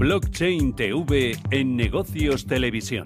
Blockchain 0.00 0.72
TV 0.72 1.36
en 1.50 1.76
Negocios 1.76 2.46
Televisión. 2.46 3.04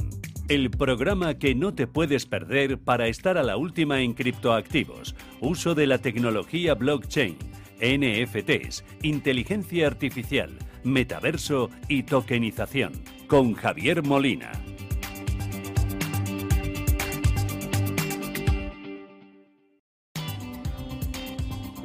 El 0.48 0.70
programa 0.70 1.34
que 1.34 1.56
no 1.56 1.74
te 1.74 1.88
puedes 1.88 2.24
perder 2.24 2.78
para 2.78 3.08
estar 3.08 3.36
a 3.36 3.42
la 3.42 3.56
última 3.56 4.00
en 4.02 4.14
criptoactivos, 4.14 5.16
uso 5.40 5.74
de 5.74 5.88
la 5.88 5.98
tecnología 5.98 6.74
blockchain, 6.74 7.36
NFTs, 7.80 8.84
inteligencia 9.02 9.88
artificial, 9.88 10.56
metaverso 10.84 11.68
y 11.88 12.04
tokenización, 12.04 12.92
con 13.26 13.54
Javier 13.54 14.04
Molina. 14.04 14.52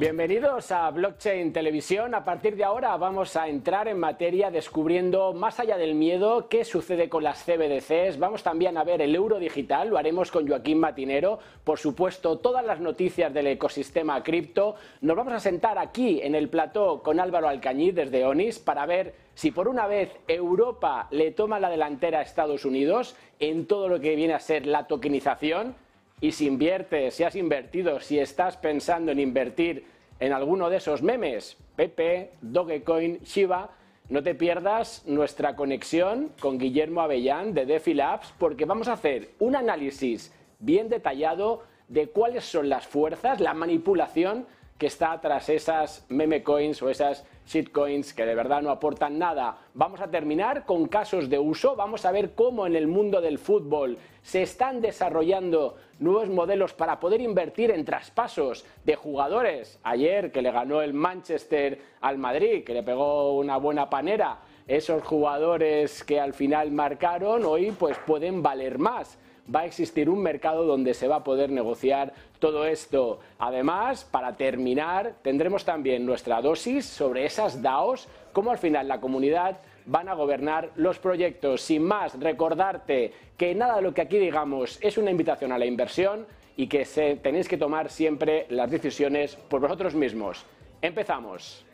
Bienvenidos 0.00 0.72
a 0.72 0.90
Blockchain 0.90 1.52
Televisión. 1.52 2.14
A 2.14 2.24
partir 2.24 2.56
de 2.56 2.64
ahora 2.64 2.96
vamos 2.96 3.36
a 3.36 3.48
entrar 3.48 3.86
en 3.86 4.00
materia 4.00 4.50
descubriendo 4.50 5.34
más 5.34 5.60
allá 5.60 5.76
del 5.76 5.94
miedo 5.94 6.48
qué 6.48 6.64
sucede 6.64 7.10
con 7.10 7.22
las 7.22 7.44
CBDCs. 7.44 8.18
Vamos 8.18 8.42
también 8.42 8.78
a 8.78 8.84
ver 8.84 9.02
el 9.02 9.14
euro 9.14 9.38
digital, 9.38 9.90
lo 9.90 9.98
haremos 9.98 10.30
con 10.30 10.48
Joaquín 10.48 10.80
Matinero. 10.80 11.38
Por 11.64 11.78
supuesto, 11.78 12.38
todas 12.38 12.64
las 12.64 12.80
noticias 12.80 13.34
del 13.34 13.48
ecosistema 13.48 14.22
cripto. 14.22 14.74
Nos 15.02 15.18
vamos 15.18 15.34
a 15.34 15.38
sentar 15.38 15.76
aquí 15.76 16.22
en 16.22 16.34
el 16.34 16.48
plató 16.48 17.02
con 17.02 17.20
Álvaro 17.20 17.48
Alcañiz 17.48 17.94
desde 17.94 18.24
ONIS 18.24 18.58
para 18.58 18.86
ver 18.86 19.14
si 19.34 19.50
por 19.50 19.68
una 19.68 19.86
vez 19.86 20.16
Europa 20.26 21.08
le 21.10 21.32
toma 21.32 21.60
la 21.60 21.68
delantera 21.68 22.20
a 22.20 22.22
Estados 22.22 22.64
Unidos 22.64 23.16
en 23.38 23.66
todo 23.66 23.86
lo 23.90 24.00
que 24.00 24.16
viene 24.16 24.32
a 24.32 24.40
ser 24.40 24.64
la 24.64 24.86
tokenización 24.86 25.74
y 26.20 26.32
si 26.32 26.46
inviertes, 26.46 27.14
si 27.14 27.24
has 27.24 27.36
invertido, 27.36 28.00
si 28.00 28.18
estás 28.18 28.56
pensando 28.56 29.12
en 29.12 29.20
invertir 29.20 29.84
en 30.18 30.32
alguno 30.32 30.68
de 30.68 30.76
esos 30.76 31.02
memes, 31.02 31.56
Pepe, 31.76 32.32
Dogecoin, 32.42 33.20
Shiba, 33.20 33.70
no 34.10 34.22
te 34.22 34.34
pierdas 34.34 35.04
nuestra 35.06 35.56
conexión 35.56 36.32
con 36.40 36.58
Guillermo 36.58 37.00
Avellán 37.00 37.54
de 37.54 37.64
DeFi 37.64 37.94
Labs 37.94 38.34
porque 38.38 38.64
vamos 38.64 38.88
a 38.88 38.94
hacer 38.94 39.30
un 39.38 39.56
análisis 39.56 40.34
bien 40.58 40.88
detallado 40.88 41.62
de 41.88 42.08
cuáles 42.08 42.44
son 42.44 42.68
las 42.68 42.86
fuerzas, 42.86 43.40
la 43.40 43.54
manipulación 43.54 44.46
que 44.78 44.86
está 44.86 45.20
tras 45.20 45.48
esas 45.48 46.06
meme 46.08 46.42
coins 46.42 46.82
o 46.82 46.88
esas 46.88 47.24
shitcoins 47.46 48.14
que 48.14 48.24
de 48.24 48.34
verdad 48.34 48.62
no 48.62 48.70
aportan 48.70 49.18
nada. 49.18 49.58
Vamos 49.74 50.00
a 50.00 50.10
terminar 50.10 50.64
con 50.64 50.88
casos 50.88 51.28
de 51.28 51.38
uso, 51.38 51.76
vamos 51.76 52.04
a 52.04 52.12
ver 52.12 52.34
cómo 52.34 52.66
en 52.66 52.76
el 52.76 52.86
mundo 52.86 53.20
del 53.20 53.38
fútbol 53.38 53.98
se 54.22 54.42
están 54.42 54.80
desarrollando 54.80 55.76
nuevos 56.00 56.28
modelos 56.28 56.74
para 56.74 56.98
poder 56.98 57.20
invertir 57.20 57.70
en 57.70 57.84
traspasos 57.84 58.64
de 58.84 58.96
jugadores. 58.96 59.78
Ayer 59.84 60.32
que 60.32 60.42
le 60.42 60.50
ganó 60.50 60.82
el 60.82 60.92
Manchester 60.92 61.80
al 62.00 62.18
Madrid, 62.18 62.64
que 62.64 62.74
le 62.74 62.82
pegó 62.82 63.38
una 63.38 63.56
buena 63.58 63.88
panera, 63.88 64.40
esos 64.66 65.04
jugadores 65.04 66.02
que 66.02 66.18
al 66.18 66.34
final 66.34 66.72
marcaron 66.72 67.44
hoy 67.44 67.70
pues 67.70 67.96
pueden 68.06 68.42
valer 68.42 68.78
más 68.78 69.18
va 69.54 69.60
a 69.60 69.66
existir 69.66 70.08
un 70.08 70.22
mercado 70.22 70.64
donde 70.64 70.94
se 70.94 71.08
va 71.08 71.16
a 71.16 71.24
poder 71.24 71.50
negociar 71.50 72.12
todo 72.38 72.66
esto. 72.66 73.20
Además, 73.38 74.04
para 74.04 74.36
terminar, 74.36 75.14
tendremos 75.22 75.64
también 75.64 76.06
nuestra 76.06 76.40
dosis 76.40 76.86
sobre 76.86 77.24
esas 77.24 77.60
DAOs, 77.60 78.08
cómo 78.32 78.50
al 78.50 78.58
final 78.58 78.88
la 78.88 79.00
comunidad 79.00 79.58
van 79.90 80.08
a 80.08 80.14
gobernar 80.14 80.70
los 80.76 80.98
proyectos. 80.98 81.62
Sin 81.62 81.82
más, 81.82 82.18
recordarte 82.18 83.12
que 83.36 83.54
nada 83.54 83.76
de 83.76 83.82
lo 83.82 83.92
que 83.92 84.02
aquí 84.02 84.18
digamos 84.18 84.78
es 84.80 84.96
una 84.96 85.10
invitación 85.10 85.50
a 85.50 85.58
la 85.58 85.66
inversión 85.66 86.26
y 86.56 86.68
que 86.68 86.84
tenéis 87.20 87.48
que 87.48 87.56
tomar 87.56 87.90
siempre 87.90 88.46
las 88.50 88.70
decisiones 88.70 89.34
por 89.34 89.60
vosotros 89.60 89.94
mismos. 89.94 90.46
Empezamos. 90.80 91.66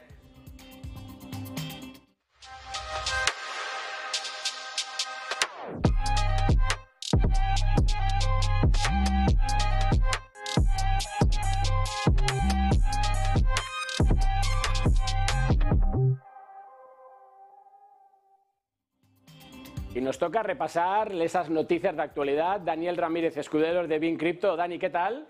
Nos 20.06 20.21
toca 20.21 20.41
repasar 20.41 21.11
esas 21.15 21.50
noticias 21.50 21.97
de 21.97 22.00
actualidad. 22.00 22.61
Daniel 22.61 22.97
Ramírez 22.97 23.37
Escudero 23.39 23.89
de 23.89 23.99
Bin 23.99 24.17
Crypto. 24.17 24.55
Dani, 24.55 24.78
¿qué 24.78 24.89
tal? 24.89 25.27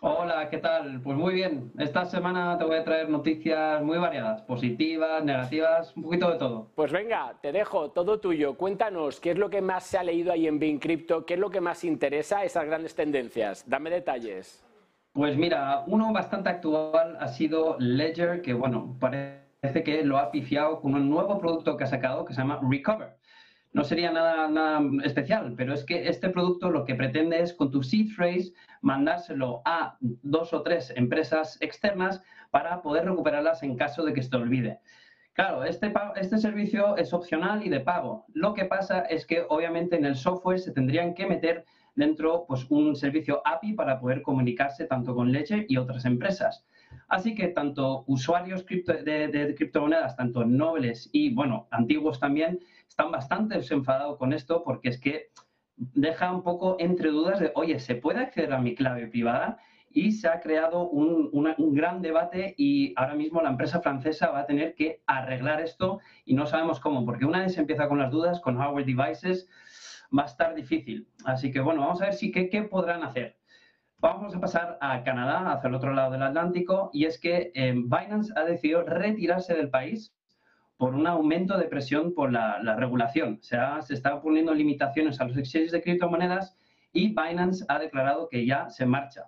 Hola, 0.00 0.48
¿qué 0.48 0.56
tal? 0.56 1.02
Pues 1.02 1.14
muy 1.14 1.34
bien. 1.34 1.70
Esta 1.78 2.06
semana 2.06 2.56
te 2.56 2.64
voy 2.64 2.76
a 2.76 2.84
traer 2.84 3.10
noticias 3.10 3.82
muy 3.82 3.98
variadas, 3.98 4.40
positivas, 4.40 5.22
negativas, 5.22 5.94
un 5.94 6.04
poquito 6.04 6.30
de 6.30 6.38
todo. 6.38 6.70
Pues 6.74 6.90
venga, 6.90 7.34
te 7.42 7.52
dejo 7.52 7.90
todo 7.90 8.18
tuyo. 8.18 8.56
Cuéntanos 8.56 9.20
qué 9.20 9.32
es 9.32 9.36
lo 9.36 9.50
que 9.50 9.60
más 9.60 9.84
se 9.84 9.98
ha 9.98 10.02
leído 10.02 10.32
ahí 10.32 10.46
en 10.46 10.58
Bin 10.58 10.78
Crypto, 10.78 11.26
qué 11.26 11.34
es 11.34 11.40
lo 11.40 11.50
que 11.50 11.60
más 11.60 11.84
interesa, 11.84 12.44
esas 12.44 12.64
grandes 12.64 12.94
tendencias. 12.94 13.68
Dame 13.68 13.90
detalles. 13.90 14.64
Pues 15.12 15.36
mira, 15.36 15.84
uno 15.86 16.14
bastante 16.14 16.48
actual 16.48 17.18
ha 17.20 17.28
sido 17.28 17.76
Ledger, 17.78 18.40
que 18.40 18.54
bueno, 18.54 18.96
parece 18.98 19.82
que 19.84 20.02
lo 20.02 20.16
ha 20.16 20.30
pifiado 20.30 20.80
con 20.80 20.94
un 20.94 21.10
nuevo 21.10 21.38
producto 21.38 21.76
que 21.76 21.84
ha 21.84 21.88
sacado 21.88 22.24
que 22.24 22.32
se 22.32 22.40
llama 22.40 22.58
Recover 22.66 23.17
no 23.72 23.84
sería 23.84 24.10
nada, 24.10 24.82
especial, 25.04 25.54
pero 25.56 25.74
es 25.74 25.84
que 25.84 26.08
este 26.08 26.30
producto 26.30 26.70
lo 26.70 26.84
que 26.84 26.94
pretende 26.94 27.40
es 27.40 27.52
con 27.52 27.70
tu 27.70 27.82
seed 27.82 28.08
phrase 28.08 28.52
mandárselo 28.80 29.62
a 29.64 29.96
dos 30.00 30.52
o 30.52 30.62
tres 30.62 30.92
empresas 30.96 31.58
externas 31.60 32.22
para 32.50 32.82
poder 32.82 33.04
recuperarlas 33.04 33.62
en 33.62 33.76
caso 33.76 34.04
de 34.04 34.12
que 34.12 34.22
se 34.22 34.30
te 34.30 34.36
olvide. 34.36 34.80
Claro, 35.34 35.62
este, 35.62 35.92
este 36.16 36.38
servicio 36.38 36.96
es 36.96 37.12
opcional 37.12 37.64
y 37.64 37.68
de 37.68 37.78
pago. 37.78 38.24
Lo 38.34 38.54
que 38.54 38.64
pasa 38.64 39.02
es 39.02 39.24
que 39.24 39.44
obviamente 39.48 39.94
en 39.94 40.04
el 40.04 40.16
software 40.16 40.58
se 40.58 40.72
tendrían 40.72 41.14
que 41.14 41.26
meter 41.26 41.64
dentro 41.94 42.44
pues, 42.48 42.66
un 42.70 42.96
servicio 42.96 43.40
API 43.44 43.74
para 43.74 44.00
poder 44.00 44.22
comunicarse 44.22 44.86
tanto 44.86 45.14
con 45.14 45.30
Ledger 45.30 45.66
y 45.68 45.76
otras 45.76 46.04
empresas. 46.06 46.66
Así 47.06 47.34
que 47.34 47.48
tanto 47.48 48.04
usuarios 48.06 48.66
de, 48.66 49.28
de 49.28 49.54
criptomonedas, 49.54 50.16
tanto 50.16 50.44
nobles 50.44 51.08
y, 51.12 51.32
bueno, 51.34 51.68
antiguos 51.70 52.18
también, 52.18 52.58
están 52.88 53.10
bastante 53.10 53.56
desenfadados 53.56 54.18
con 54.18 54.32
esto 54.32 54.62
porque 54.64 54.88
es 54.88 55.00
que 55.00 55.30
deja 55.76 56.32
un 56.32 56.42
poco 56.42 56.76
entre 56.78 57.10
dudas 57.10 57.38
de, 57.38 57.52
oye, 57.54 57.78
¿se 57.78 57.94
puede 57.94 58.20
acceder 58.20 58.52
a 58.52 58.60
mi 58.60 58.74
clave 58.74 59.06
privada? 59.06 59.58
Y 59.90 60.12
se 60.12 60.28
ha 60.28 60.40
creado 60.40 60.88
un, 60.88 61.30
un, 61.32 61.74
gran 61.74 62.02
debate 62.02 62.54
y 62.58 62.92
ahora 62.96 63.14
mismo 63.14 63.40
la 63.40 63.50
empresa 63.50 63.80
francesa 63.80 64.30
va 64.30 64.40
a 64.40 64.46
tener 64.46 64.74
que 64.74 65.02
arreglar 65.06 65.60
esto 65.60 66.00
y 66.24 66.34
no 66.34 66.46
sabemos 66.46 66.78
cómo, 66.78 67.04
porque 67.06 67.24
una 67.24 67.40
vez 67.40 67.54
se 67.54 67.60
empieza 67.60 67.88
con 67.88 67.98
las 67.98 68.10
dudas, 68.10 68.40
con 68.40 68.58
hardware 68.58 68.84
devices, 68.84 69.48
va 70.16 70.24
a 70.24 70.26
estar 70.26 70.54
difícil. 70.54 71.08
Así 71.24 71.50
que 71.50 71.60
bueno, 71.60 71.80
vamos 71.80 72.02
a 72.02 72.06
ver 72.06 72.14
si 72.14 72.30
qué, 72.30 72.50
qué 72.50 72.62
podrán 72.62 73.02
hacer. 73.02 73.38
Vamos 74.00 74.34
a 74.34 74.40
pasar 74.40 74.78
a 74.80 75.02
Canadá, 75.02 75.52
hacia 75.52 75.68
el 75.68 75.74
otro 75.74 75.92
lado 75.94 76.12
del 76.12 76.22
Atlántico, 76.22 76.90
y 76.92 77.06
es 77.06 77.18
que 77.18 77.50
eh, 77.54 77.72
Binance 77.72 78.32
ha 78.36 78.44
decidido 78.44 78.82
retirarse 78.82 79.54
del 79.54 79.70
país 79.70 80.14
por 80.78 80.94
un 80.94 81.06
aumento 81.06 81.58
de 81.58 81.66
presión 81.66 82.14
por 82.14 82.32
la, 82.32 82.76
regulación. 82.76 83.40
Se 83.42 83.58
están 83.92 84.22
poniendo 84.22 84.54
limitaciones 84.54 85.20
a 85.20 85.24
los 85.24 85.36
exchanges 85.36 85.72
de 85.72 85.82
criptomonedas 85.82 86.56
y 86.92 87.08
Binance 87.08 87.64
ha 87.68 87.78
declarado 87.78 88.28
que 88.30 88.46
ya 88.46 88.70
se 88.70 88.86
marcha. 88.86 89.24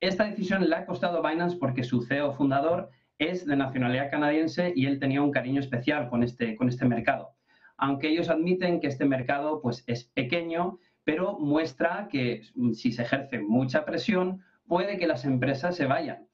Esta 0.00 0.24
decisión 0.24 0.68
le 0.68 0.74
ha 0.74 0.86
costado 0.86 1.18
a 1.24 1.30
Binance 1.30 1.58
porque 1.58 1.84
su 1.84 2.02
CEO 2.02 2.32
fundador 2.32 2.90
es 3.18 3.46
de 3.46 3.54
nacionalidad 3.54 4.10
canadiense 4.10 4.72
y 4.74 4.86
él 4.86 4.98
tenía 4.98 5.22
un 5.22 5.30
cariño 5.30 5.60
especial 5.60 6.08
con 6.08 6.22
este, 6.24 6.56
con 6.56 6.68
este 6.68 6.86
mercado. 6.86 7.36
Aunque 7.76 8.08
ellos 8.08 8.30
admiten 8.30 8.80
que 8.80 8.88
este 8.88 9.04
mercado 9.04 9.60
pues, 9.60 9.84
es 9.86 10.04
pequeño, 10.04 10.78
pero 11.04 11.38
muestra 11.38 12.08
que 12.10 12.42
si 12.72 12.92
se 12.92 13.02
ejerce 13.02 13.40
mucha 13.40 13.84
presión, 13.84 14.42
puede 14.66 14.96
que 14.96 15.06
las 15.06 15.24
empresas 15.26 15.76
se 15.76 15.86
vayan. 15.86 16.26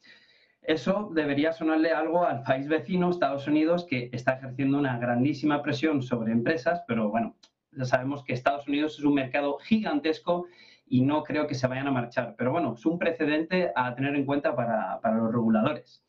Eso 0.68 1.08
debería 1.14 1.50
sonarle 1.50 1.92
algo 1.92 2.26
al 2.26 2.42
país 2.42 2.68
vecino, 2.68 3.08
Estados 3.08 3.46
Unidos, 3.46 3.86
que 3.88 4.10
está 4.12 4.34
ejerciendo 4.34 4.76
una 4.76 4.98
grandísima 4.98 5.62
presión 5.62 6.02
sobre 6.02 6.30
empresas, 6.30 6.82
pero 6.86 7.08
bueno, 7.08 7.34
ya 7.72 7.86
sabemos 7.86 8.22
que 8.22 8.34
Estados 8.34 8.68
Unidos 8.68 8.98
es 8.98 9.04
un 9.06 9.14
mercado 9.14 9.56
gigantesco 9.60 10.44
y 10.86 11.00
no 11.00 11.22
creo 11.22 11.46
que 11.46 11.54
se 11.54 11.66
vayan 11.66 11.86
a 11.86 11.90
marchar. 11.90 12.34
Pero 12.36 12.52
bueno, 12.52 12.74
es 12.74 12.84
un 12.84 12.98
precedente 12.98 13.72
a 13.74 13.94
tener 13.94 14.14
en 14.14 14.26
cuenta 14.26 14.54
para, 14.54 15.00
los 15.14 15.32
reguladores. 15.32 16.04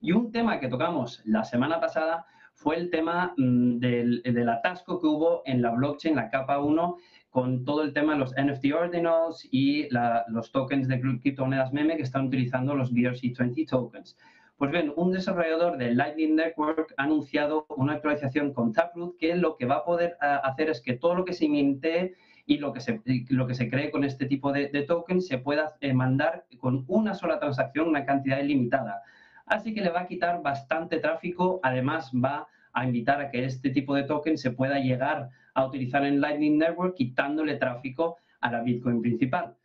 Y 0.00 0.12
un 0.12 0.32
tema 0.32 0.60
que 0.60 0.68
tocamos 0.68 1.20
la 1.26 1.44
semana 1.44 1.78
pasada 1.78 2.24
fue 2.54 2.76
el 2.76 2.88
tema 2.88 3.34
mm, 3.36 3.80
del, 3.80 4.22
del, 4.22 4.48
atasco 4.48 4.98
que 4.98 5.08
hubo 5.08 5.42
en 5.44 5.60
la 5.60 5.72
blockchain, 5.72 6.16
la 6.16 6.30
capa 6.30 6.58
1, 6.58 6.96
con 7.30 7.64
todo 7.64 7.82
el 7.82 7.92
tema 7.92 8.14
de 8.14 8.18
los 8.18 8.34
NFT 8.34 8.72
ordinals 8.74 9.48
y 9.50 9.88
los 10.28 10.50
tokens 10.52 10.88
de 10.88 11.00
criptomonedas 11.00 11.72
meme 11.72 11.96
que 11.96 12.02
están 12.02 12.26
utilizando 12.26 12.74
los 12.74 12.92
BRC20 12.92 13.68
tokens. 13.68 14.18
Pues 14.58 14.72
bien, 14.72 14.92
un 14.96 15.10
desarrollador 15.10 15.78
de 15.78 15.94
Lightning 15.94 16.36
Network 16.36 16.92
ha 16.98 17.04
anunciado 17.04 17.64
una 17.70 17.94
actualización 17.94 18.52
con 18.52 18.74
Taproot 18.74 19.16
que 19.16 19.34
lo 19.34 19.56
que 19.56 19.64
va 19.64 19.76
a 19.76 19.84
poder 19.84 20.18
hacer 20.20 20.68
es 20.68 20.82
que 20.82 20.94
todo 20.94 21.14
lo 21.14 21.24
que 21.24 21.32
se 21.32 21.48
minte 21.48 22.14
y 22.44 22.58
lo 22.58 22.72
que 22.72 22.80
se, 22.80 23.00
lo 23.28 23.46
que 23.46 23.54
se 23.54 23.70
cree 23.70 23.90
con 23.90 24.04
este 24.04 24.26
tipo 24.26 24.52
de, 24.52 24.66
tokens 24.86 25.28
se 25.28 25.38
pueda 25.38 25.76
eh, 25.80 25.94
mandar 25.94 26.44
con 26.58 26.84
una 26.88 27.14
sola 27.14 27.38
transacción, 27.38 27.88
una 27.88 28.04
cantidad 28.04 28.40
ilimitada. 28.40 29.02
Así 29.46 29.72
que 29.72 29.80
le 29.80 29.90
va 29.90 30.00
a 30.00 30.06
quitar 30.06 30.42
bastante 30.42 30.98
tráfico, 30.98 31.60
además 31.62 32.10
va 32.12 32.46
a 32.72 32.84
invitar 32.84 33.20
a 33.20 33.30
que 33.30 33.44
este 33.44 33.70
tipo 33.70 33.94
de 33.94 34.02
token 34.02 34.36
se 34.36 34.50
pueda 34.50 34.78
llegar 34.78 35.30
a 35.54 35.66
utilizar 35.66 36.04
en 36.04 36.20
Lightning 36.20 36.58
Network 36.58 36.94
quitándole 36.94 37.56
tráfico 37.56 38.16
a 38.40 38.50
la 38.50 38.62
Bitcoin 38.62 39.00
principal. 39.00 39.56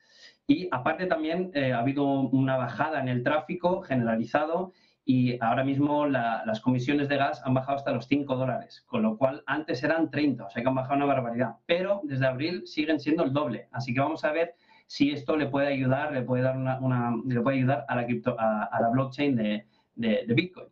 Y 0.48 0.68
aparte 0.72 1.08
también 1.08 1.52
eh, 1.54 1.74
ha 1.74 1.80
habido 1.80 2.06
una 2.06 2.58
bajada 2.58 3.00
en 3.00 3.08
el 3.08 3.24
tráfico 3.24 3.82
generalizado 3.82 4.74
y 5.08 5.38
ahora 5.40 5.64
mismo 5.64 6.08
las 6.08 6.60
comisiones 6.62 7.08
de 7.08 7.18
gas 7.18 7.42
han 7.46 7.54
bajado 7.54 7.78
hasta 7.78 7.92
los 7.92 8.08
5 8.08 8.36
dólares, 8.36 8.84
con 8.88 9.04
lo 9.04 9.18
cual 9.18 9.44
antes 9.46 9.84
eran 9.84 10.10
30, 10.10 10.46
o 10.46 10.50
sea 10.50 10.64
que 10.64 10.68
han 10.68 10.74
bajado 10.74 10.96
una 10.96 11.06
barbaridad, 11.06 11.58
pero 11.68 12.02
desde 12.04 12.26
abril 12.26 12.64
siguen 12.66 13.00
siendo 13.00 13.24
el 13.24 13.32
doble. 13.32 13.68
Así 13.72 13.94
que 13.94 14.00
vamos 14.00 14.24
a 14.26 14.32
ver 14.32 14.56
si 14.88 15.12
esto 15.12 15.38
le 15.38 15.48
puede 15.48 15.68
ayudar, 15.68 16.12
le 16.12 16.24
puede 16.24 16.42
dar 16.42 16.58
una, 16.58 17.16
le 17.24 17.42
puede 17.42 17.58
ayudar 17.58 17.86
a 17.88 17.96
la 17.96 18.06
cripto, 18.06 18.36
a, 18.40 18.80
la 18.82 18.90
blockchain 18.90 19.36
de, 19.36 19.68
de, 19.96 20.34
Bitcoin. 20.34 20.68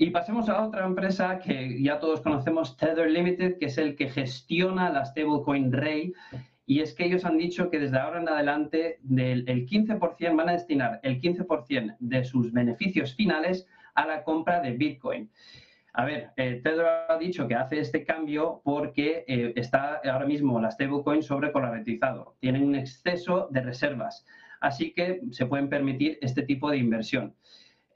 Y 0.00 0.10
pasemos 0.10 0.48
a 0.48 0.64
otra 0.64 0.86
empresa 0.86 1.40
que 1.40 1.82
ya 1.82 1.98
todos 1.98 2.20
conocemos, 2.20 2.76
Tether 2.76 3.10
Limited, 3.10 3.58
que 3.58 3.66
es 3.66 3.78
el 3.78 3.96
que 3.96 4.08
gestiona 4.08 4.90
la 4.90 5.04
stablecoin 5.04 5.72
Ray 5.72 6.12
y 6.66 6.82
es 6.82 6.94
que 6.94 7.04
ellos 7.04 7.24
han 7.24 7.36
dicho 7.36 7.68
que 7.68 7.80
desde 7.80 7.98
ahora 7.98 8.20
en 8.20 8.28
adelante 8.28 9.00
del 9.02 9.44
15% 9.44 10.36
van 10.36 10.50
a 10.50 10.52
destinar 10.52 11.00
el 11.02 11.20
15% 11.20 11.96
de 11.98 12.24
sus 12.24 12.52
beneficios 12.52 13.16
finales 13.16 13.66
a 13.94 14.06
la 14.06 14.22
compra 14.22 14.60
de 14.60 14.70
Bitcoin. 14.70 15.30
A 15.94 16.04
ver, 16.04 16.30
eh, 16.36 16.60
Pedro 16.62 16.86
ha 17.08 17.18
dicho 17.18 17.48
que 17.48 17.56
hace 17.56 17.80
este 17.80 18.04
cambio 18.04 18.60
porque 18.62 19.24
eh, 19.26 19.52
está 19.56 20.00
ahora 20.04 20.26
mismo 20.26 20.60
la 20.60 20.70
stablecoin 20.70 21.24
sobrecolaretizado, 21.24 22.36
tienen 22.38 22.62
un 22.62 22.76
exceso 22.76 23.48
de 23.50 23.62
reservas, 23.62 24.24
así 24.60 24.92
que 24.92 25.22
se 25.32 25.46
pueden 25.46 25.68
permitir 25.68 26.18
este 26.20 26.42
tipo 26.42 26.70
de 26.70 26.76
inversión. 26.76 27.34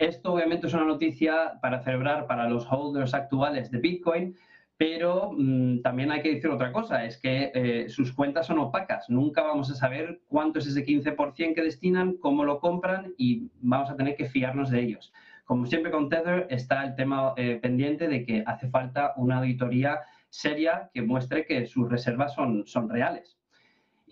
Esto 0.03 0.33
obviamente 0.33 0.67
es 0.67 0.75
una 0.75 0.85
noticia 0.85 1.61
para 1.63 1.79
celebrar 1.79 2.27
para 2.27 2.49
los 2.49 2.67
holders 2.69 3.15
actuales 3.15 3.71
de 3.71 3.79
Bitcoin, 3.79 4.35
pero 4.77 5.31
mm, 5.33 5.81
también 5.83 6.11
hay 6.11 6.23
que 6.23 6.35
decir 6.35 6.51
otra 6.51 6.73
cosa, 6.73 7.05
es 7.05 7.19
que 7.19 7.53
eh, 7.55 7.89
sus 7.89 8.13
cuentas 8.13 8.49
son 8.49 8.59
opacas, 8.59 9.09
nunca 9.09 9.43
vamos 9.43 9.71
a 9.71 9.77
saber 9.77 10.21
cuánto 10.27 10.59
es 10.59 10.67
ese 10.67 10.85
15% 10.85 11.55
que 11.55 11.63
destinan, 11.63 12.15
cómo 12.15 12.43
lo 12.43 12.59
compran 12.59 13.15
y 13.17 13.49
vamos 13.61 13.91
a 13.91 13.97
tener 13.97 14.17
que 14.17 14.25
fiarnos 14.25 14.71
de 14.71 14.81
ellos. 14.81 15.13
Como 15.45 15.67
siempre 15.67 15.93
con 15.93 16.09
Tether 16.09 16.49
está 16.51 16.83
el 16.83 16.97
tema 16.97 17.35
eh, 17.37 17.61
pendiente 17.63 18.09
de 18.09 18.25
que 18.27 18.43
hace 18.45 18.69
falta 18.71 19.15
una 19.17 19.39
auditoría 19.39 20.01
seria 20.31 20.91
que 20.93 21.03
muestre 21.03 21.47
que 21.47 21.65
sus 21.67 21.89
reservas 21.89 22.35
son, 22.35 22.67
son 22.67 22.91
reales. 22.91 23.39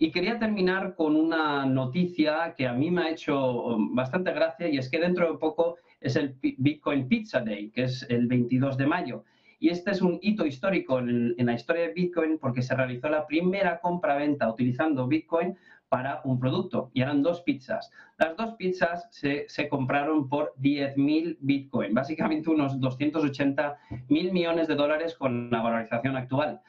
Y 0.01 0.09
quería 0.09 0.39
terminar 0.39 0.95
con 0.95 1.15
una 1.15 1.63
noticia 1.63 2.55
que 2.57 2.65
a 2.65 2.73
mí 2.73 2.89
me 2.89 3.03
ha 3.03 3.11
hecho 3.11 3.77
bastante 3.91 4.33
gracia 4.33 4.67
y 4.67 4.79
es 4.79 4.89
que 4.89 4.97
dentro 4.97 5.31
de 5.31 5.37
poco 5.37 5.77
es 5.99 6.15
el 6.15 6.35
Bitcoin 6.41 7.07
Pizza 7.07 7.39
Day, 7.41 7.69
que 7.69 7.83
es 7.83 8.07
el 8.09 8.25
22 8.25 8.77
de 8.77 8.87
mayo. 8.87 9.23
Y 9.59 9.69
este 9.69 9.91
es 9.91 10.01
un 10.01 10.17
hito 10.23 10.43
histórico 10.43 10.97
en, 10.97 11.35
la 11.37 11.53
historia 11.53 11.83
de 11.83 11.93
Bitcoin 11.93 12.39
porque 12.39 12.63
se 12.63 12.73
realizó 12.73 13.09
la 13.09 13.27
primera 13.27 13.79
compra-venta 13.79 14.49
utilizando 14.49 15.05
Bitcoin 15.05 15.55
para 15.87 16.21
un 16.23 16.39
producto 16.39 16.89
y 16.95 17.03
eran 17.03 17.21
dos 17.21 17.41
pizzas. 17.43 17.91
Las 18.17 18.35
dos 18.35 18.55
pizzas 18.55 19.07
se, 19.11 19.69
compraron 19.69 20.27
por 20.27 20.55
10.000 20.59 21.37
Bitcoin, 21.41 21.93
básicamente 21.93 22.49
unos 22.49 22.79
280 22.79 23.77
mil 24.09 24.33
millones 24.33 24.67
de 24.67 24.73
dólares 24.73 25.13
con 25.13 25.51
la 25.51 25.61
valorización 25.61 26.17
actual. 26.17 26.59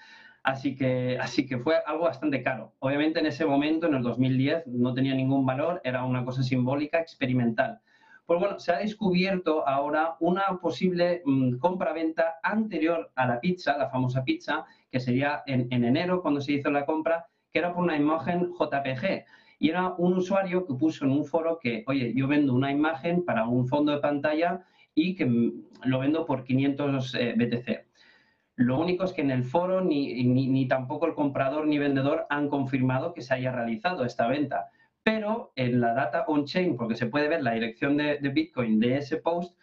Así 0.42 0.74
que, 0.74 1.18
así 1.20 1.46
que 1.46 1.58
fue 1.58 1.76
algo 1.86 2.04
bastante 2.04 2.42
caro. 2.42 2.74
Obviamente 2.80 3.20
en 3.20 3.26
ese 3.26 3.46
momento, 3.46 3.86
en 3.86 3.94
el 3.94 4.02
2010, 4.02 4.66
no 4.66 4.92
tenía 4.92 5.14
ningún 5.14 5.46
valor, 5.46 5.80
era 5.84 6.04
una 6.04 6.24
cosa 6.24 6.42
simbólica, 6.42 6.98
experimental. 6.98 7.80
Pues 8.26 8.40
bueno, 8.40 8.58
se 8.58 8.72
ha 8.72 8.78
descubierto 8.78 9.66
ahora 9.68 10.16
una 10.20 10.58
posible 10.60 11.22
mm, 11.24 11.58
compra-venta 11.58 12.36
anterior 12.42 13.12
a 13.14 13.26
la 13.26 13.40
pizza, 13.40 13.76
la 13.76 13.90
famosa 13.90 14.24
pizza, 14.24 14.64
que 14.90 15.00
sería 15.00 15.42
en, 15.46 15.70
enero 15.72 16.22
cuando 16.22 16.40
se 16.40 16.52
hizo 16.52 16.70
la 16.70 16.86
compra, 16.86 17.26
que 17.52 17.58
era 17.58 17.72
por 17.72 17.84
una 17.84 17.96
imagen 17.96 18.52
JPG. 18.52 19.24
Y 19.58 19.70
era 19.70 19.94
un 19.96 20.14
usuario 20.14 20.66
que 20.66 20.74
puso 20.74 21.04
en 21.04 21.12
un 21.12 21.24
foro 21.24 21.58
que, 21.60 21.84
oye, 21.86 22.12
yo 22.14 22.26
vendo 22.26 22.54
una 22.54 22.72
imagen 22.72 23.24
para 23.24 23.46
un 23.46 23.68
fondo 23.68 23.92
de 23.92 23.98
pantalla 23.98 24.64
y 24.94 25.14
que 25.14 25.26
mm, 25.26 25.64
lo 25.84 26.00
vendo 26.00 26.24
por 26.26 26.42
500 26.44 27.14
eh, 27.14 27.34
BTC. 27.36 27.91
Lo 28.56 28.78
único 28.78 29.04
es 29.04 29.12
que 29.12 29.22
en 29.22 29.30
el 29.30 29.44
foro 29.44 29.80
ni, 29.80 30.24
ni, 30.24 30.68
tampoco 30.68 31.06
el 31.06 31.14
comprador 31.14 31.66
ni 31.66 31.78
vendedor 31.78 32.26
han 32.28 32.48
confirmado 32.48 33.14
que 33.14 33.22
se 33.22 33.34
haya 33.34 33.52
realizado 33.52 34.04
esta 34.04 34.26
venta 34.28 34.70
pero 35.02 35.52
en 35.56 35.80
la 35.80 35.94
data 35.94 36.24
on-chain, 36.28 36.76
porque 36.76 36.94
se 36.94 37.06
puede 37.06 37.28
ver 37.28 37.42
la 37.42 37.52
dirección 37.52 37.96
de, 37.96 38.18
Bitcoin 38.18 38.78
de 38.78 38.98
ese 38.98 39.16
post, 39.16 39.56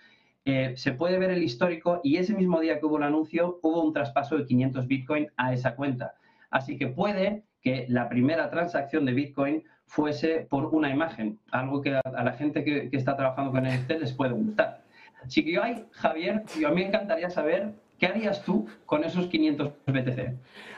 eh, 0.45 0.74
se 0.75 0.94
puede 0.94 1.18
ver 1.18 1.31
el 1.31 1.44
histórico 1.44 2.01
y 2.03 2.18
ese 2.18 2.33
mismo 2.33 2.59
día 2.59 2.80
que 2.80 2.86
hubo 2.86 2.97
el 2.97 3.03
anuncio 3.03 3.59
hubo 3.62 3.83
un 3.83 3.94
traspaso 3.94 4.38
de 4.38 4.45
500 4.45 4.88
Bitcoin 4.88 5.27
a 5.38 5.53
esa 5.53 5.75
cuenta. 5.75 6.15
Así 6.50 6.77
que 6.77 6.88
puede 6.88 7.44
que 7.62 7.86
la 7.89 8.09
primera 8.09 8.50
transacción 8.50 9.06
de 9.06 9.13
Bitcoin 9.13 9.63
fuese 9.86 10.47
por 10.50 10.68
una 10.74 10.89
imagen, 10.89 11.39
algo 11.51 11.81
que 11.81 11.95
a, 11.95 12.24
la 12.24 12.33
gente 12.33 12.63
que, 12.63 12.89
está 12.91 13.15
trabajando 13.15 13.51
con 13.51 13.63
NFT 13.63 13.91
les 14.00 14.13
puede 14.13 14.33
gustar. 14.33 14.81
Así 15.24 15.44
que 15.44 15.51
yo 15.51 15.63
ahí, 15.63 15.86
Javier, 15.91 16.44
yo 16.59 16.69
a 16.69 16.71
mí 16.71 16.81
me 16.81 16.88
encantaría 16.88 17.30
saber 17.30 17.74
¿Qué 18.00 18.07
harías 18.07 18.44
tú 18.44 18.66
con 18.86 19.04
esos 19.04 19.28
500 19.28 19.74
BTC? 19.86 20.34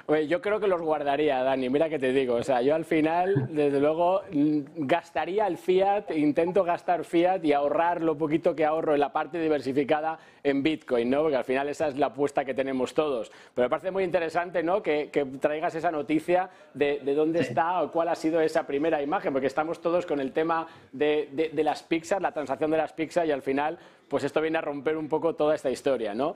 Oye, 0.08 0.28
yo 0.28 0.42
creo 0.42 0.60
que 0.60 0.68
los 0.68 0.82
guardaría, 0.82 1.44
Dani. 1.44 1.70
Mira 1.70 1.88
que 1.88 2.00
te 2.00 2.12
digo. 2.12 2.36
O 2.36 2.44
sea, 2.44 2.64
yo 2.64 2.74
al 2.74 2.84
final, 2.84 3.48
desde 3.52 3.80
luego, 3.80 4.24
mm, 4.32 4.60
gastaría 4.76 5.46
el 5.46 5.58
fiat, 5.58 6.10
intento 6.16 6.64
gastar 6.64 7.06
fiat 7.06 7.46
y 7.46 7.54
ahorrar 7.54 8.02
lo 8.02 8.18
poquito 8.18 8.56
que 8.56 8.66
ahorro 8.66 8.96
en 8.96 9.00
la 9.00 9.14
parte 9.14 9.40
diversificada 9.40 10.18
en 10.44 10.64
Bitcoin, 10.64 11.12
¿no? 11.12 11.22
Porque 11.22 11.36
al 11.38 11.44
final 11.44 11.70
esa 11.70 11.90
es 11.90 11.98
la 11.98 12.08
apuesta 12.08 12.44
que 12.44 12.56
tenemos 12.56 12.96
todos. 12.96 13.32
Pero 13.54 13.68
me 13.68 13.70
parece 13.70 13.92
muy 13.92 14.04
interesante, 14.04 14.64
¿no? 14.64 14.82
Que, 14.82 15.12
traigas 15.40 15.76
esa 15.76 15.92
noticia 15.92 16.50
de, 16.74 17.00
dónde 17.16 17.42
está 17.42 17.84
o 17.84 17.92
cuál 17.92 18.08
ha 18.10 18.16
sido 18.16 18.42
esa 18.42 18.66
primera 18.66 19.02
imagen, 19.02 19.32
porque 19.32 19.48
estamos 19.48 19.80
todos 19.80 20.08
con 20.08 20.20
el 20.20 20.32
tema 20.32 20.66
de, 20.92 21.52
de 21.54 21.64
las 21.64 21.84
pizzas, 21.84 22.20
la 22.20 22.32
transacción 22.32 22.72
de 22.72 22.78
las 22.78 22.94
pizzas 22.94 23.28
y 23.28 23.32
al 23.32 23.44
final, 23.44 23.78
pues 24.08 24.24
esto 24.24 24.42
viene 24.42 24.58
a 24.58 24.62
romper 24.62 24.98
un 24.98 25.08
poco 25.08 25.36
toda 25.36 25.54
esta 25.54 25.70
historia, 25.70 26.16
¿no? 26.16 26.36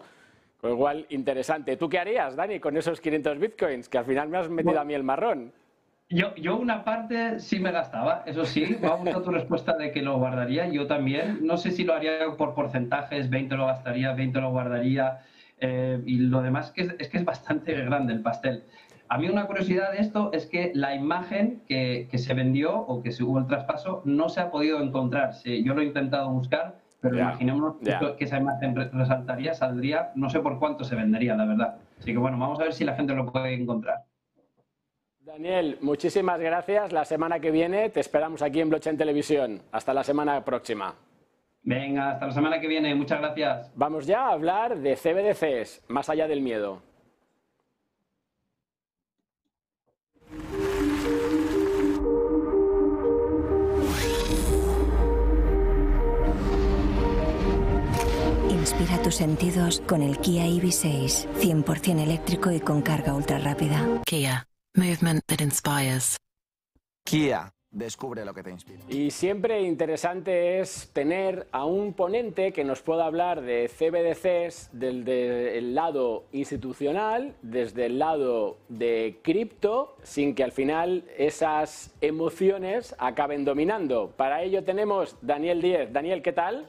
Igual, 0.64 1.06
interesante. 1.10 1.78
¿Tú 1.78 1.90
qué 1.90 2.00
harías, 2.00 2.36
Dani, 2.36 2.60
con 2.60 2.76
esos 2.78 3.00
500 3.00 3.40
bitcoins? 3.40 3.90
Que 3.90 3.98
al 3.98 4.06
final 4.06 4.30
me 4.30 4.38
has 4.38 4.50
metido 4.50 4.80
a 4.80 4.84
mí 4.84 4.94
el 4.94 5.04
marrón. 5.04 5.54
Yo, 6.10 6.36
yo 6.36 6.56
una 6.58 6.84
parte 6.84 7.40
sí 7.40 7.60
me 7.60 7.72
gastaba, 7.72 8.22
eso 8.28 8.46
sí, 8.46 8.78
ha 8.84 8.96
gustado 8.96 9.24
tu 9.24 9.32
respuesta 9.32 9.76
de 9.76 9.92
que 9.92 10.04
lo 10.04 10.20
guardaría, 10.20 10.68
yo 10.68 10.86
también. 10.86 11.40
No 11.42 11.58
sé 11.58 11.72
si 11.72 11.84
lo 11.84 11.94
haría 11.94 12.20
por 12.38 12.54
porcentajes, 12.54 13.30
20 13.30 13.56
lo 13.56 13.66
gastaría, 13.66 14.14
20 14.14 14.40
lo 14.40 14.52
guardaría, 14.52 15.22
eh, 15.60 16.00
y 16.06 16.18
lo 16.18 16.44
demás 16.44 16.72
que 16.72 16.82
es, 17.00 17.10
que 17.10 17.18
es 17.18 17.26
bastante 17.26 17.74
grande 17.74 18.14
el 18.14 18.22
pastel. 18.22 18.64
A 19.10 19.18
mí 19.18 19.30
una 19.30 19.48
curiosidad 19.48 19.92
de 19.94 20.00
esto 20.00 20.32
es 20.32 20.46
que 20.46 20.72
la 20.76 20.94
imagen 20.94 21.64
que, 21.68 22.08
que 22.10 22.18
se 22.20 22.36
vendió 22.36 22.76
o 22.76 23.02
que 23.02 23.12
se 23.12 23.24
hubo 23.24 23.40
el 23.40 23.48
traspaso 23.48 24.04
no 24.06 24.30
se 24.30 24.42
ha 24.42 24.52
podido 24.52 24.82
encontrar. 24.82 25.34
yo 25.44 25.74
lo 25.74 25.82
he 25.82 25.86
intentado 25.86 26.30
buscar, 26.30 26.80
pero 27.02 27.18
imaginémonos 27.18 27.76
que 27.78 28.24
esa 28.24 28.38
imagen 28.38 28.76
resaltaría, 28.76 29.54
saldría, 29.54 30.12
no 30.16 30.30
sé 30.30 30.40
por 30.40 30.60
cuánto 30.60 30.84
se 30.84 30.96
vendería, 30.96 31.36
la 31.36 31.46
verdad. 31.46 31.78
Así 32.00 32.12
que 32.12 32.18
bueno, 32.18 32.38
vamos 32.38 32.60
a 32.60 32.64
ver 32.64 32.74
si 32.74 32.84
la 32.84 32.96
gente 32.96 33.14
lo 33.14 33.32
puede 33.32 33.54
encontrar. 33.54 34.06
Daniel, 35.20 35.80
muchísimas 35.82 36.40
gracias. 36.40 36.92
La 36.94 37.04
semana 37.04 37.40
que 37.40 37.52
viene 37.52 37.90
te 37.90 38.00
esperamos 38.00 38.42
aquí 38.42 38.62
en 38.62 38.70
Blockchain 38.70 38.98
Televisión. 38.98 39.62
Hasta 39.72 39.94
la 39.94 40.04
semana 40.04 40.46
próxima. 40.46 40.94
Venga, 41.64 42.12
hasta 42.12 42.28
la 42.28 42.32
semana 42.32 42.60
que 42.62 42.68
viene. 42.68 42.94
Muchas 42.94 43.20
gracias. 43.20 43.72
Vamos 43.76 44.06
ya 44.06 44.28
a 44.28 44.34
hablar 44.34 44.78
de 44.78 44.96
CBDCs, 44.96 45.84
más 45.88 46.10
allá 46.10 46.28
del 46.28 46.42
miedo. 46.42 46.84
Tus 59.06 59.18
sentidos 59.18 59.84
con 59.86 60.02
el 60.02 60.18
Kia 60.18 60.48
EV6, 60.48 61.28
100% 61.40 62.02
eléctrico 62.02 62.50
y 62.50 62.60
con 62.60 62.82
carga 62.82 63.14
ultra 63.14 63.38
rápida. 63.38 64.02
Kia, 64.04 64.48
movement 64.76 65.22
that 65.28 65.42
inspires. 65.42 66.18
Kia. 67.06 67.52
Descubre 67.70 68.24
lo 68.24 68.34
que 68.34 68.42
te 68.42 68.50
inspira. 68.52 68.80
Y 68.88 69.12
siempre 69.12 69.62
interesante 69.62 70.60
es 70.60 70.90
tener 70.94 71.46
a 71.52 71.66
un 71.66 71.94
ponente 71.94 72.54
que 72.54 72.64
nos 72.64 72.82
pueda 72.82 73.06
hablar 73.06 73.42
de 73.42 73.68
CBDCs 73.68 74.70
desde 74.72 75.58
el 75.58 75.76
lado 75.76 76.24
institucional, 76.32 77.36
desde 77.42 77.88
el 77.88 78.00
lado 78.00 78.58
de 78.70 79.20
cripto, 79.22 79.98
sin 80.04 80.34
que 80.34 80.46
al 80.46 80.54
final 80.54 81.04
esas 81.18 81.94
emociones 82.00 82.96
acaben 82.98 83.44
dominando. 83.44 84.14
Para 84.16 84.42
ello 84.42 84.64
tenemos 84.64 85.18
Daniel 85.22 85.62
Díez. 85.62 85.92
Daniel, 85.92 86.22
¿qué 86.22 86.32
tal? 86.32 86.66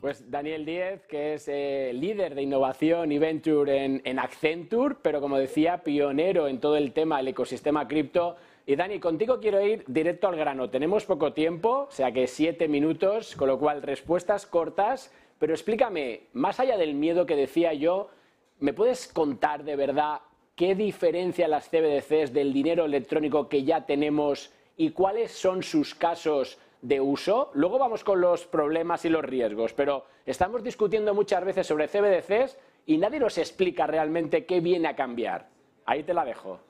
Pues 0.00 0.30
Daniel 0.30 0.64
Díez, 0.64 1.06
que 1.06 1.34
es 1.34 1.48
eh, 1.48 1.90
líder 1.92 2.36
de 2.36 2.42
innovación 2.42 3.10
y 3.10 3.18
venture 3.18 3.84
en, 3.84 4.18
Accenture, 4.20 4.94
pero 5.02 5.20
como 5.20 5.38
decía, 5.38 5.82
pionero 5.82 6.46
en 6.46 6.60
todo 6.60 6.76
el 6.76 6.92
tema 6.92 7.16
del 7.16 7.28
ecosistema 7.28 7.88
cripto. 7.88 8.36
Y 8.64 8.76
Dani, 8.76 9.00
contigo 9.00 9.40
quiero 9.40 9.60
ir 9.60 9.84
directo 9.88 10.28
al 10.28 10.36
grano. 10.36 10.70
Tenemos 10.70 11.04
poco 11.04 11.32
tiempo, 11.32 11.86
o 11.88 11.90
sea 11.90 12.12
que 12.12 12.28
siete 12.28 12.68
minutos, 12.68 13.34
con 13.34 13.48
lo 13.48 13.58
cual 13.58 13.82
respuestas 13.82 14.46
cortas, 14.46 15.12
Pero 15.40 15.52
explícame, 15.52 16.22
más 16.32 16.58
allá 16.58 16.76
del 16.76 16.94
miedo 16.94 17.24
que 17.24 17.36
decía 17.36 17.72
yo, 17.72 18.10
¿me 18.58 18.72
puedes 18.72 19.06
contar 19.06 19.62
de 19.62 19.76
verdad 19.76 20.20
qué 20.56 20.74
diferencia 20.74 21.46
las 21.46 21.68
CBDCs 21.70 22.32
del 22.32 22.52
dinero 22.52 22.84
electrónico 22.84 23.48
que 23.48 23.62
ya 23.62 23.86
tenemos 23.86 24.52
y 24.76 24.90
cuáles 24.90 25.30
son 25.30 25.62
sus 25.62 25.94
casos 25.94 26.58
de 26.82 27.00
uso? 27.00 27.50
Luego 27.54 27.78
vamos 27.78 28.04
con 28.04 28.20
los 28.20 28.46
problemas 28.46 29.04
y 29.04 29.08
los 29.08 29.24
riesgos, 29.24 29.72
pero 29.72 30.06
estamos 30.26 30.62
discutiendo 30.62 31.14
muchas 31.14 31.44
veces 31.44 31.66
sobre 31.66 31.88
CBDCs 31.88 32.58
y 32.86 32.98
nadie 32.98 33.20
nos 33.20 33.38
explica 33.38 33.86
realmente 33.86 34.46
qué 34.46 34.60
viene 34.60 34.88
a 34.88 34.96
cambiar. 34.96 35.48
Ahí 35.86 36.02
te 36.02 36.14
la 36.14 36.24
dejo. 36.24 36.60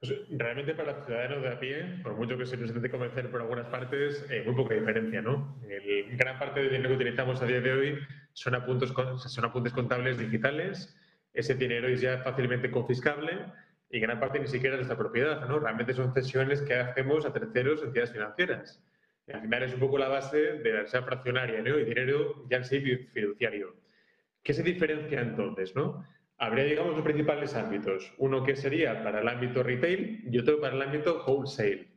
Pues, 0.00 0.14
realmente 0.30 0.74
para 0.74 0.98
el 0.98 1.04
ciudadano 1.04 1.40
de 1.40 1.48
a 1.48 1.60
pie, 1.60 2.00
por 2.02 2.16
mucho 2.16 2.36
que 2.36 2.44
se 2.44 2.56
nos 2.56 2.68
intente 2.68 2.90
convencer 2.90 3.30
por 3.30 3.40
algunas 3.40 3.68
partes, 3.68 4.26
eh, 4.30 4.42
muy 4.44 4.56
poca 4.56 4.74
diferencia, 4.74 5.22
¿no? 5.22 5.56
El, 5.68 6.16
gran 6.16 6.40
parte 6.40 6.60
del 6.60 6.70
dinero 6.70 6.88
que 6.90 6.96
utilizamos 6.96 7.40
a 7.40 7.46
día 7.46 7.60
de 7.60 7.72
hoy 7.72 7.98
son, 8.32 8.56
apuntes, 8.56 8.92
son 8.92 9.44
apuntes 9.44 9.72
contables 9.72 10.18
digitales, 10.18 10.96
ese 11.32 11.54
dinero 11.54 11.86
es 11.86 12.00
ya 12.00 12.18
fácilmente 12.18 12.70
confiscable 12.70 13.46
y 13.92 14.00
gran 14.00 14.18
parte 14.18 14.40
ni 14.40 14.46
siquiera 14.46 14.74
es 14.74 14.78
nuestra 14.78 14.96
propiedad, 14.96 15.46
¿no? 15.46 15.58
Realmente 15.58 15.92
son 15.92 16.14
cesiones 16.14 16.62
que 16.62 16.74
hacemos 16.74 17.26
a 17.26 17.32
terceros, 17.32 17.82
entidades 17.82 18.10
financieras. 18.10 18.82
al 19.30 19.42
final 19.42 19.62
es 19.64 19.74
un 19.74 19.80
poco 19.80 19.98
la 19.98 20.08
base 20.08 20.38
de 20.38 20.72
la 20.72 20.86
ser 20.86 21.04
fraccionaria, 21.04 21.60
¿no? 21.60 21.78
Y 21.78 21.84
dinero 21.84 22.46
ya 22.48 22.56
en 22.56 22.64
sí 22.64 22.80
fiduciario. 22.80 23.76
¿Qué 24.42 24.54
se 24.54 24.62
diferencia 24.62 25.20
entonces, 25.20 25.76
no? 25.76 26.06
Habría, 26.38 26.64
digamos, 26.64 26.94
los 26.94 27.04
principales 27.04 27.54
ámbitos. 27.54 28.14
Uno 28.16 28.42
que 28.42 28.56
sería 28.56 29.04
para 29.04 29.20
el 29.20 29.28
ámbito 29.28 29.62
retail 29.62 30.24
y 30.26 30.38
otro 30.38 30.58
para 30.58 30.74
el 30.74 30.82
ámbito 30.82 31.22
wholesale. 31.26 31.88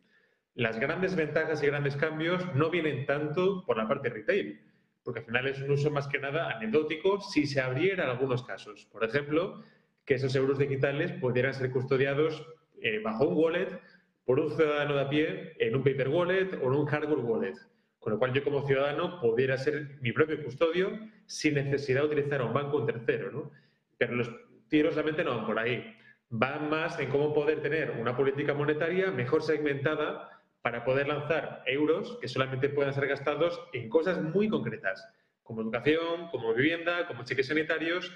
Las 0.54 0.78
grandes 0.78 1.16
ventajas 1.16 1.64
y 1.64 1.68
grandes 1.68 1.96
cambios 1.96 2.46
no 2.56 2.70
vienen 2.70 3.06
tanto 3.06 3.64
por 3.66 3.78
la 3.78 3.88
parte 3.88 4.10
retail, 4.10 4.62
porque 5.02 5.22
al 5.22 5.26
final 5.26 5.48
es 5.48 5.62
un 5.62 5.72
uso 5.72 5.90
más 5.92 6.10
que 6.10 6.20
nada 6.20 6.52
anecdótico 6.52 7.22
si 7.22 7.48
se 7.48 7.62
abriera 7.62 8.12
algunos 8.12 8.44
casos. 8.44 8.86
Por 8.92 9.06
ejemplo, 9.06 9.64
que 10.06 10.16
esos 10.16 10.36
euros 10.36 10.58
digitales 10.58 11.12
pudieran 11.14 11.54
ser 11.54 11.72
custodiados 11.72 12.46
eh, 12.82 13.00
bajo 13.04 13.28
un 13.28 13.36
wallet 13.38 13.80
por 14.26 14.40
un 14.40 14.52
ciudadano 14.56 14.96
de 14.96 15.02
a 15.02 15.10
pie 15.10 15.54
en 15.60 15.76
un 15.76 15.84
paper 15.84 16.10
wallet 16.10 16.54
o 16.62 16.68
en 16.68 16.80
un 16.80 16.86
hardware 16.86 17.20
wallet. 17.20 17.56
Con 18.00 18.14
lo 18.14 18.20
cual 18.20 18.34
yo 18.34 18.44
como 18.44 18.68
ciudadano 18.68 19.20
pudiera 19.20 19.58
ser 19.58 19.98
mi 20.02 20.12
propio 20.12 20.44
custodio 20.44 20.92
sin 21.26 21.56
necesidad 21.56 22.02
de 22.02 22.08
utilizar 22.08 22.42
un 22.42 22.54
banco 22.54 22.78
o 22.78 22.82
un 22.82 22.86
tercero. 22.86 23.32
¿no? 23.32 23.52
Pero 23.98 24.16
los 24.16 24.30
tiros 24.68 24.96
no 24.96 25.38
van 25.38 25.46
por 25.46 25.60
ahí. 25.60 25.96
Van 26.30 26.70
más 26.70 27.00
en 27.00 27.10
cómo 27.10 27.34
poder 27.34 27.62
tener 27.62 27.92
una 27.92 28.16
política 28.16 28.54
monetaria 28.54 29.12
mejor 29.12 29.42
segmentada 29.42 30.30
para 30.62 30.84
poder 30.84 31.08
lanzar 31.08 31.62
euros 31.68 32.18
que 32.20 32.28
solamente 32.28 32.70
puedan 32.70 32.94
ser 32.94 33.08
gastados 33.08 33.60
en 33.74 33.88
cosas 33.88 34.22
muy 34.22 34.50
concretas, 34.50 35.08
como 35.44 35.62
educación, 35.62 36.28
como 36.32 36.54
vivienda, 36.56 37.08
como 37.08 37.24
cheques 37.24 37.48
sanitarios. 37.48 38.12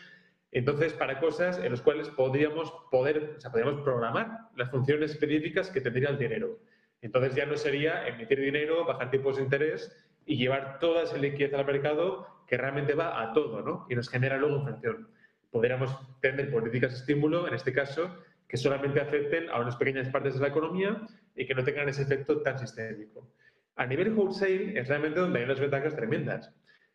Entonces, 0.51 0.93
para 0.93 1.19
cosas 1.19 1.59
en 1.59 1.71
las 1.71 1.81
cuales 1.81 2.09
podríamos 2.09 2.71
poder, 2.89 3.35
o 3.37 3.39
sea, 3.39 3.51
podríamos 3.51 3.81
programar 3.81 4.49
las 4.55 4.71
funciones 4.71 5.11
específicas 5.11 5.69
que 5.69 5.81
tendría 5.81 6.09
el 6.09 6.17
dinero. 6.17 6.59
Entonces 7.01 7.35
ya 7.35 7.45
no 7.45 7.55
sería 7.55 8.07
emitir 8.07 8.39
dinero, 8.39 8.85
bajar 8.85 9.11
tipos 9.11 9.37
de 9.37 9.43
interés 9.43 9.95
y 10.25 10.37
llevar 10.37 10.79
toda 10.79 11.03
esa 11.03 11.17
liquidez 11.17 11.53
al 11.53 11.65
mercado 11.65 12.27
que 12.47 12.57
realmente 12.57 12.93
va 12.93 13.21
a 13.21 13.31
todo, 13.33 13.61
¿no? 13.61 13.85
Y 13.89 13.95
nos 13.95 14.09
genera 14.09 14.37
luego 14.37 14.57
inflación 14.57 15.07
podríamos 15.51 15.95
tener 16.21 16.51
políticas 16.51 16.91
de 16.91 16.97
estímulo, 16.97 17.47
en 17.47 17.53
este 17.53 17.73
caso, 17.73 18.15
que 18.47 18.57
solamente 18.57 18.99
afecten 18.99 19.49
a 19.49 19.59
unas 19.59 19.75
pequeñas 19.75 20.09
partes 20.09 20.35
de 20.35 20.41
la 20.41 20.47
economía 20.47 21.01
y 21.35 21.45
que 21.45 21.55
no 21.55 21.63
tengan 21.63 21.89
ese 21.89 22.03
efecto 22.03 22.41
tan 22.41 22.57
sistémico. 22.57 23.31
A 23.75 23.85
nivel 23.85 24.13
wholesale 24.13 24.77
es 24.79 24.87
realmente 24.87 25.19
donde 25.19 25.39
hay 25.39 25.45
unas 25.45 25.59
ventajas 25.59 25.95
tremendas. 25.95 26.53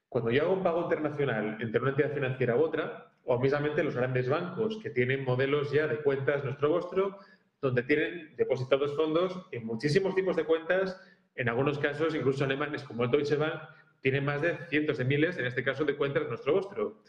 Cuando 0.08 0.30
yo 0.30 0.42
hago 0.42 0.54
un 0.54 0.62
pago 0.62 0.82
internacional 0.82 1.56
entre 1.60 1.80
una 1.80 1.90
entidad 1.90 2.12
financiera 2.12 2.56
u 2.56 2.60
otra, 2.60 3.12
o 3.24 3.38
mismamente 3.38 3.82
los 3.82 3.96
grandes 3.96 4.28
bancos 4.28 4.78
que 4.82 4.90
tienen 4.90 5.24
modelos 5.24 5.72
ya 5.72 5.86
de 5.86 5.96
cuentas 5.98 6.44
nuestro 6.44 6.70
vuestro, 6.70 7.18
donde 7.60 7.82
tienen 7.82 8.36
depositados 8.36 8.94
fondos 8.94 9.46
en 9.50 9.64
muchísimos 9.64 10.14
tipos 10.14 10.36
de 10.36 10.44
cuentas, 10.44 11.00
en 11.34 11.48
algunos 11.48 11.78
casos, 11.78 12.14
incluso 12.14 12.44
alemanes 12.44 12.82
como 12.82 13.04
el 13.04 13.10
Deutsche 13.10 13.36
Bank, 13.36 13.60
tienen 14.00 14.24
más 14.24 14.42
de 14.42 14.58
cientos 14.68 14.98
de 14.98 15.04
miles, 15.04 15.38
en 15.38 15.46
este 15.46 15.64
caso, 15.64 15.84
de 15.84 15.96
cuentas 15.96 16.28
nuestro 16.28 16.52
vuestro. 16.52 17.02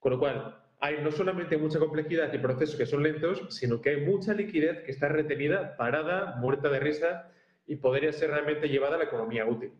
Con 0.00 0.12
lo 0.12 0.18
cual, 0.18 0.60
hay 0.80 0.98
no 1.02 1.12
solamente 1.12 1.56
mucha 1.56 1.78
complejidad 1.78 2.32
y 2.32 2.38
procesos 2.38 2.76
que 2.76 2.86
son 2.86 3.02
lentos, 3.02 3.46
sino 3.50 3.80
que 3.80 3.90
hay 3.90 4.04
mucha 4.04 4.34
liquidez 4.34 4.82
que 4.82 4.90
está 4.90 5.08
retenida, 5.08 5.76
parada, 5.76 6.36
muerta 6.38 6.68
de 6.68 6.80
risa 6.80 7.30
y 7.66 7.76
podría 7.76 8.12
ser 8.12 8.30
realmente 8.30 8.68
llevada 8.68 8.96
a 8.96 8.98
la 8.98 9.04
economía 9.04 9.46
útil. 9.46 9.72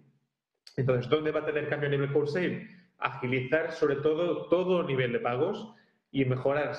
Entonces, 0.77 1.11
¿dónde 1.11 1.33
va 1.33 1.41
a 1.41 1.47
tener 1.47 1.69
cambio 1.69 1.89
a 1.89 1.91
nivel 1.91 2.15
wholesale? 2.15 2.69
Agilizar 2.99 3.73
sobre 3.73 3.97
todo 3.97 4.47
todo 4.49 4.85
nivel 4.85 5.13
de 5.13 5.21
pagos 5.21 5.75
y 6.11 6.25
mejorar 6.25 6.77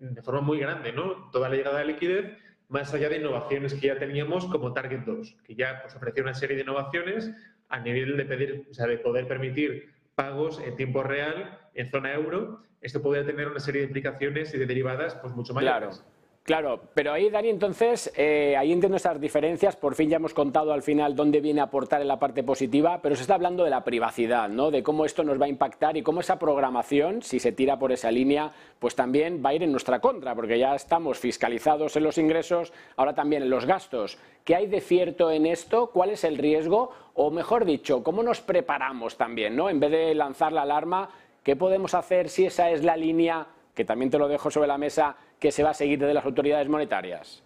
de 0.00 0.22
forma 0.22 0.40
muy 0.40 0.58
grande 0.58 0.92
¿no? 0.92 1.30
toda 1.30 1.48
la 1.48 1.56
llegada 1.56 1.80
de 1.80 1.86
liquidez, 1.86 2.38
más 2.68 2.92
allá 2.94 3.08
de 3.08 3.16
innovaciones 3.16 3.74
que 3.74 3.88
ya 3.88 3.98
teníamos 3.98 4.46
como 4.46 4.72
Target 4.72 5.00
2, 5.00 5.36
que 5.44 5.54
ya 5.54 5.80
pues, 5.82 5.94
ofreció 5.94 6.22
una 6.22 6.34
serie 6.34 6.56
de 6.56 6.62
innovaciones 6.62 7.30
a 7.68 7.80
nivel 7.80 8.16
de, 8.16 8.24
pedir, 8.24 8.66
o 8.70 8.74
sea, 8.74 8.86
de 8.86 8.98
poder 8.98 9.26
permitir 9.26 9.92
pagos 10.14 10.60
en 10.60 10.76
tiempo 10.76 11.02
real 11.02 11.58
en 11.74 11.90
zona 11.90 12.12
euro 12.14 12.62
esto 12.80 13.02
podría 13.02 13.24
tener 13.24 13.48
una 13.48 13.60
serie 13.60 13.80
de 13.82 13.86
implicaciones 13.88 14.54
y 14.54 14.58
de 14.58 14.66
derivadas 14.66 15.16
pues 15.16 15.34
mucho 15.34 15.52
mayores. 15.52 16.04
Claro, 16.48 16.80
pero 16.94 17.12
ahí, 17.12 17.28
Dani, 17.28 17.50
entonces, 17.50 18.10
eh, 18.16 18.56
ahí 18.56 18.72
entiendo 18.72 18.96
esas 18.96 19.20
diferencias. 19.20 19.76
Por 19.76 19.94
fin 19.94 20.08
ya 20.08 20.16
hemos 20.16 20.32
contado 20.32 20.72
al 20.72 20.80
final 20.80 21.14
dónde 21.14 21.42
viene 21.42 21.60
a 21.60 21.64
aportar 21.64 22.00
en 22.00 22.08
la 22.08 22.18
parte 22.18 22.42
positiva, 22.42 23.02
pero 23.02 23.14
se 23.16 23.20
está 23.20 23.34
hablando 23.34 23.64
de 23.64 23.68
la 23.68 23.84
privacidad, 23.84 24.48
¿no? 24.48 24.70
De 24.70 24.82
cómo 24.82 25.04
esto 25.04 25.22
nos 25.22 25.38
va 25.38 25.44
a 25.44 25.50
impactar 25.50 25.98
y 25.98 26.02
cómo 26.02 26.20
esa 26.20 26.38
programación, 26.38 27.20
si 27.20 27.38
se 27.38 27.52
tira 27.52 27.78
por 27.78 27.92
esa 27.92 28.10
línea, 28.10 28.50
pues 28.78 28.94
también 28.94 29.42
va 29.44 29.50
a 29.50 29.54
ir 29.56 29.62
en 29.62 29.72
nuestra 29.72 30.00
contra, 30.00 30.34
porque 30.34 30.58
ya 30.58 30.74
estamos 30.74 31.18
fiscalizados 31.18 31.94
en 31.96 32.04
los 32.04 32.16
ingresos, 32.16 32.72
ahora 32.96 33.14
también 33.14 33.42
en 33.42 33.50
los 33.50 33.66
gastos. 33.66 34.16
¿Qué 34.42 34.56
hay 34.56 34.68
de 34.68 34.80
cierto 34.80 35.30
en 35.30 35.44
esto? 35.44 35.90
¿Cuál 35.90 36.08
es 36.08 36.24
el 36.24 36.38
riesgo? 36.38 36.92
O 37.12 37.30
mejor 37.30 37.66
dicho, 37.66 38.02
¿cómo 38.02 38.22
nos 38.22 38.40
preparamos 38.40 39.18
también, 39.18 39.54
¿no? 39.54 39.68
En 39.68 39.80
vez 39.80 39.90
de 39.90 40.14
lanzar 40.14 40.54
la 40.54 40.62
alarma, 40.62 41.10
¿Qué 41.42 41.56
podemos 41.56 41.94
hacer 41.94 42.28
si 42.28 42.44
esa 42.46 42.70
es 42.70 42.84
la 42.84 42.96
línea, 42.96 43.46
que 43.74 43.84
también 43.84 44.10
te 44.10 44.18
lo 44.18 44.28
dejo 44.28 44.50
sobre 44.50 44.66
la 44.66 44.76
mesa, 44.76 45.16
que 45.40 45.52
se 45.52 45.62
va 45.62 45.70
a 45.70 45.74
seguir 45.74 45.98
desde 45.98 46.14
las 46.14 46.24
autoridades 46.24 46.68
monetarias? 46.68 47.44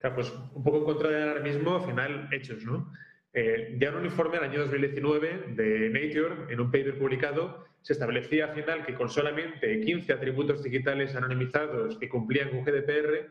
Pues 0.00 0.32
un 0.54 0.62
poco 0.62 0.78
en 0.78 0.84
contra 0.84 1.08
del 1.08 1.28
alarmismo, 1.30 1.76
al 1.76 1.82
final, 1.82 2.28
hechos, 2.32 2.64
¿no? 2.64 2.92
Eh, 3.32 3.76
ya 3.78 3.88
en 3.88 3.96
un 3.96 4.04
informe 4.04 4.36
del 4.38 4.50
año 4.50 4.60
2019 4.60 5.54
de 5.54 5.90
Nature, 5.90 6.52
en 6.52 6.60
un 6.60 6.70
paper 6.70 6.98
publicado, 6.98 7.66
se 7.82 7.92
establecía 7.92 8.46
al 8.46 8.54
final 8.54 8.86
que 8.86 8.94
con 8.94 9.08
solamente 9.08 9.80
15 9.80 10.12
atributos 10.12 10.62
digitales 10.62 11.14
anonimizados 11.14 11.98
que 11.98 12.08
cumplían 12.08 12.50
con 12.50 12.64
GDPR, 12.64 13.28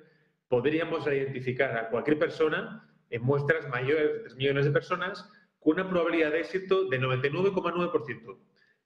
podríamos 0.48 1.06
identificar 1.08 1.78
a 1.78 1.90
cualquier 1.90 2.20
persona 2.20 2.88
en 3.10 3.22
muestras 3.22 3.68
mayores 3.70 4.14
de 4.14 4.20
3 4.20 4.36
millones 4.36 4.66
de 4.66 4.72
personas 4.72 5.30
con 5.60 5.74
una 5.74 5.90
probabilidad 5.90 6.32
de 6.32 6.40
éxito 6.40 6.88
de 6.90 7.00
99,9% 7.00 8.38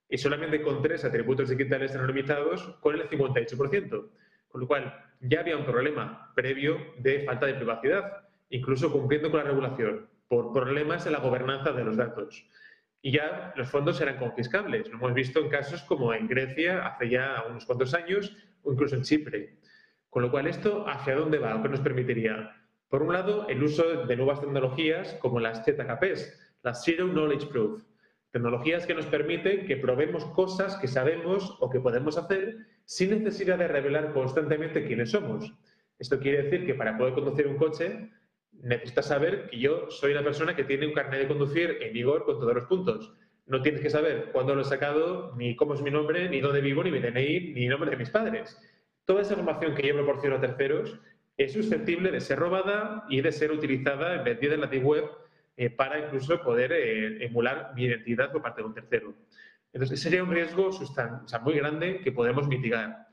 y 0.09 0.17
solamente 0.17 0.61
con 0.61 0.81
tres 0.81 1.05
atributos 1.05 1.49
digitales 1.49 1.95
anonimizados 1.95 2.77
con 2.81 2.95
el 2.95 3.09
58%. 3.09 4.09
Con 4.51 4.61
lo 4.61 4.67
cual, 4.67 4.93
ya 5.21 5.39
había 5.39 5.57
un 5.57 5.65
problema 5.65 6.31
previo 6.35 6.77
de 6.97 7.23
falta 7.25 7.45
de 7.45 7.53
privacidad, 7.53 8.27
incluso 8.49 8.91
cumpliendo 8.91 9.31
con 9.31 9.39
la 9.39 9.49
regulación, 9.49 10.09
por 10.27 10.51
problemas 10.51 11.05
en 11.05 11.13
la 11.13 11.19
gobernanza 11.19 11.71
de 11.71 11.83
los 11.83 11.97
datos. 11.97 12.45
Y 13.01 13.11
ya 13.11 13.53
los 13.55 13.69
fondos 13.69 13.99
eran 14.01 14.17
confiscables. 14.17 14.89
Lo 14.89 14.97
hemos 14.97 15.13
visto 15.13 15.39
en 15.39 15.49
casos 15.49 15.81
como 15.83 16.13
en 16.13 16.27
Grecia 16.27 16.85
hace 16.85 17.09
ya 17.09 17.43
unos 17.49 17.65
cuantos 17.65 17.93
años 17.93 18.35
o 18.63 18.73
incluso 18.73 18.95
en 18.95 19.03
Chipre. 19.03 19.57
Con 20.09 20.23
lo 20.23 20.31
cual, 20.31 20.47
¿esto 20.47 20.85
hacia 20.87 21.15
dónde 21.15 21.39
va? 21.39 21.61
¿Qué 21.61 21.69
nos 21.69 21.79
permitiría? 21.79 22.55
Por 22.89 23.01
un 23.01 23.13
lado, 23.13 23.47
el 23.47 23.63
uso 23.63 24.05
de 24.05 24.15
nuevas 24.17 24.41
tecnologías 24.41 25.13
como 25.21 25.39
las 25.39 25.63
ZKPs, 25.63 26.57
las 26.61 26.83
Zero 26.83 27.07
Knowledge 27.07 27.47
Proof, 27.47 27.81
Tecnologías 28.31 28.87
que 28.87 28.93
nos 28.93 29.05
permiten 29.07 29.65
que 29.65 29.75
probemos 29.75 30.23
cosas 30.27 30.77
que 30.77 30.87
sabemos 30.87 31.57
o 31.59 31.69
que 31.69 31.81
podemos 31.81 32.17
hacer 32.17 32.59
sin 32.91 33.11
necesidad 33.11 33.57
de 33.57 33.69
revelar 33.69 34.11
constantemente 34.11 34.85
quiénes 34.85 35.11
somos. 35.11 35.53
Esto 35.97 36.19
quiere 36.19 36.43
decir 36.43 36.65
que 36.65 36.73
para 36.73 36.97
poder 36.97 37.13
conducir 37.13 37.47
un 37.47 37.55
coche 37.55 38.09
necesitas 38.51 39.05
saber 39.05 39.47
que 39.49 39.59
yo 39.59 39.89
soy 39.89 40.11
una 40.11 40.25
persona 40.25 40.57
que 40.57 40.65
tiene 40.65 40.87
un 40.87 40.93
carnet 40.93 41.21
de 41.21 41.27
conducir 41.29 41.77
en 41.79 41.93
vigor 41.93 42.25
con 42.25 42.41
todos 42.41 42.53
los 42.53 42.65
puntos. 42.65 43.13
No 43.45 43.61
tienes 43.61 43.79
que 43.79 43.89
saber 43.89 44.31
cuándo 44.33 44.55
lo 44.55 44.63
he 44.63 44.65
sacado, 44.65 45.33
ni 45.37 45.55
cómo 45.55 45.73
es 45.73 45.81
mi 45.81 45.89
nombre, 45.89 46.27
ni 46.27 46.41
dónde 46.41 46.59
vivo, 46.59 46.83
ni 46.83 46.91
mi 46.91 46.99
DNI, 46.99 47.53
ni 47.53 47.67
nombre 47.69 47.91
de 47.91 47.95
mis 47.95 48.09
padres. 48.09 48.59
Toda 49.05 49.21
esa 49.21 49.35
información 49.35 49.73
que 49.73 49.87
yo 49.87 49.93
proporciono 49.93 50.35
a 50.35 50.41
terceros 50.41 50.99
es 51.37 51.53
susceptible 51.53 52.11
de 52.11 52.19
ser 52.19 52.39
robada 52.39 53.05
y 53.09 53.21
de 53.21 53.31
ser 53.31 53.53
utilizada, 53.53 54.21
vendida 54.21 54.55
en 54.55 54.61
la 54.61 54.67
web 54.67 55.05
eh, 55.55 55.69
para 55.69 55.97
incluso 55.97 56.41
poder 56.41 56.73
eh, 56.73 57.23
emular 57.23 57.71
mi 57.73 57.85
identidad 57.85 58.33
por 58.33 58.41
parte 58.41 58.61
de 58.61 58.67
un 58.67 58.73
tercero. 58.73 59.13
Entonces, 59.73 60.01
sería 60.01 60.23
un 60.23 60.31
riesgo 60.31 60.69
muy 61.43 61.53
grande 61.53 62.01
que 62.01 62.11
podemos 62.11 62.47
mitigar. 62.47 63.07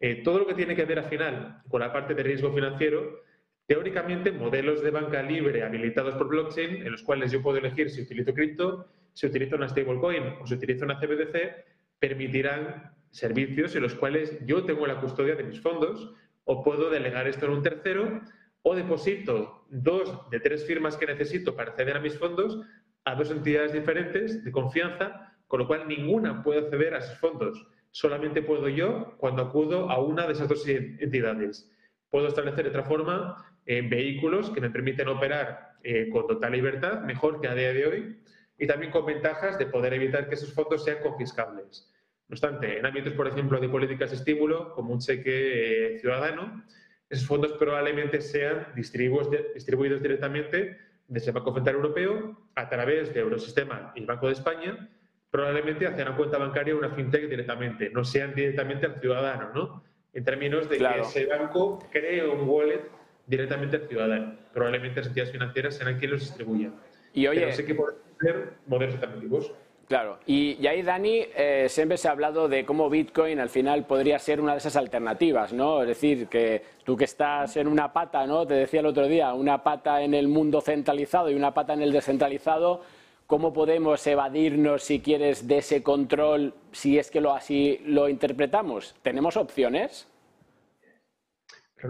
Eh, 0.00 0.22
todo 0.22 0.40
lo 0.40 0.46
que 0.46 0.54
tiene 0.54 0.76
que 0.76 0.84
ver 0.84 0.98
al 0.98 1.06
final 1.06 1.62
con 1.68 1.80
la 1.80 1.92
parte 1.92 2.14
de 2.14 2.22
riesgo 2.22 2.52
financiero, 2.52 3.22
teóricamente 3.66 4.32
modelos 4.32 4.82
de 4.82 4.90
banca 4.90 5.22
libre 5.22 5.62
habilitados 5.62 6.14
por 6.14 6.28
blockchain, 6.28 6.86
en 6.86 6.92
los 6.92 7.02
cuales 7.02 7.32
yo 7.32 7.42
puedo 7.42 7.58
elegir 7.58 7.90
si 7.90 8.02
utilizo 8.02 8.34
cripto, 8.34 8.88
se 9.12 9.26
utiliza 9.26 9.56
una 9.56 9.68
stablecoin 9.68 10.24
o 10.40 10.46
se 10.46 10.54
utiliza 10.54 10.84
una 10.84 10.98
CBDC, 10.98 11.64
permitirán 11.98 12.92
servicios 13.10 13.74
en 13.76 13.82
los 13.82 13.94
cuales 13.94 14.38
yo 14.44 14.64
tengo 14.64 14.86
la 14.86 15.00
custodia 15.00 15.36
de 15.36 15.44
mis 15.44 15.60
fondos 15.60 16.12
o 16.44 16.62
puedo 16.62 16.90
delegar 16.90 17.26
esto 17.26 17.46
en 17.46 17.52
un 17.52 17.62
tercero 17.62 18.20
o 18.62 18.74
deposito 18.74 19.64
dos 19.70 20.28
de 20.30 20.40
tres 20.40 20.66
firmas 20.66 20.96
que 20.96 21.06
necesito 21.06 21.54
para 21.54 21.70
acceder 21.70 21.96
a 21.96 22.00
mis 22.00 22.18
fondos 22.18 22.60
a 23.04 23.14
dos 23.14 23.30
entidades 23.30 23.72
diferentes 23.72 24.42
de 24.44 24.50
confianza, 24.50 25.33
con 25.46 25.60
lo 25.60 25.66
cual 25.66 25.86
ninguna 25.86 26.42
puede 26.42 26.60
acceder 26.60 26.94
a 26.94 26.98
esos 26.98 27.18
fondos. 27.18 27.66
Solamente 27.90 28.42
puedo 28.42 28.68
yo 28.68 29.14
cuando 29.18 29.42
acudo 29.42 29.90
a 29.90 30.02
una 30.02 30.26
de 30.26 30.32
esas 30.32 30.48
dos 30.48 30.66
entidades. 30.66 31.70
Puedo 32.10 32.28
establecer 32.28 32.64
de 32.64 32.70
otra 32.70 32.84
forma 32.84 33.36
en 33.66 33.88
vehículos 33.88 34.50
que 34.50 34.60
me 34.60 34.70
permiten 34.70 35.08
operar 35.08 35.74
eh, 35.82 36.08
con 36.10 36.26
total 36.26 36.52
libertad, 36.52 37.02
mejor 37.02 37.40
que 37.40 37.48
a 37.48 37.54
día 37.54 37.72
de 37.72 37.86
hoy, 37.86 38.16
y 38.58 38.66
también 38.66 38.92
con 38.92 39.06
ventajas 39.06 39.58
de 39.58 39.66
poder 39.66 39.94
evitar 39.94 40.28
que 40.28 40.34
esos 40.34 40.52
fondos 40.52 40.84
sean 40.84 40.98
confiscables. 41.02 41.92
No 42.28 42.34
obstante, 42.34 42.78
en 42.78 42.86
ámbitos, 42.86 43.12
por 43.12 43.28
ejemplo, 43.28 43.60
de 43.60 43.68
políticas 43.68 44.10
de 44.10 44.16
estímulo, 44.16 44.72
como 44.72 44.92
un 44.92 45.00
cheque 45.00 45.94
eh, 45.94 45.98
ciudadano, 45.98 46.64
esos 47.10 47.26
fondos 47.26 47.52
probablemente 47.52 48.20
sean 48.20 48.68
distribuidos, 48.74 49.30
distribuidos 49.54 50.02
directamente 50.02 50.78
desde 51.06 51.28
el 51.28 51.34
Banco 51.34 51.54
Central 51.54 51.76
Europeo 51.76 52.48
a 52.54 52.68
través 52.68 53.12
de 53.12 53.20
Eurosistema 53.20 53.92
y 53.94 54.00
el 54.00 54.06
Banco 54.06 54.26
de 54.26 54.32
España, 54.32 54.88
probablemente 55.34 55.84
hacia 55.84 56.04
una 56.04 56.16
cuenta 56.16 56.38
bancaria 56.38 56.76
o 56.76 56.78
una 56.78 56.90
fintech 56.90 57.28
directamente, 57.28 57.90
no 57.90 58.04
sean 58.04 58.36
directamente 58.36 58.86
al 58.86 59.00
ciudadano, 59.00 59.50
¿no? 59.52 59.82
En 60.12 60.22
términos 60.22 60.68
de 60.68 60.78
que 60.78 61.00
ese 61.00 61.26
banco 61.26 61.80
cree 61.90 62.24
un 62.24 62.48
wallet 62.48 62.82
directamente 63.26 63.78
al 63.78 63.88
ciudadano. 63.88 64.36
Probablemente 64.52 65.00
las 65.00 65.08
entidades 65.08 65.32
financieras 65.32 65.74
serán 65.74 65.98
quienes 65.98 66.12
los 66.12 66.20
distribuyan. 66.20 66.76
Y 67.12 67.26
oye, 67.26 67.40
Pero 67.40 67.52
sí 67.52 67.64
que 67.64 67.74
pueden 67.74 67.96
ser 68.20 68.52
modelos 68.68 68.94
alternativos. 68.94 69.52
Claro, 69.88 70.20
y, 70.24 70.64
ahí 70.68 70.82
Dani, 70.82 71.26
eh, 71.34 71.66
siempre 71.68 71.98
se 71.98 72.06
ha 72.06 72.12
hablado 72.12 72.46
de 72.48 72.64
cómo 72.64 72.88
Bitcoin 72.88 73.40
al 73.40 73.50
final 73.50 73.86
podría 73.86 74.20
ser 74.20 74.40
una 74.40 74.52
de 74.52 74.58
esas 74.58 74.76
alternativas, 74.76 75.52
¿no? 75.52 75.82
Es 75.82 75.88
decir, 75.88 76.28
que 76.28 76.62
tú 76.84 76.96
que 76.96 77.06
estás 77.06 77.56
en 77.56 77.66
una 77.66 77.92
pata, 77.92 78.24
¿no? 78.24 78.46
Te 78.46 78.54
decía 78.54 78.78
el 78.78 78.86
otro 78.86 79.08
día, 79.08 79.34
una 79.34 79.64
pata 79.64 80.00
en 80.00 80.14
el 80.14 80.28
mundo 80.28 80.60
centralizado 80.60 81.28
y 81.28 81.34
una 81.34 81.52
pata 81.52 81.74
en 81.74 81.82
el 81.82 81.90
descentralizado, 81.90 82.82
¿cómo 83.26 83.52
podemos 83.52 84.06
evadirnos, 84.06 84.82
si 84.82 85.00
quieres, 85.00 85.46
de 85.46 85.58
ese 85.58 85.82
control 85.82 86.54
si 86.72 86.98
es 86.98 87.10
que 87.10 87.20
lo 87.20 87.34
así 87.34 87.80
lo 87.84 88.08
interpretamos? 88.08 88.94
¿Tenemos 89.02 89.36
opciones? 89.36 90.10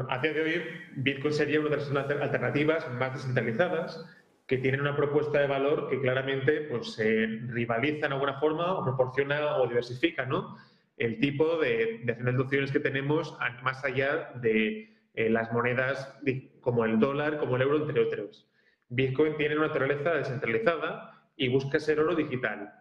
a 0.08 0.18
día 0.18 0.32
de 0.32 0.42
hoy, 0.42 0.62
Bitcoin 0.96 1.32
sería 1.32 1.60
una 1.60 1.70
de 1.70 1.76
las 1.76 1.90
alternativas 2.20 2.90
más 2.94 3.14
descentralizadas 3.14 4.04
que 4.46 4.58
tienen 4.58 4.80
una 4.80 4.96
propuesta 4.96 5.38
de 5.38 5.46
valor 5.46 5.88
que 5.88 6.00
claramente 6.00 6.62
pues, 6.62 6.98
rivaliza 7.48 8.06
en 8.06 8.12
alguna 8.12 8.40
forma 8.40 8.72
o 8.74 8.84
proporciona 8.84 9.56
o 9.58 9.68
diversifica 9.68 10.26
¿no? 10.26 10.56
el 10.96 11.18
tipo 11.20 11.58
de, 11.58 12.00
de 12.04 12.14
financiaciones 12.14 12.72
que 12.72 12.80
tenemos 12.80 13.36
más 13.62 13.84
allá 13.84 14.32
de 14.34 14.94
eh, 15.14 15.30
las 15.30 15.52
monedas 15.52 16.18
como 16.60 16.84
el 16.84 16.98
dólar, 16.98 17.38
como 17.38 17.56
el 17.56 17.62
euro, 17.62 17.88
entre 17.88 18.02
otros. 18.02 18.48
Bitcoin 18.88 19.36
tiene 19.36 19.56
una 19.56 19.68
naturaleza 19.68 20.14
descentralizada 20.14 21.13
y 21.36 21.48
busca 21.48 21.78
ser 21.80 22.00
oro 22.00 22.14
digital. 22.14 22.72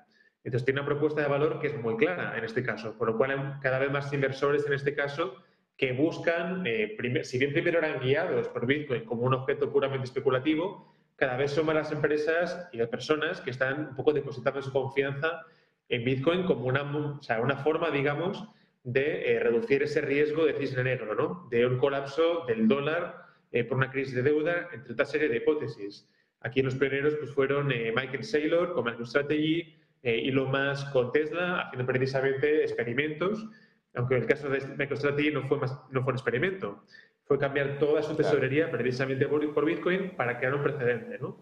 Entonces 0.44 0.66
tiene 0.66 0.82
una 0.82 0.88
propuesta 0.88 1.22
de 1.22 1.28
valor 1.28 1.60
que 1.60 1.68
es 1.68 1.78
muy 1.82 1.96
clara 1.96 2.38
en 2.38 2.44
este 2.44 2.64
caso, 2.64 2.98
por 2.98 3.08
lo 3.08 3.18
cual 3.18 3.32
hay 3.32 3.62
cada 3.62 3.80
vez 3.80 3.92
más 3.92 4.12
inversores 4.14 4.66
en 4.66 4.74
este 4.74 4.94
caso 4.94 5.36
que 5.78 5.94
buscan, 5.94 6.64
eh, 6.68 6.96
si 7.24 7.38
bien 7.40 7.54
primero 7.54 7.80
eran 7.80 8.00
guiados 8.00 8.48
por 8.50 8.66
Bitcoin 8.66 9.06
como 9.06 9.24
un 9.24 9.34
objeto 9.34 9.72
puramente 9.72 10.06
especulativo, 10.06 10.94
cada 11.16 11.38
vez 11.38 11.52
son 11.52 11.66
más 11.66 11.76
las 11.76 11.92
empresas 11.92 12.68
y 12.72 12.78
las 12.78 12.90
personas 12.90 13.42
que 13.42 13.52
están 13.52 13.88
un 13.90 13.96
poco 13.96 14.14
depositando 14.14 14.62
su 14.62 14.72
confianza 14.72 15.42
en 15.90 16.04
Bitcoin 16.04 16.44
como 16.44 16.66
una, 16.66 16.84
una 16.84 17.58
forma, 17.58 17.92
digamos, 17.92 18.48
de 18.84 19.34
eh, 19.34 19.40
reducir 19.40 19.84
ese 19.84 20.02
riesgo 20.02 20.46
de 20.46 20.54
cisne 20.54 20.84
negro, 20.84 21.16
¿no? 21.16 21.48
de 21.50 21.66
un 21.66 21.78
colapso 21.78 22.46
del 22.46 22.68
dólar 22.68 23.24
eh, 23.52 23.64
por 23.64 23.78
una 23.78 23.92
crisis 23.92 24.16
de 24.16 24.24
deuda, 24.24 24.70
entre 24.74 24.94
otra 24.94 25.06
serie 25.06 25.30
de 25.30 25.38
hipótesis. 25.38 26.10
Aquí 26.44 26.62
los 26.62 26.76
pioneros 26.76 27.16
pues, 27.16 27.32
fueron 27.32 27.72
eh, 27.72 27.92
Michael 27.96 28.24
Saylor 28.24 28.74
con 28.74 28.86
MicroStrategy, 28.86 29.76
Elon 30.04 30.52
Musk 30.52 30.92
con 30.92 31.12
Tesla, 31.14 31.62
haciendo 31.62 31.86
precisamente 31.86 32.64
experimentos, 32.64 33.48
aunque 33.96 34.16
en 34.16 34.22
el 34.24 34.28
caso 34.28 34.50
de 34.50 34.60
MicroStrategy 34.78 35.32
no 35.32 35.44
fue, 35.48 35.58
más, 35.58 35.80
no 35.92 36.04
fue 36.04 36.12
un 36.12 36.18
experimento, 36.18 36.84
fue 37.26 37.40
cambiar 37.40 37.78
toda 37.80 38.02
su 38.02 38.16
tesorería 38.16 38.70
precisamente 38.70 39.28
por, 39.28 39.66
Bitcoin 39.66 40.12
para 40.16 40.38
crear 40.38 40.56
un 40.56 40.64
precedente, 40.64 41.18
¿no? 41.20 41.38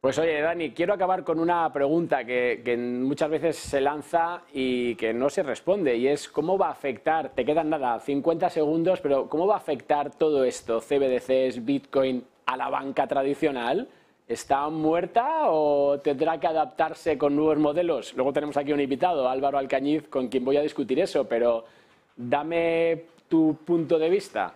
Pues 0.00 0.18
oye, 0.18 0.40
Dani, 0.40 0.72
quiero 0.72 0.94
acabar 0.94 1.22
con 1.22 1.38
una 1.38 1.72
pregunta 1.72 2.24
que, 2.24 2.76
muchas 2.76 3.30
veces 3.30 3.56
se 3.56 3.80
lanza 3.80 4.42
y 4.52 4.96
que 4.96 5.14
no 5.14 5.30
se 5.30 5.44
responde, 5.44 5.96
y 5.96 6.08
es 6.08 6.28
cómo 6.28 6.58
va 6.58 6.68
a 6.68 6.72
afectar, 6.72 7.34
te 7.34 7.44
quedan 7.44 7.70
nada, 7.70 8.00
50 8.00 8.50
segundos, 8.50 9.00
pero 9.00 9.28
¿cómo 9.28 9.46
va 9.46 9.54
a 9.54 9.58
afectar 9.58 10.12
todo 10.16 10.42
esto, 10.42 10.80
CBDCs, 10.80 11.64
Bitcoin, 11.64 12.24
a 12.46 12.56
la 12.56 12.68
banca 12.68 13.06
tradicional? 13.06 13.88
¿Está 14.28 14.68
muerta 14.68 15.50
o 15.50 15.98
tendrá 15.98 16.38
que 16.38 16.46
adaptarse 16.46 17.18
con 17.18 17.34
nuevos 17.34 17.58
modelos? 17.58 18.14
Luego 18.14 18.32
tenemos 18.32 18.56
aquí 18.56 18.72
un 18.72 18.80
invitado, 18.80 19.28
Álvaro 19.28 19.58
Alcañiz, 19.58 20.08
con 20.08 20.28
quien 20.28 20.44
voy 20.44 20.56
a 20.56 20.62
discutir 20.62 21.00
eso, 21.00 21.28
pero 21.28 21.64
dame 22.16 23.04
tu 23.28 23.58
punto 23.64 23.98
de 23.98 24.08
vista. 24.08 24.54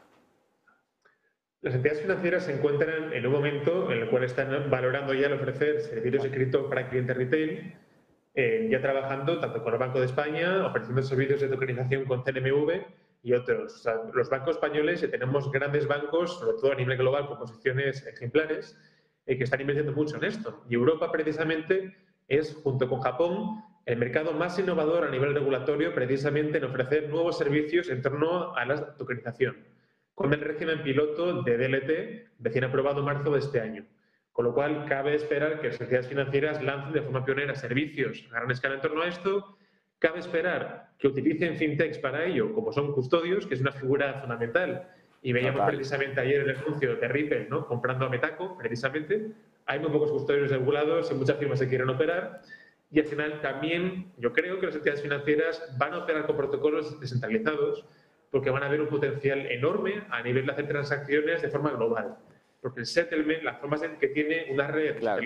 Las 1.63 1.75
entidades 1.75 2.03
financieras 2.03 2.45
se 2.45 2.55
encuentran 2.55 3.13
en 3.13 3.27
un 3.27 3.33
momento 3.33 3.91
en 3.91 4.03
el 4.03 4.09
cual 4.09 4.23
están 4.23 4.71
valorando 4.71 5.13
ya 5.15 5.27
el 5.27 5.33
ofrecer 5.33 5.81
servicios 5.81 6.23
de 6.23 6.31
crédito 6.31 6.69
para 6.69 6.89
clientes 6.89 7.17
retail, 7.17 7.75
eh, 8.35 8.69
ya 8.71 8.81
trabajando 8.81 9.41
tanto 9.41 9.65
con 9.65 9.73
el 9.73 9.79
Banco 9.81 9.99
de 9.99 10.07
España, 10.07 10.65
ofreciendo 10.67 11.03
servicios 11.03 11.41
de 11.41 11.49
tokenización 11.49 12.05
con 12.05 12.23
CNMV 12.23 12.85
y 13.23 13.33
otros. 13.33 13.85
los 14.15 14.31
bancos 14.31 14.57
españoles, 14.57 15.11
tenemos 15.11 15.51
grandes 15.51 15.89
bancos, 15.89 16.39
sobre 16.39 16.59
todo 16.59 16.73
a 16.73 16.77
nivel 16.77 16.99
global, 16.99 17.27
con 17.27 17.39
posiciones 17.39 18.07
ejemplares, 18.07 18.79
eh, 19.27 19.37
que 19.37 19.45
están 19.45 19.61
invirtiendo 19.61 19.93
mucho 19.93 20.17
en 20.17 20.25
esto. 20.25 20.65
Y 20.69 20.75
Europa, 20.75 21.13
precisamente, 21.13 21.97
es, 22.29 22.55
junto 22.63 22.89
con 22.89 23.01
Japón, 23.01 23.63
el 23.85 23.99
mercado 23.99 24.33
más 24.33 24.59
innovador 24.59 25.05
a 25.05 25.11
nivel 25.11 25.35
regulatorio, 25.35 25.95
precisamente 25.95 26.59
en 26.59 26.65
ofrecer 26.65 27.09
nuevos 27.09 27.39
servicios 27.39 27.89
en 27.89 28.03
torno 28.03 28.55
a 28.57 28.65
la 28.65 28.97
tokenización 28.97 29.57
con 30.17 30.33
el 30.33 30.41
régimen 30.41 30.83
piloto 30.83 31.43
de 31.43 31.59
DLT 31.59 32.41
recién 32.41 32.65
aprobado 32.65 33.01
en 33.01 33.05
marzo 33.05 33.31
de 33.31 33.39
este 33.39 33.61
año. 33.61 33.85
Con 34.33 34.47
lo 34.47 34.55
cual, 34.55 34.87
cabe 34.89 35.15
esperar 35.15 35.61
que 35.61 35.69
las 35.69 35.81
entidades 35.81 36.09
financieras 36.09 36.63
lancen 36.63 36.95
de 36.95 37.03
forma 37.03 37.23
pionera 37.25 37.55
servicios 37.55 38.27
a 38.31 38.37
gran 38.37 38.51
escala 38.51 38.77
en 38.77 38.81
torno 38.81 39.03
a 39.03 39.09
esto. 39.09 39.59
Cabe 39.99 40.21
esperar 40.21 40.95
que 40.99 41.09
utilicen 41.09 41.57
fintechs 41.57 41.99
para 41.99 42.25
ello, 42.25 42.55
como 42.55 42.73
son 42.73 42.93
custodios, 42.93 43.47
que 43.47 43.55
es 43.55 43.61
una 43.61 43.73
figura 43.73 44.15
fundamental. 44.21 44.89
Y 45.27 45.33
veíamos 45.33 45.67
precisamente 45.67 46.21
ayer 46.21 46.43
el 46.43 46.57
anuncio 46.57 46.95
de 46.95 47.09
Ripple, 47.09 47.49
¿no? 47.51 47.67
comprando 47.67 48.07
a 48.07 48.09
Metaco, 48.09 48.57
precisamente. 48.57 49.33
Hay 49.65 49.81
muy 49.81 49.91
pocos 49.91 50.13
custodios 50.13 50.49
regulados 50.53 51.11
y 51.11 51.15
muchas 51.15 51.37
firmas 51.37 51.59
se 51.59 51.69
quieren 51.69 51.91
operar. 51.91 52.43
Y 52.93 53.01
al 53.01 53.07
final 53.07 53.41
también 53.41 54.13
yo 54.19 54.33
creo 54.33 54.61
que 54.61 54.67
las 54.67 54.77
entidades 54.77 55.03
financieras 55.03 55.75
van 55.77 55.95
a 55.95 55.99
operar 55.99 56.27
con 56.27 56.37
protocolos 56.37 57.01
descentralizados, 57.01 57.85
porque 58.31 58.51
van 58.51 58.63
a 58.63 58.67
haber 58.67 58.81
un 58.81 58.87
potencial 58.87 59.47
enorme 59.47 60.05
a 60.11 60.23
nivel 60.23 60.47
de 60.47 60.53
hacer 60.53 60.69
transacciones 60.69 61.43
de 61.43 61.49
forma 61.49 61.73
global. 61.73 62.19
Porque 62.61 62.79
el 62.79 62.87
settlement, 62.87 63.43
las 63.43 63.59
formas 63.59 63.83
en 63.83 63.99
que 63.99 64.07
tiene 64.07 64.47
una 64.53 64.69
red 64.69 65.01
claro. 65.01 65.25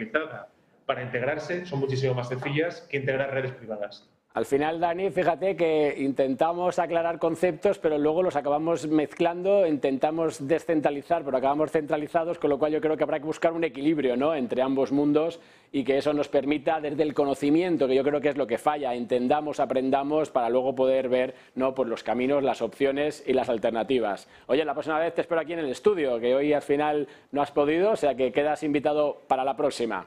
para 0.86 1.02
integrarse 1.02 1.66
son 1.66 1.78
muchísimo 1.78 2.14
más 2.14 2.30
sencillas 2.30 2.88
que 2.90 2.96
integrar 2.96 3.34
redes 3.34 3.52
privadas. 3.52 4.10
Al 4.32 4.46
final, 4.46 4.78
Dani, 4.78 5.10
fíjate 5.10 5.56
que 5.56 5.92
intentamos 5.98 6.78
aclarar 6.78 7.18
conceptos, 7.18 7.80
pero 7.80 7.98
luego 7.98 8.22
los 8.22 8.36
acabamos 8.36 8.86
mezclando, 8.86 9.66
intentamos 9.66 10.46
descentralizar, 10.46 11.24
pero 11.24 11.36
acabamos 11.36 11.72
centralizados, 11.72 12.38
con 12.38 12.50
lo 12.50 12.56
cual 12.56 12.70
yo 12.70 12.80
creo 12.80 12.96
que 12.96 13.02
habrá 13.02 13.18
que 13.18 13.26
buscar 13.26 13.52
un 13.52 13.64
equilibrio 13.64 14.16
¿no? 14.16 14.32
entre 14.36 14.62
ambos 14.62 14.92
mundos 14.92 15.40
y 15.72 15.82
que 15.82 15.98
eso 15.98 16.12
nos 16.12 16.28
permita, 16.28 16.80
desde 16.80 17.02
el 17.02 17.12
conocimiento, 17.12 17.88
que 17.88 17.96
yo 17.96 18.04
creo 18.04 18.20
que 18.20 18.28
es 18.28 18.36
lo 18.36 18.46
que 18.46 18.56
falla, 18.56 18.94
entendamos, 18.94 19.58
aprendamos 19.58 20.30
para 20.30 20.48
luego 20.48 20.76
poder 20.76 21.08
ver 21.08 21.34
¿no? 21.56 21.74
pues 21.74 21.88
los 21.88 22.04
caminos, 22.04 22.44
las 22.44 22.62
opciones 22.62 23.24
y 23.26 23.32
las 23.32 23.48
alternativas. 23.48 24.28
Oye, 24.46 24.64
la 24.64 24.74
próxima 24.74 25.00
vez 25.00 25.12
te 25.12 25.22
espero 25.22 25.40
aquí 25.40 25.54
en 25.54 25.58
el 25.58 25.70
estudio, 25.70 26.20
que 26.20 26.36
hoy 26.36 26.52
al 26.52 26.62
final 26.62 27.08
no 27.32 27.42
has 27.42 27.50
podido, 27.50 27.90
o 27.90 27.96
sea 27.96 28.14
que 28.14 28.30
quedas 28.30 28.62
invitado 28.62 29.22
para 29.26 29.42
la 29.42 29.56
próxima. 29.56 30.06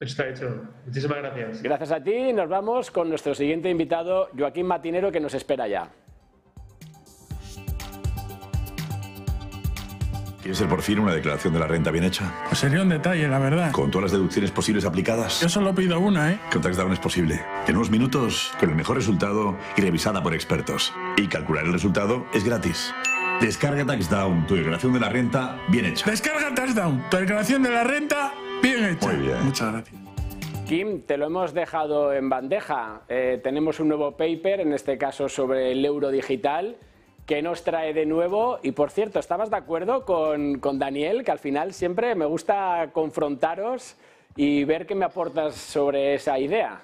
Está 0.00 0.28
hecho. 0.28 0.62
Muchísimas 0.86 1.18
gracias. 1.18 1.62
Gracias 1.62 1.90
a 1.90 2.02
ti. 2.02 2.32
Nos 2.32 2.48
vamos 2.48 2.90
con 2.90 3.08
nuestro 3.08 3.34
siguiente 3.34 3.68
invitado, 3.68 4.28
Joaquín 4.36 4.66
Matinero, 4.66 5.10
que 5.10 5.18
nos 5.18 5.34
espera 5.34 5.66
ya. 5.66 5.90
¿Quieres 10.40 10.56
ser 10.56 10.68
por 10.68 10.82
fin 10.82 11.00
una 11.00 11.12
declaración 11.12 11.52
de 11.52 11.58
la 11.58 11.66
renta 11.66 11.90
bien 11.90 12.04
hecha? 12.04 12.32
Pues 12.46 12.60
sería 12.60 12.80
un 12.80 12.88
detalle, 12.88 13.26
la 13.26 13.40
verdad. 13.40 13.72
Con 13.72 13.90
todas 13.90 14.04
las 14.04 14.12
deducciones 14.12 14.52
posibles 14.52 14.84
aplicadas. 14.84 15.40
Yo 15.40 15.48
solo 15.48 15.74
pido 15.74 15.98
una, 15.98 16.32
¿eh? 16.32 16.38
Con 16.52 16.62
Taxdown 16.62 16.92
es 16.92 17.00
posible. 17.00 17.40
En 17.66 17.76
unos 17.76 17.90
minutos, 17.90 18.52
con 18.60 18.70
el 18.70 18.76
mejor 18.76 18.96
resultado 18.96 19.58
y 19.76 19.82
revisada 19.82 20.22
por 20.22 20.32
expertos. 20.32 20.94
Y 21.16 21.26
calcular 21.26 21.64
el 21.64 21.72
resultado 21.72 22.24
es 22.32 22.44
gratis. 22.44 22.94
Descarga 23.40 23.84
Taxdown, 23.84 24.46
tu 24.46 24.54
declaración 24.54 24.92
de 24.92 25.00
la 25.00 25.08
renta 25.08 25.58
bien 25.68 25.86
hecha. 25.86 26.08
Descarga 26.08 26.54
Taxdown, 26.54 27.10
tu 27.10 27.16
declaración 27.16 27.62
de 27.64 27.70
la 27.70 27.84
renta 27.84 28.32
Bien 28.62 28.84
hecho. 28.84 29.08
Muy 29.08 29.16
bien. 29.26 29.44
Muchas 29.44 29.72
gracias. 29.72 30.00
Kim, 30.66 31.02
te 31.02 31.16
lo 31.16 31.26
hemos 31.26 31.54
dejado 31.54 32.12
en 32.12 32.28
bandeja. 32.28 33.02
Eh, 33.08 33.40
tenemos 33.42 33.80
un 33.80 33.88
nuevo 33.88 34.12
paper, 34.16 34.60
en 34.60 34.72
este 34.74 34.98
caso 34.98 35.28
sobre 35.28 35.72
el 35.72 35.84
euro 35.84 36.10
digital, 36.10 36.76
que 37.24 37.40
nos 37.40 37.64
trae 37.64 37.94
de 37.94 38.04
nuevo. 38.04 38.58
Y 38.62 38.72
por 38.72 38.90
cierto, 38.90 39.18
¿estabas 39.18 39.48
de 39.50 39.56
acuerdo 39.56 40.04
con, 40.04 40.58
con 40.58 40.78
Daniel? 40.78 41.24
Que 41.24 41.30
al 41.30 41.38
final 41.38 41.72
siempre 41.72 42.14
me 42.14 42.26
gusta 42.26 42.90
confrontaros 42.92 43.96
y 44.36 44.64
ver 44.64 44.86
qué 44.86 44.94
me 44.94 45.06
aportas 45.06 45.54
sobre 45.54 46.14
esa 46.14 46.38
idea. 46.38 46.82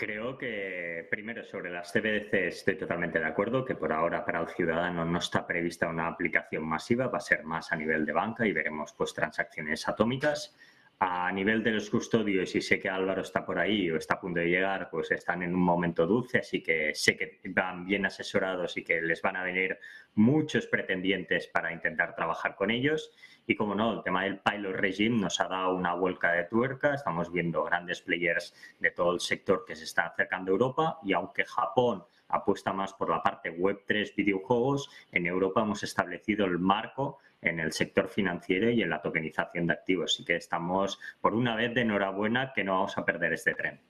Creo 0.00 0.38
que 0.38 1.06
primero 1.10 1.44
sobre 1.44 1.68
las 1.70 1.92
CBDC 1.92 2.32
estoy 2.32 2.76
totalmente 2.76 3.18
de 3.18 3.26
acuerdo, 3.26 3.66
que 3.66 3.74
por 3.74 3.92
ahora 3.92 4.24
para 4.24 4.40
el 4.40 4.48
ciudadano 4.48 5.04
no 5.04 5.18
está 5.18 5.46
prevista 5.46 5.90
una 5.90 6.06
aplicación 6.06 6.64
masiva, 6.64 7.08
va 7.08 7.18
a 7.18 7.20
ser 7.20 7.44
más 7.44 7.70
a 7.70 7.76
nivel 7.76 8.06
de 8.06 8.14
banca 8.14 8.46
y 8.46 8.52
veremos 8.52 8.94
pues 8.94 9.12
transacciones 9.12 9.86
atómicas. 9.86 10.56
A 11.02 11.32
nivel 11.32 11.62
de 11.62 11.70
los 11.70 11.88
custodios, 11.88 12.54
y 12.54 12.60
sé 12.60 12.78
que 12.78 12.90
Álvaro 12.90 13.22
está 13.22 13.42
por 13.42 13.58
ahí 13.58 13.90
o 13.90 13.96
está 13.96 14.16
a 14.16 14.20
punto 14.20 14.40
de 14.40 14.50
llegar, 14.50 14.90
pues 14.90 15.10
están 15.10 15.42
en 15.42 15.54
un 15.54 15.62
momento 15.62 16.06
dulce, 16.06 16.40
así 16.40 16.62
que 16.62 16.94
sé 16.94 17.16
que 17.16 17.40
van 17.54 17.86
bien 17.86 18.04
asesorados 18.04 18.76
y 18.76 18.84
que 18.84 19.00
les 19.00 19.22
van 19.22 19.36
a 19.36 19.42
venir 19.42 19.78
muchos 20.16 20.66
pretendientes 20.66 21.46
para 21.46 21.72
intentar 21.72 22.14
trabajar 22.14 22.54
con 22.54 22.70
ellos. 22.70 23.12
Y 23.46 23.56
como 23.56 23.74
no, 23.74 23.94
el 23.94 24.02
tema 24.02 24.24
del 24.24 24.40
pilot 24.40 24.76
regime 24.76 25.18
nos 25.18 25.40
ha 25.40 25.48
dado 25.48 25.74
una 25.74 25.94
vuelta 25.94 26.32
de 26.32 26.44
tuerca. 26.44 26.92
Estamos 26.92 27.32
viendo 27.32 27.64
grandes 27.64 28.02
players 28.02 28.54
de 28.78 28.90
todo 28.90 29.14
el 29.14 29.20
sector 29.20 29.64
que 29.66 29.76
se 29.76 29.84
están 29.84 30.08
acercando 30.08 30.50
a 30.50 30.52
Europa 30.52 30.98
y 31.02 31.14
aunque 31.14 31.46
Japón 31.46 32.04
apuesta 32.30 32.72
más 32.72 32.92
por 32.94 33.10
la 33.10 33.22
parte 33.22 33.56
Web3 33.56 34.14
videojuegos, 34.14 34.90
en 35.12 35.26
Europa 35.26 35.62
hemos 35.62 35.82
establecido 35.82 36.46
el 36.46 36.58
marco 36.58 37.18
en 37.42 37.60
el 37.60 37.72
sector 37.72 38.08
financiero 38.08 38.70
y 38.70 38.82
en 38.82 38.90
la 38.90 39.00
tokenización 39.00 39.66
de 39.66 39.72
activos. 39.72 40.14
Así 40.14 40.24
que 40.24 40.36
estamos, 40.36 40.98
por 41.20 41.34
una 41.34 41.56
vez, 41.56 41.74
de 41.74 41.82
enhorabuena 41.82 42.52
que 42.54 42.64
no 42.64 42.72
vamos 42.72 42.98
a 42.98 43.04
perder 43.04 43.32
este 43.32 43.54
tren. 43.54 43.80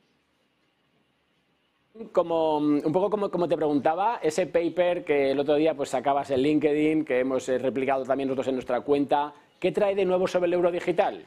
Como, 2.13 2.59
un 2.59 2.93
poco 2.93 3.11
como, 3.11 3.31
como, 3.31 3.49
te 3.49 3.57
preguntaba, 3.57 4.21
ese 4.23 4.47
paper 4.47 5.05
que 5.05 5.33
el 5.33 5.41
otro 5.41 5.57
día 5.57 5.75
pues 5.75 5.91
sacabas 5.91 6.31
en 6.31 6.41
LinkedIn, 6.41 7.05
que 7.05 7.19
hemos 7.19 7.49
eh, 7.49 7.59
replicado 7.59 8.05
también 8.05 8.29
nosotros 8.29 8.49
en 8.49 8.55
nuestra 8.55 8.81
cuenta, 8.83 9.35
¿qué 9.59 9.73
trae 9.73 9.97
de 9.97 10.05
nuevo 10.05 10.29
sobre 10.29 10.47
el 10.47 10.55
euro 10.55 10.71
digital? 10.71 11.27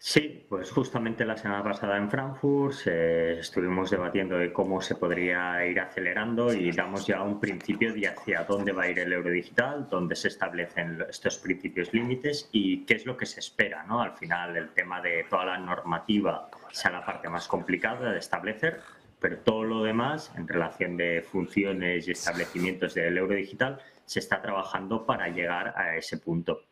Sí, 0.00 0.46
pues 0.48 0.70
justamente 0.70 1.24
la 1.24 1.36
semana 1.36 1.64
pasada 1.64 1.96
en 1.96 2.08
Frankfurt 2.08 2.86
eh, 2.86 3.38
estuvimos 3.40 3.90
debatiendo 3.90 4.38
de 4.38 4.52
cómo 4.52 4.80
se 4.80 4.94
podría 4.94 5.66
ir 5.66 5.80
acelerando 5.80 6.52
y 6.52 6.70
damos 6.70 7.04
ya 7.04 7.20
un 7.20 7.40
principio 7.40 7.92
de 7.92 8.06
hacia 8.06 8.44
dónde 8.44 8.70
va 8.70 8.84
a 8.84 8.90
ir 8.90 9.00
el 9.00 9.12
euro 9.12 9.28
digital, 9.30 9.88
dónde 9.90 10.14
se 10.14 10.28
establecen 10.28 11.04
estos 11.10 11.38
principios 11.38 11.92
límites 11.92 12.48
y 12.52 12.84
qué 12.86 12.94
es 12.94 13.06
lo 13.06 13.16
que 13.16 13.26
se 13.26 13.40
espera. 13.40 13.82
¿no? 13.82 14.00
Al 14.00 14.12
final, 14.16 14.56
el 14.56 14.70
tema 14.70 15.00
de 15.00 15.26
toda 15.28 15.46
la 15.46 15.58
normativa 15.58 16.48
sea 16.70 16.92
la 16.92 17.04
parte 17.04 17.28
más 17.28 17.48
complicada 17.48 18.12
de 18.12 18.20
establecer, 18.20 18.80
pero 19.18 19.38
todo 19.38 19.64
lo 19.64 19.82
demás, 19.82 20.32
en 20.36 20.46
relación 20.46 20.96
de 20.96 21.22
funciones 21.22 22.06
y 22.06 22.12
establecimientos 22.12 22.94
del 22.94 23.18
euro 23.18 23.34
digital, 23.34 23.80
se 24.04 24.20
está 24.20 24.40
trabajando 24.40 25.04
para 25.04 25.28
llegar 25.28 25.74
a 25.76 25.96
ese 25.96 26.18
punto. 26.18 26.62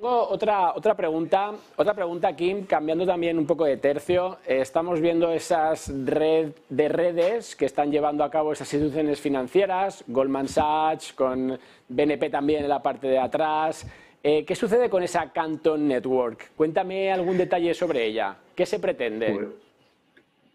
Tengo 0.00 0.30
otra, 0.30 0.72
otra 0.74 0.94
pregunta, 0.94 1.52
otra 1.76 1.92
pregunta, 1.92 2.34
Kim, 2.34 2.64
cambiando 2.64 3.04
también 3.04 3.36
un 3.36 3.44
poco 3.44 3.66
de 3.66 3.76
tercio. 3.76 4.38
Eh, 4.46 4.60
estamos 4.62 4.98
viendo 4.98 5.30
esas 5.30 5.92
red 6.06 6.52
de 6.70 6.88
redes 6.88 7.54
que 7.54 7.66
están 7.66 7.90
llevando 7.90 8.24
a 8.24 8.30
cabo 8.30 8.50
esas 8.50 8.72
instituciones 8.72 9.20
financieras, 9.20 10.02
Goldman 10.06 10.48
Sachs, 10.48 11.12
con 11.12 11.60
BNP 11.90 12.30
también 12.30 12.62
en 12.62 12.70
la 12.70 12.80
parte 12.80 13.08
de 13.08 13.18
atrás. 13.18 13.86
Eh, 14.22 14.46
¿Qué 14.46 14.54
sucede 14.54 14.88
con 14.88 15.02
esa 15.02 15.30
Canton 15.32 15.86
Network? 15.86 16.52
Cuéntame 16.56 17.12
algún 17.12 17.36
detalle 17.36 17.74
sobre 17.74 18.06
ella. 18.06 18.38
¿Qué 18.54 18.64
se 18.64 18.78
pretende? 18.78 19.30
Pues, 19.34 19.48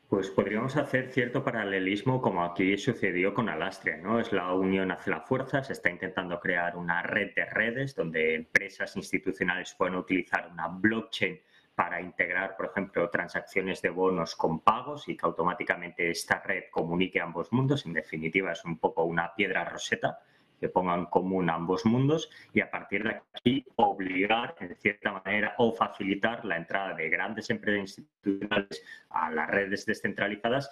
pues 0.10 0.30
podríamos 0.30 0.76
hacer 0.78 1.12
cierto 1.12 1.44
paralelismo 1.44 2.22
como 2.22 2.44
aquí 2.44 2.78
sucedió 2.78 3.34
con 3.34 3.50
Alastria, 3.50 3.98
¿no? 3.98 4.20
Es 4.20 4.32
la 4.32 4.54
unión 4.54 4.92
hace 4.92 5.10
la 5.10 5.22
fuerza, 5.22 5.64
se 5.64 5.74
está 5.74 5.90
intentando 5.90 6.40
crear 6.40 6.78
una 6.78 7.02
red 7.02 7.34
de 7.36 7.46
redes 7.46 7.96
donde 7.96 8.36
empresas 8.36 8.96
institucionales 8.96 9.74
pueden 9.74 9.96
utilizar 9.96 10.50
una 10.52 10.68
blockchain 10.68 11.40
para 11.74 12.00
integrar, 12.00 12.56
por 12.56 12.68
ejemplo, 12.68 13.10
transacciones 13.10 13.82
de 13.82 13.90
bonos 13.90 14.36
con 14.36 14.62
pagos 14.62 15.10
y 15.10 15.18
que 15.18 15.26
automáticamente 15.26 16.10
esta 16.10 16.40
red 16.40 16.66
comunique 16.72 17.20
ambos 17.20 17.52
mundos. 17.52 17.86
En 17.86 17.94
definitiva, 17.94 18.54
es 18.54 18.64
un 18.64 18.78
poco 18.78 19.04
una 19.04 19.34
piedra 19.36 19.66
roseta 19.66 20.20
que 20.66 20.70
pongan 20.70 21.02
en 21.02 21.06
común 21.06 21.48
ambos 21.50 21.86
mundos 21.86 22.30
y 22.52 22.60
a 22.62 22.72
partir 22.72 23.04
de 23.04 23.22
aquí 23.34 23.64
obligar, 23.76 24.56
en 24.60 24.76
cierta 24.76 25.12
manera, 25.12 25.54
o 25.60 25.72
facilitar 25.74 26.44
la 26.44 26.58
entrada 26.58 26.96
de 26.96 27.08
grandes 27.08 27.52
empresas 27.52 28.00
institucionales 28.00 28.84
a 29.10 29.30
las 29.30 29.48
redes 29.48 29.86
descentralizadas 29.86 30.70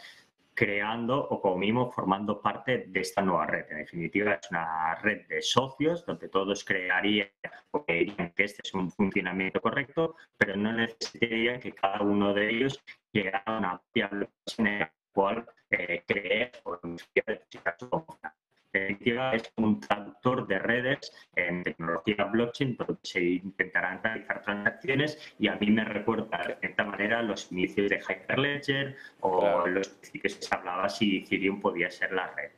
creando 0.56 1.17
o 1.17 1.41
como 1.41 1.58
mínimo 1.58 1.91
formando 1.91 2.41
parte 2.41 2.86
de 2.88 2.99
esta 3.01 3.21
nueva 3.21 3.45
red. 3.45 3.65
En 3.69 3.77
definitiva, 3.79 4.34
es 4.34 4.49
una 4.49 4.95
red 4.95 5.27
de 5.27 5.41
socios 5.41 6.06
donde 6.06 6.29
todos 6.29 6.63
crearían 6.63 7.29
o 7.71 7.86
creerían 7.86 8.32
que 8.36 8.45
este 8.45 8.62
es 8.63 8.73
un 8.73 8.91
funcionamiento 8.91 9.62
correcto, 9.62 10.15
pero 10.38 10.56
no 10.56 10.73
necesitarían 10.73 11.60
que 11.60 11.73
cada 11.73 12.01
uno 12.01 12.34
de 12.34 12.49
ellos 12.49 12.84
llegara 13.12 13.43
a 13.45 13.58
una 13.58 13.82
en 14.58 14.79
la 14.79 14.91
cual 15.12 15.45
eh, 15.69 16.03
cree 16.08 16.51
o 16.63 16.79
es 18.73 19.53
un 19.57 19.79
traductor 19.79 20.47
de 20.47 20.59
redes 20.59 21.12
en 21.36 21.63
tecnología 21.63 22.25
blockchain 22.25 22.75
donde 22.75 22.97
se 23.03 23.21
intentarán 23.21 24.01
realizar 24.03 24.41
transacciones 24.41 25.36
y 25.38 25.47
a 25.47 25.55
mí 25.55 25.69
me 25.69 25.86
recuerda 25.86 26.43
de 26.47 26.55
cierta 26.55 26.83
manera 26.83 27.21
los 27.21 27.51
inicios 27.51 27.89
de 27.89 27.99
Hyperledger 27.99 28.95
o 29.19 29.67
los 29.67 29.88
que 29.88 30.29
se 30.29 30.55
hablaba 30.55 30.89
si 30.89 31.17
Ethereum 31.17 31.62
podía 31.62 31.91
ser 31.91 32.13
la 32.13 32.31
red. 32.33 32.51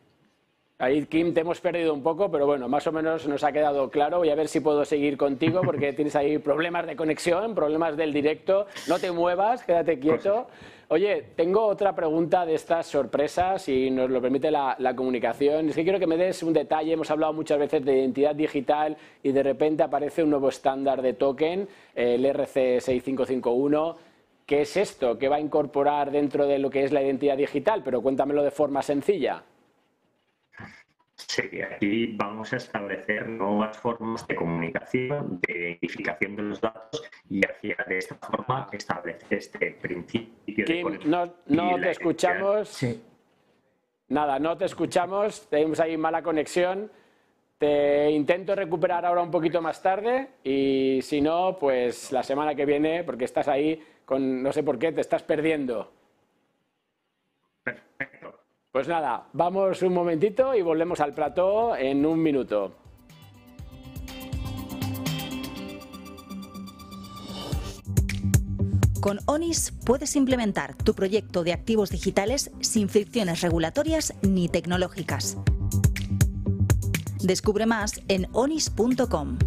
Ahí, 0.77 1.05
Kim, 1.05 1.33
te 1.33 1.39
hemos 1.39 1.61
perdido 1.61 1.93
un 1.93 2.03
poco, 2.03 2.29
pero 2.29 2.45
bueno, 2.45 2.67
más 2.67 2.85
o 2.85 2.91
menos 2.91 3.25
nos 3.29 3.45
ha 3.45 3.53
quedado 3.53 3.89
claro. 3.89 4.17
Voy 4.17 4.29
a 4.29 4.35
ver 4.35 4.49
si 4.49 4.59
puedo 4.59 4.83
seguir 4.83 5.15
contigo 5.15 5.61
porque 5.63 5.93
tienes 5.93 6.17
ahí 6.17 6.37
problemas 6.37 6.85
de 6.85 6.97
conexión, 6.97 7.55
problemas 7.55 7.95
del 7.95 8.11
directo. 8.11 8.67
No 8.89 8.99
te 8.99 9.09
muevas, 9.09 9.63
quédate 9.63 9.97
quieto. 9.99 10.47
Oye, 10.89 11.27
tengo 11.37 11.65
otra 11.65 11.95
pregunta 11.95 12.45
de 12.45 12.55
estas 12.55 12.87
sorpresas, 12.87 13.61
si 13.61 13.89
nos 13.89 14.09
lo 14.09 14.21
permite 14.21 14.51
la, 14.51 14.93
comunicación. 14.97 15.69
Es 15.69 15.75
que 15.75 15.83
quiero 15.83 15.97
que 15.97 16.07
me 16.07 16.17
des 16.17 16.43
un 16.43 16.51
detalle. 16.51 16.91
Hemos 16.91 17.09
hablado 17.09 17.31
muchas 17.31 17.57
veces 17.57 17.85
de 17.85 17.97
identidad 17.97 18.35
digital 18.35 18.97
y 19.23 19.31
de 19.31 19.43
repente 19.43 19.81
aparece 19.81 20.23
un 20.23 20.31
nuevo 20.31 20.49
estándar 20.49 21.01
de 21.01 21.13
token, 21.13 21.69
el 21.95 22.25
RC6551. 22.25 23.95
¿Qué 24.45 24.61
es 24.61 24.75
esto? 24.75 25.17
¿Qué 25.17 25.29
va 25.29 25.37
a 25.37 25.39
incorporar 25.39 26.11
dentro 26.11 26.45
de 26.45 26.59
lo 26.59 26.69
que 26.69 26.83
es 26.83 26.91
la 26.91 27.01
identidad 27.01 27.37
digital? 27.37 27.81
Pero 27.81 28.01
cuéntamelo 28.01 28.43
de 28.43 28.51
forma 28.51 28.81
sencilla. 28.81 29.41
Sí, 31.17 31.61
aquí 31.61 32.07
vamos 32.17 32.51
a 32.51 32.57
establecer 32.57 33.29
nuevas 33.29 33.77
formas 33.77 34.27
de 34.27 34.35
comunicación, 34.35 35.39
de 35.47 35.71
identificación 35.71 36.35
de 36.35 36.43
los 36.43 36.59
datos 36.59 37.03
y 37.29 37.41
hacia 37.45 37.77
de 37.87 37.97
esta 37.97 38.15
forma 38.15 38.67
establecer 38.73 39.37
este 39.37 39.71
principio 39.81 40.65
de 40.65 40.99
No, 41.05 41.33
no 41.47 41.79
te 41.79 41.91
escuchamos. 41.91 42.67
Sí. 42.67 43.01
Nada, 44.09 44.39
no 44.39 44.57
te 44.57 44.65
escuchamos. 44.65 45.47
Tenemos 45.49 45.79
ahí 45.79 45.95
mala 45.97 46.21
conexión. 46.21 46.91
Te 47.57 48.11
intento 48.11 48.53
recuperar 48.53 49.05
ahora 49.05 49.21
un 49.21 49.31
poquito 49.31 49.61
más 49.61 49.81
tarde 49.81 50.31
y 50.43 50.99
si 51.01 51.21
no, 51.21 51.57
pues 51.57 52.11
la 52.11 52.23
semana 52.23 52.53
que 52.53 52.65
viene, 52.65 53.05
porque 53.05 53.23
estás 53.23 53.47
ahí 53.47 53.81
con 54.03 54.43
no 54.43 54.51
sé 54.51 54.63
por 54.63 54.77
qué, 54.77 54.91
te 54.91 54.99
estás 54.99 55.23
perdiendo. 55.23 55.91
Perfecto. 57.63 58.14
Pues 58.75 58.89
nada, 58.89 59.23
vamos 59.31 59.81
un 59.83 59.93
momentito 59.93 60.53
y 60.53 60.61
volvemos 60.61 60.99
al 60.99 61.13
plató 61.13 61.77
en 61.77 62.05
un 62.05 62.21
minuto. 62.21 62.73
Con 68.99 69.19
ONIS 69.27 69.71
puedes 69.85 70.17
implementar 70.17 70.75
tu 70.75 70.93
proyecto 70.93 71.45
de 71.45 71.53
activos 71.53 71.89
digitales 71.89 72.51
sin 72.59 72.89
fricciones 72.89 73.39
regulatorias 73.39 74.13
ni 74.23 74.49
tecnológicas. 74.49 75.37
Descubre 77.23 77.65
más 77.65 78.01
en 78.09 78.27
onis.com. 78.33 79.37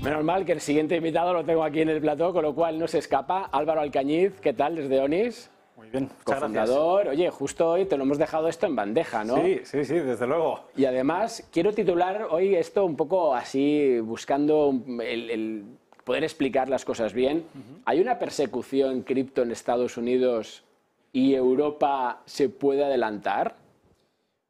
Menos 0.00 0.22
mal 0.22 0.44
que 0.44 0.52
el 0.52 0.60
siguiente 0.60 0.94
invitado 0.94 1.32
lo 1.32 1.44
tengo 1.44 1.64
aquí 1.64 1.80
en 1.80 1.88
el 1.88 2.00
plató, 2.00 2.32
con 2.32 2.44
lo 2.44 2.54
cual 2.54 2.78
no 2.78 2.86
se 2.86 2.98
escapa. 2.98 3.46
Álvaro 3.50 3.80
Alcañiz, 3.80 4.38
¿qué 4.40 4.52
tal 4.52 4.76
desde 4.76 5.00
ONIS? 5.00 5.51
Bien, 5.90 6.10
cofundador. 6.24 7.08
Oye, 7.08 7.30
justo 7.30 7.70
hoy 7.70 7.86
te 7.86 7.96
lo 7.96 8.04
hemos 8.04 8.18
dejado 8.18 8.48
esto 8.48 8.66
en 8.66 8.76
bandeja, 8.76 9.24
¿no? 9.24 9.36
Sí, 9.36 9.60
sí, 9.64 9.84
sí, 9.84 9.94
desde 9.94 10.26
luego. 10.26 10.64
Y 10.76 10.84
además 10.84 11.48
quiero 11.52 11.72
titular 11.72 12.26
hoy 12.30 12.54
esto 12.54 12.84
un 12.84 12.96
poco 12.96 13.34
así, 13.34 13.98
buscando 14.00 14.74
el, 15.00 15.64
poder 16.04 16.24
explicar 16.24 16.68
las 16.68 16.84
cosas 16.84 17.12
bien. 17.12 17.46
¿Hay 17.84 18.00
una 18.00 18.18
persecución 18.18 19.02
cripto 19.02 19.42
en 19.42 19.50
Estados 19.50 19.96
Unidos 19.96 20.64
y 21.12 21.34
Europa 21.34 22.22
se 22.24 22.48
puede 22.48 22.84
adelantar? 22.84 23.56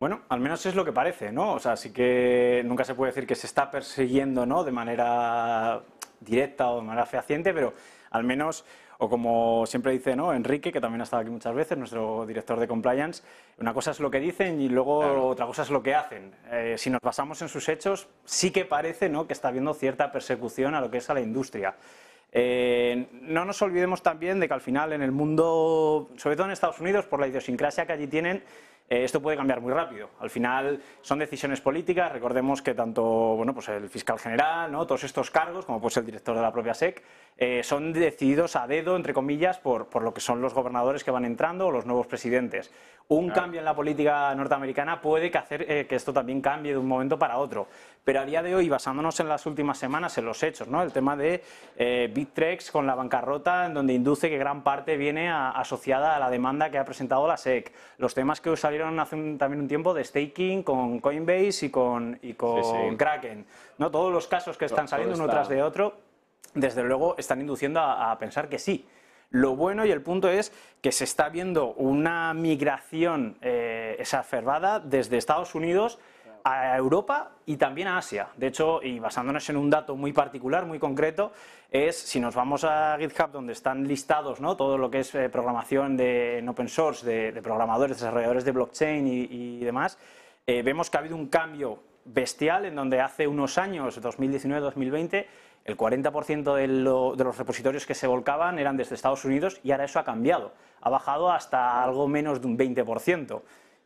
Bueno, 0.03 0.23
al 0.31 0.41
menos 0.41 0.67
es 0.67 0.75
lo 0.75 0.85
que 0.85 0.93
parece, 0.93 1.31
¿no? 1.31 1.53
O 1.53 1.59
sea, 1.61 1.77
sí 1.77 1.93
que 1.93 2.63
nunca 2.65 2.85
se 2.85 2.95
puede 2.95 3.13
decir 3.13 3.27
que 3.27 3.37
se 3.37 3.47
está 3.47 3.71
persiguiendo, 3.71 4.45
¿no? 4.47 4.65
De 4.65 4.73
manera 4.73 5.81
directa 6.19 6.71
o 6.71 6.81
de 6.81 6.87
manera 6.87 7.07
fehaciente, 7.07 7.55
pero 7.55 7.73
al 8.11 8.25
menos, 8.25 8.65
o 9.03 9.09
como 9.09 9.67
siempre 9.67 9.91
dice 9.91 10.15
¿no? 10.15 10.33
Enrique, 10.33 10.71
que 10.71 10.81
también 10.81 11.01
ha 11.01 11.05
estado 11.05 11.23
aquí 11.23 11.31
muchas 11.31 11.53
veces, 11.53 11.77
nuestro 11.77 12.25
director 12.25 12.61
de 12.61 12.69
compliance, 12.69 13.25
una 13.59 13.75
cosa 13.75 13.91
es 13.91 13.99
lo 13.99 14.13
que 14.13 14.21
dicen 14.21 14.61
y 14.61 14.69
luego 14.69 15.27
otra 15.27 15.45
cosa 15.45 15.63
es 15.63 15.71
lo 15.71 15.83
que 15.83 15.93
hacen. 15.93 16.33
Eh, 16.53 16.77
si 16.79 16.89
nos 16.89 17.01
basamos 17.01 17.43
en 17.43 17.49
sus 17.49 17.69
hechos, 17.69 18.07
sí 18.25 18.53
que 18.53 18.65
parece 18.65 19.09
¿no? 19.09 19.27
que 19.27 19.33
está 19.33 19.49
habiendo 19.49 19.75
cierta 19.75 20.13
persecución 20.13 20.77
a 20.77 20.81
lo 20.81 20.89
que 20.89 20.99
es 20.99 21.11
a 21.11 21.15
la 21.15 21.21
industria. 21.21 21.75
Eh, 22.31 23.09
no 23.23 23.45
nos 23.45 23.61
olvidemos 23.61 24.05
también 24.05 24.39
de 24.39 24.47
que 24.47 24.55
al 24.55 24.61
final 24.61 24.93
en 24.93 25.03
el 25.03 25.11
mundo, 25.11 26.09
sobre 26.17 26.37
todo 26.37 26.47
en 26.47 26.53
Estados 26.53 26.79
Unidos, 26.79 27.05
por 27.05 27.19
la 27.19 27.27
idiosincrasia 27.27 27.85
que 27.85 27.95
allí 27.95 28.07
tienen, 28.07 28.45
eh, 28.93 29.05
esto 29.05 29.23
puede 29.23 29.39
cambiar 29.39 29.63
muy 29.63 29.73
rápido. 29.73 30.11
Al 30.21 30.29
final 30.29 30.83
son 31.01 31.19
decisiones 31.19 31.63
políticas. 31.63 32.13
Recordemos 32.13 32.61
que 32.61 32.75
tanto 32.75 33.03
bueno, 33.03 33.55
pues 33.55 33.71
el 33.71 33.89
fiscal 33.89 34.19
general, 34.19 34.71
¿no? 34.71 34.87
todos 34.87 35.05
estos 35.05 35.31
cargos, 35.31 35.65
como 35.65 35.81
pues 35.81 35.97
el 35.97 36.05
director 36.05 36.37
de 36.37 36.43
la 36.43 36.53
propia 36.53 36.75
SEC, 36.75 37.03
eh, 37.39 37.63
son 37.63 37.95
decididos 37.95 38.55
a 38.55 38.67
dedo, 38.67 38.95
entre 38.95 39.15
comillas, 39.15 39.59
por, 39.59 39.87
por, 39.87 40.03
lo 40.03 40.13
que 40.13 40.21
son 40.21 40.43
los 40.43 40.53
gobernadores 40.53 41.05
que 41.05 41.11
van 41.11 41.25
entrando 41.25 41.69
o 41.69 41.71
los 41.71 41.87
nuevos 41.87 42.07
presidentes. 42.07 42.71
Un 43.09 43.31
cambio 43.31 43.61
en 43.61 43.65
la 43.65 43.75
política 43.75 44.35
norteamericana 44.35 45.01
puede 45.01 45.31
que 45.31 45.39
hacer 45.39 45.71
eh, 45.71 45.87
que 45.87 45.97
esto 45.97 46.13
también 46.13 46.43
cambie 46.43 46.73
de 46.73 46.79
un 46.79 46.87
momento 46.87 47.19
para 47.19 47.39
otro. 47.39 47.69
Pero 48.05 48.21
a 48.21 48.25
día 48.25 48.43
de 48.43 48.55
hoy, 48.55 48.69
basándonos 48.69 49.21
en 49.21 49.29
las 49.29 49.47
últimas 49.47 49.79
semanas, 49.79 50.19
en 50.19 50.25
los 50.25 50.43
hechos, 50.43 50.67
¿no? 50.67 50.83
el 50.83 50.93
tema 50.93 51.17
de 51.17 51.43
eh, 51.77 52.11
Bittrex 52.13 52.73
con 52.73 52.87
la 52.87 52.97
bancarrota, 52.97 53.67
en 53.67 53.75
donde 53.75 53.93
induce 53.93 54.29
que 54.29 54.39
gran 54.39 54.65
parte 54.65 54.97
viene 54.97 55.31
a, 55.31 55.51
asociada 55.51 56.17
a 56.17 56.19
la 56.19 56.29
demanda 56.29 56.71
que 56.71 56.79
ha 56.79 56.85
presentado 56.85 57.29
la 57.29 57.37
SEC. 57.37 57.73
Los 57.99 58.15
temas 58.15 58.41
que 58.41 58.57
salieron 58.57 58.99
hace 58.99 59.15
un, 59.15 59.39
también 59.39 59.61
un 59.61 59.69
tiempo 59.69 59.95
de 59.95 60.03
staking 60.03 60.65
con 60.65 60.99
Coinbase 60.99 61.67
y 61.67 61.71
con, 61.71 62.19
y 62.23 62.35
con 62.35 62.65
sí, 62.65 62.71
sí. 62.91 62.97
Kraken. 62.97 63.47
¿no? 63.79 63.91
Todos 63.91 64.13
los 64.13 64.27
casos 64.27 64.59
que 64.59 64.65
están 64.65 64.89
saliendo 64.89 65.15
uno 65.15 65.29
tras 65.29 65.49
de 65.49 65.63
otro, 65.63 65.95
desde 66.55 66.83
luego 66.83 67.15
están 67.19 67.41
induciendo 67.41 67.79
a, 67.79 68.11
a 68.11 68.19
pensar 68.19 68.49
que 68.49 68.59
sí. 68.59 68.85
Lo 69.33 69.57
bueno 69.57 69.87
y 69.87 69.91
el 69.91 70.03
punto 70.03 70.29
es 70.29 70.53
que 70.83 70.93
se 70.93 71.05
está 71.05 71.31
viendo 71.31 71.73
una 71.73 72.35
migración 72.35 73.39
eh, 73.41 73.97
exacerbada 73.99 74.79
desde 74.79 75.17
Estados 75.17 75.55
Unidos 75.55 75.99
a 76.45 76.77
Europa 76.77 77.33
y 77.47 77.57
también 77.57 77.89
a 77.89 77.99
Asia. 77.99 78.29
De 78.37 78.49
hecho, 78.49 78.83
y 78.83 78.99
basándonos 78.99 79.49
en 79.51 79.57
un 79.57 79.71
dato 79.71 79.97
muy 79.97 80.13
particular, 80.13 80.67
muy 80.67 80.79
concreto, 80.79 81.33
es 81.71 81.97
si 81.97 82.21
nos 82.21 82.35
vamos 82.35 82.65
a 82.65 82.97
GitHub, 82.99 83.31
donde 83.31 83.53
están 83.53 83.87
listados 83.87 84.41
¿no? 84.41 84.57
todo 84.57 84.77
lo 84.77 84.91
que 84.91 85.01
es 85.01 85.15
eh, 85.15 85.29
programación 85.29 85.97
de, 85.97 86.39
en 86.39 86.49
open 86.49 86.69
source, 86.69 87.07
de, 87.07 87.43
programadores, 87.43 87.97
desarrolladores 87.97 88.45
de 88.45 88.53
blockchain 88.53 89.07
y, 89.07 89.29
y 89.31 89.59
demás, 89.61 89.99
eh, 90.47 90.63
vemos 90.63 90.91
que 90.91 90.97
ha 90.97 91.01
habido 91.01 91.17
un 91.17 91.29
cambio 91.29 91.79
bestial 92.05 92.65
en 92.65 92.75
donde 92.75 93.01
hace 93.01 93.27
unos 93.27 93.59
años, 93.59 94.01
2019-2020, 94.01 95.27
el 95.65 95.77
40% 95.77 96.55
de, 96.57 96.67
lo, 96.67 97.15
de, 97.15 97.25
los 97.25 97.39
repositorios 97.39 97.87
que 97.87 97.95
se 97.95 98.07
volcaban 98.07 98.59
eran 98.59 98.77
desde 98.77 98.97
Estados 98.97 99.25
Unidos 99.25 99.61
y 99.63 99.71
ahora 99.71 99.85
eso 99.85 100.01
ha 100.01 100.05
cambiado. 100.05 100.53
Ha 100.81 100.91
bajado 100.91 101.31
hasta 101.31 101.83
algo 101.83 102.09
menos 102.09 102.41
de 102.41 102.49
un 102.49 102.59
20%. 102.59 103.43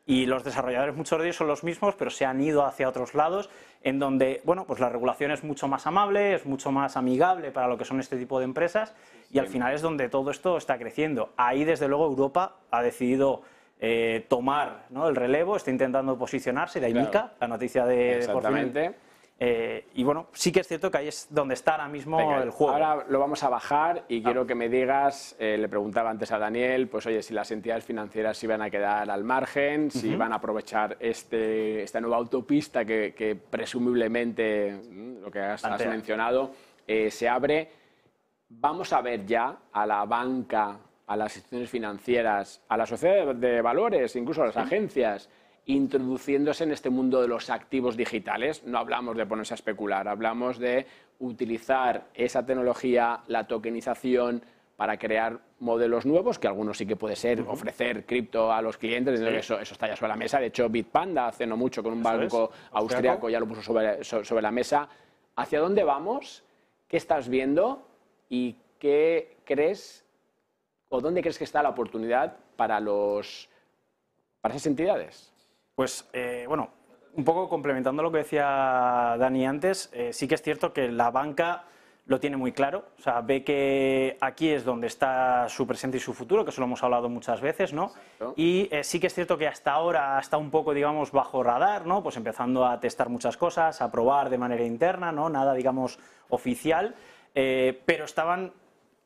Y 0.08 0.26
los 0.26 0.44
desarrolladores, 0.44 0.94
muchos 0.94 1.18
de 1.18 1.24
ellos 1.24 1.36
son 1.36 1.48
los 1.48 1.64
mismos, 1.64 1.96
pero 1.96 2.10
se 2.10 2.24
han 2.24 2.40
ido 2.40 2.64
hacia 2.64 2.88
otros 2.88 3.14
lados, 3.14 3.50
en 3.82 3.98
donde 3.98 4.40
bueno, 4.44 4.64
pues 4.64 4.78
la 4.78 4.88
regulación 4.88 5.32
es 5.32 5.42
mucho 5.42 5.66
más 5.66 5.86
amable, 5.88 6.34
es 6.34 6.46
mucho 6.46 6.70
más 6.70 6.96
amigable 6.96 7.50
para 7.50 7.66
lo 7.66 7.76
que 7.76 7.84
son 7.84 7.98
este 7.98 8.16
tipo 8.16 8.38
de 8.38 8.44
empresas, 8.44 8.94
y 9.32 9.40
al 9.40 9.48
final 9.48 9.74
es 9.74 9.82
donde 9.82 10.08
todo 10.08 10.30
esto 10.30 10.56
está 10.56 10.78
creciendo. 10.78 11.32
Ahí, 11.36 11.64
desde 11.64 11.88
luego, 11.88 12.06
Europa 12.06 12.54
ha 12.70 12.82
decidido 12.82 13.42
eh, 13.80 14.24
tomar 14.28 14.86
¿no? 14.90 15.08
el 15.08 15.16
relevo, 15.16 15.56
está 15.56 15.72
intentando 15.72 16.16
posicionarse, 16.16 16.78
de 16.78 16.86
ahí 16.86 16.92
claro. 16.92 17.08
Mica, 17.08 17.32
la 17.40 17.48
noticia 17.48 17.84
de... 17.84 18.18
Exactamente. 18.18 18.94
Eh, 19.38 19.88
y 19.94 20.02
bueno, 20.02 20.28
sí 20.32 20.50
que 20.50 20.60
es 20.60 20.66
cierto 20.68 20.90
que 20.90 20.96
ahí 20.96 21.08
es 21.08 21.28
donde 21.28 21.54
está 21.54 21.72
ahora 21.72 21.88
mismo 21.88 22.16
Venga, 22.16 22.42
el 22.42 22.50
juego. 22.50 22.72
Ahora 22.72 23.04
lo 23.08 23.18
vamos 23.18 23.42
a 23.42 23.50
bajar 23.50 24.04
y 24.08 24.20
ah. 24.20 24.22
quiero 24.24 24.46
que 24.46 24.54
me 24.54 24.70
digas, 24.70 25.36
eh, 25.38 25.58
le 25.58 25.68
preguntaba 25.68 26.08
antes 26.08 26.32
a 26.32 26.38
Daniel, 26.38 26.88
pues 26.88 27.04
oye, 27.06 27.22
si 27.22 27.34
las 27.34 27.50
entidades 27.50 27.84
financieras 27.84 28.42
iban 28.42 28.62
a 28.62 28.70
quedar 28.70 29.10
al 29.10 29.24
margen, 29.24 29.90
si 29.90 30.08
uh 30.08 30.12
-huh. 30.12 30.18
van 30.18 30.32
a 30.32 30.36
aprovechar 30.36 30.96
este, 31.00 31.82
esta 31.82 32.00
nueva 32.00 32.16
autopista 32.16 32.84
que, 32.86 33.12
que 33.14 33.36
presumiblemente, 33.36 34.80
lo 35.20 35.30
que 35.30 35.40
has, 35.40 35.62
has 35.64 35.86
mencionado, 35.86 36.52
eh, 36.86 37.10
se 37.10 37.28
abre. 37.28 37.70
Vamos 38.48 38.92
a 38.94 39.02
ver 39.02 39.26
ya 39.26 39.54
a 39.70 39.84
la 39.84 40.04
banca, 40.06 40.78
a 41.06 41.16
las 41.16 41.36
instituciones 41.36 41.68
financieras, 41.68 42.62
a 42.68 42.76
la 42.76 42.86
sociedad 42.86 43.34
de 43.34 43.60
valores, 43.60 44.16
incluso 44.16 44.42
a 44.42 44.46
las 44.46 44.56
agencias 44.56 45.28
introduciéndose 45.66 46.64
en 46.64 46.72
este 46.72 46.90
mundo 46.90 47.20
de 47.20 47.28
los 47.28 47.50
activos 47.50 47.96
digitales. 47.96 48.64
No 48.64 48.78
hablamos 48.78 49.16
de 49.16 49.26
ponerse 49.26 49.54
a 49.54 49.56
especular, 49.56 50.08
hablamos 50.08 50.58
de 50.58 50.86
utilizar 51.18 52.06
esa 52.14 52.46
tecnología, 52.46 53.20
la 53.26 53.46
tokenización, 53.46 54.42
para 54.76 54.98
crear 54.98 55.40
modelos 55.60 56.04
nuevos, 56.04 56.38
que 56.38 56.46
algunos 56.46 56.76
sí 56.76 56.86
que 56.86 56.96
puede 56.96 57.16
ser 57.16 57.40
ofrecer 57.40 58.04
cripto 58.04 58.52
a 58.52 58.60
los 58.60 58.76
clientes, 58.76 59.18
sí. 59.18 59.26
eso, 59.26 59.58
eso, 59.58 59.72
está 59.72 59.88
ya 59.88 59.96
sobre 59.96 60.10
la 60.10 60.16
mesa. 60.16 60.38
De 60.38 60.46
hecho, 60.46 60.68
Bitpanda 60.68 61.28
hace 61.28 61.46
no 61.46 61.56
mucho 61.56 61.82
con 61.82 61.94
un 61.94 62.02
banco 62.02 62.50
austriaco 62.72 63.30
ya 63.30 63.40
lo 63.40 63.46
puso 63.46 63.62
sobre, 63.62 64.04
sobre 64.04 64.42
la 64.42 64.50
mesa. 64.50 64.88
¿Hacia 65.34 65.60
dónde 65.60 65.82
vamos? 65.82 66.44
¿Qué 66.86 66.98
estás 66.98 67.28
viendo? 67.28 67.86
¿Y 68.28 68.56
qué 68.78 69.38
crees 69.44 70.04
o 70.90 71.00
dónde 71.00 71.22
crees 71.22 71.38
que 71.38 71.44
está 71.44 71.62
la 71.62 71.70
oportunidad 71.70 72.36
para, 72.56 72.78
los, 72.78 73.48
para 74.42 74.54
esas 74.54 74.66
entidades? 74.66 75.32
Pues 75.76 76.08
eh, 76.14 76.46
bueno, 76.48 76.70
un 77.14 77.24
poco 77.24 77.50
complementando 77.50 78.02
lo 78.02 78.10
que 78.10 78.18
decía 78.18 79.14
Dani 79.18 79.46
antes, 79.46 79.90
eh, 79.92 80.10
sí 80.14 80.26
que 80.26 80.34
es 80.34 80.42
cierto 80.42 80.72
que 80.72 80.90
la 80.90 81.10
banca 81.10 81.66
lo 82.06 82.18
tiene 82.18 82.38
muy 82.38 82.52
claro, 82.52 82.84
o 82.98 83.02
sea, 83.02 83.20
ve 83.20 83.44
que 83.44 84.16
aquí 84.22 84.48
es 84.48 84.64
donde 84.64 84.86
está 84.86 85.48
su 85.50 85.66
presente 85.66 85.98
y 85.98 86.00
su 86.00 86.14
futuro, 86.14 86.44
que 86.44 86.50
eso 86.50 86.62
lo 86.62 86.66
hemos 86.66 86.82
hablado 86.82 87.10
muchas 87.10 87.42
veces, 87.42 87.74
¿no? 87.74 87.86
Exacto. 87.88 88.32
Y 88.36 88.68
eh, 88.70 88.84
sí 88.84 89.00
que 89.00 89.08
es 89.08 89.14
cierto 89.14 89.36
que 89.36 89.46
hasta 89.46 89.72
ahora 89.72 90.18
está 90.18 90.38
un 90.38 90.50
poco, 90.50 90.72
digamos, 90.72 91.12
bajo 91.12 91.42
radar, 91.42 91.84
¿no? 91.84 92.02
Pues 92.02 92.16
empezando 92.16 92.64
a 92.64 92.80
testar 92.80 93.10
muchas 93.10 93.36
cosas, 93.36 93.82
a 93.82 93.90
probar 93.90 94.30
de 94.30 94.38
manera 94.38 94.64
interna, 94.64 95.12
¿no? 95.12 95.28
Nada, 95.28 95.52
digamos, 95.52 95.98
oficial, 96.30 96.94
eh, 97.34 97.82
pero 97.84 98.06
estaban 98.06 98.52